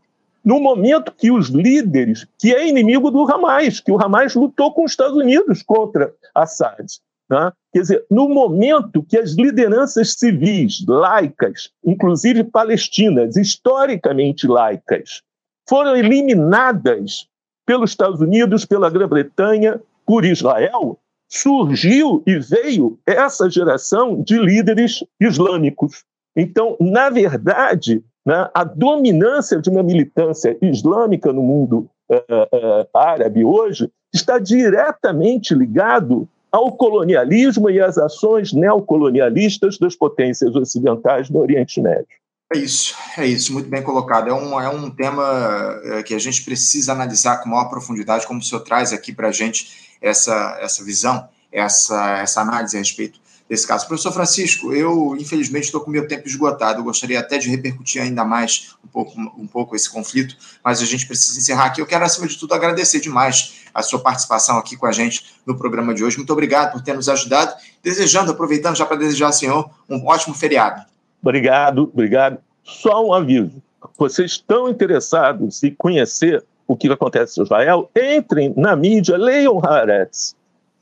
No 0.46 0.60
momento 0.60 1.12
que 1.12 1.32
os 1.32 1.50
líderes, 1.50 2.28
que 2.38 2.54
é 2.54 2.68
inimigo 2.68 3.10
do 3.10 3.24
Hamas, 3.24 3.80
que 3.80 3.92
o 3.92 4.00
Hamas 4.00 4.36
lutou 4.36 4.72
com 4.72 4.86
os 4.86 4.92
Estados 4.92 5.18
Unidos 5.18 5.64
contra 5.64 6.14
Assad, 6.36 6.86
né? 7.30 7.52
Quer 7.74 7.82
dizer, 7.82 8.06
no 8.10 8.30
momento 8.30 9.04
que 9.04 9.18
as 9.18 9.32
lideranças 9.32 10.14
civis, 10.14 10.86
laicas, 10.88 11.72
inclusive 11.84 12.44
palestinas, 12.44 13.36
historicamente 13.36 14.48
laicas, 14.48 15.24
foram 15.68 15.96
eliminadas 15.96 17.28
pelos 17.66 17.90
Estados 17.90 18.22
Unidos, 18.22 18.64
pela 18.64 18.90
Grã-Bretanha, 18.90 19.82
por 20.06 20.24
Israel, 20.24 21.00
surgiu 21.28 22.22
e 22.28 22.38
veio 22.38 23.00
essa 23.06 23.50
geração 23.50 24.22
de 24.22 24.38
líderes 24.38 25.04
islâmicos. 25.20 26.04
Então, 26.36 26.78
na 26.80 27.10
verdade, 27.10 28.04
né, 28.26 28.50
a 28.54 28.64
dominância 28.64 29.60
de 29.60 29.70
uma 29.70 29.84
militância 29.84 30.58
islâmica 30.62 31.32
no 31.32 31.44
mundo 31.44 31.90
uh, 32.10 32.16
uh, 32.16 32.98
árabe 32.98 33.46
hoje 33.46 33.90
está 34.14 34.40
diretamente 34.40 35.54
ligado 35.54 36.28
ao 36.52 36.72
colonialismo 36.72 37.70
e 37.70 37.80
às 37.80 37.98
ações 37.98 38.54
neocolonialistas 38.54 39.78
das 39.78 39.96
potências 39.96 40.56
ocidentais 40.56 41.30
no 41.30 41.40
Oriente 41.40 41.82
Médio. 41.82 42.08
É 42.54 42.58
isso, 42.58 42.96
é 43.18 43.26
isso, 43.26 43.52
muito 43.52 43.68
bem 43.68 43.84
colocado. 43.84 44.30
É 44.30 44.34
um, 44.34 44.60
é 44.62 44.70
um 44.70 44.90
tema 44.90 45.82
que 46.06 46.14
a 46.14 46.20
gente 46.20 46.46
precisa 46.46 46.94
analisar 46.94 47.42
com 47.42 47.50
maior 47.50 47.70
profundidade, 47.70 48.26
como 48.26 48.40
o 48.40 48.44
senhor 48.44 48.62
traz 48.62 48.94
aqui 48.94 49.12
para 49.12 49.30
a 49.30 49.32
gente 49.32 49.98
essa, 50.00 50.58
essa 50.62 50.86
visão, 50.86 51.28
essa, 51.52 52.20
essa 52.20 52.42
análise 52.42 52.78
a 52.78 52.80
respeito 52.80 53.20
desse 53.50 53.68
caso. 53.68 53.88
Professor 53.88 54.12
Francisco, 54.12 54.74
eu 54.74 55.16
infelizmente 55.20 55.66
estou 55.66 55.82
com 55.82 55.92
meu 55.92 56.08
tempo 56.08 56.28
esgotado, 56.28 56.80
eu 56.80 56.84
gostaria 56.84 57.20
até 57.20 57.38
de 57.38 57.50
repercutir 57.50 58.02
ainda 58.02 58.24
mais 58.24 58.76
um 58.84 58.88
pouco, 58.88 59.20
um 59.20 59.48
pouco 59.48 59.76
esse 59.76 59.90
conflito, 59.90 60.36
mas 60.64 60.82
a 60.82 60.86
gente 60.86 61.06
precisa 61.06 61.38
encerrar 61.40 61.66
aqui. 61.66 61.82
Eu 61.82 61.86
quero, 61.86 62.04
acima 62.04 62.28
de 62.28 62.38
tudo, 62.38 62.54
agradecer 62.54 63.00
demais 63.00 63.66
a 63.74 63.82
sua 63.82 64.00
participação 64.00 64.58
aqui 64.58 64.76
com 64.76 64.86
a 64.86 64.92
gente 64.92 65.36
no 65.46 65.58
programa 65.58 65.94
de 65.94 66.04
hoje. 66.04 66.18
Muito 66.18 66.34
obrigado 66.34 66.72
por 66.72 66.82
ter 66.82 66.94
nos 66.94 67.10
ajudado, 67.10 67.54
desejando, 67.84 68.32
aproveitando 68.32 68.76
já 68.76 68.86
para 68.86 68.98
desejar 68.98 69.28
ao 69.28 69.34
senhor 69.34 69.70
um 69.90 70.06
ótimo 70.08 70.34
feriado. 70.34 70.84
Obrigado, 71.22 71.84
obrigado. 71.84 72.40
Só 72.64 73.06
um 73.06 73.14
aviso. 73.14 73.62
Vocês 73.98 74.32
estão 74.32 74.70
interessados 74.70 75.64
em 75.64 75.74
conhecer 75.76 76.44
o 76.68 76.76
que 76.76 76.92
acontece 76.92 77.40
em 77.40 77.44
Israel? 77.44 77.90
Entrem 77.96 78.54
na 78.58 78.76
mídia, 78.76 79.18
leiam 79.18 79.60
Haaretz. 79.64 80.36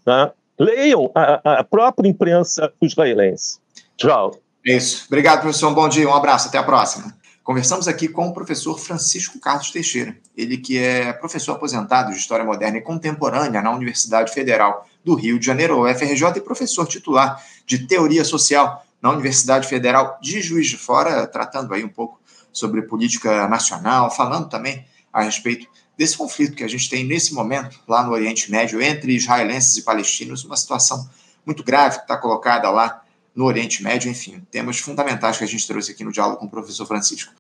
Tá? 0.05 0.32
Leiam 0.64 1.11
a, 1.14 1.59
a 1.59 1.64
própria 1.64 2.07
imprensa 2.07 2.72
israelense. 2.82 3.59
Tchau. 3.97 4.39
Isso. 4.66 5.05
Obrigado, 5.07 5.41
professor. 5.41 5.70
Um 5.70 5.74
bom 5.74 5.89
dia, 5.89 6.07
um 6.07 6.14
abraço. 6.14 6.47
Até 6.47 6.57
a 6.57 6.64
próxima. 6.64 7.14
Conversamos 7.43 7.89
aqui 7.89 8.07
com 8.07 8.30
o 8.30 8.34
professor 8.34 8.80
Francisco 8.80 9.38
Carlos 9.38 9.70
Teixeira, 9.70 10.16
ele 10.38 10.55
que 10.55 10.78
é 10.78 11.11
professor 11.11 11.51
aposentado 11.51 12.14
de 12.14 12.18
História 12.18 12.45
Moderna 12.45 12.78
e 12.78 12.82
Contemporânea 12.82 13.61
na 13.61 13.72
Universidade 13.72 14.32
Federal 14.32 14.88
do 15.03 15.14
Rio 15.14 15.38
de 15.38 15.45
Janeiro, 15.45 15.84
UFRJ, 15.84 16.38
e 16.38 16.39
professor 16.39 16.88
titular 16.88 17.43
de 17.66 17.80
Teoria 17.86 18.24
Social 18.24 18.86
na 19.01 19.11
Universidade 19.11 19.68
Federal 19.68 20.18
de 20.22 20.41
Juiz 20.41 20.68
de 20.68 20.78
Fora, 20.78 21.28
tratando 21.28 21.74
aí 21.74 21.84
um 21.84 21.89
pouco 21.89 22.18
sobre 22.53 22.84
política 22.84 23.45
nacional, 23.49 24.09
falando 24.09 24.47
também 24.47 24.86
a 25.11 25.24
respeito 25.24 25.68
desse 25.98 26.18
conflito 26.18 26.56
que 26.56 26.64
a 26.64 26.68
gente 26.68 26.89
tem 26.89 27.04
nesse 27.04 27.34
momento 27.34 27.80
lá 27.88 28.04
no 28.04 28.12
Oriente 28.12 28.52
Médio 28.52 28.82
entre 28.82 29.16
israelenses 29.16 29.78
e 29.78 29.84
palestinos, 29.84 30.44
uma 30.44 30.58
situação 30.58 31.08
muito 31.46 31.64
grave 31.64 31.98
que 31.98 32.04
está 32.04 32.18
colocada 32.18 32.70
lá 32.70 33.02
no 33.36 33.46
Oriente 33.46 33.84
Médio, 33.84 34.10
enfim, 34.10 34.41
temas 34.52 34.80
fundamentais 34.80 35.38
que 35.38 35.44
a 35.44 35.48
gente 35.48 35.68
trouxe 35.68 35.91
aqui 35.91 36.04
no 36.04 36.12
diálogo 36.12 36.38
com 36.38 36.46
o 36.46 36.50
professor 36.50 36.86
Francisco. 36.86 37.34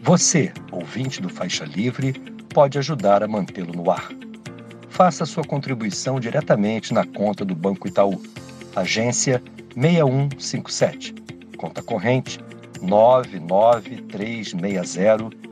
Você, 0.00 0.52
ouvinte 0.70 1.22
do 1.22 1.28
Faixa 1.28 1.64
Livre, 1.64 2.12
pode 2.52 2.78
ajudar 2.78 3.22
a 3.22 3.28
mantê-lo 3.28 3.72
no 3.72 3.90
ar. 3.90 4.10
Faça 4.90 5.24
sua 5.24 5.44
contribuição 5.44 6.20
diretamente 6.20 6.92
na 6.92 7.06
conta 7.06 7.44
do 7.44 7.54
Banco 7.54 7.88
Itaú, 7.88 8.20
agência 8.74 9.42
6157, 9.74 11.14
conta 11.56 11.82
corrente 11.82 12.38
99360 12.82 15.51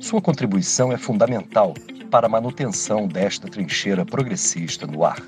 Sua 0.00 0.22
contribuição 0.22 0.92
é 0.92 0.96
fundamental 0.96 1.74
para 2.10 2.26
a 2.26 2.30
manutenção 2.30 3.06
desta 3.06 3.48
trincheira 3.48 4.06
progressista 4.06 4.86
no 4.86 5.04
ar. 5.04 5.20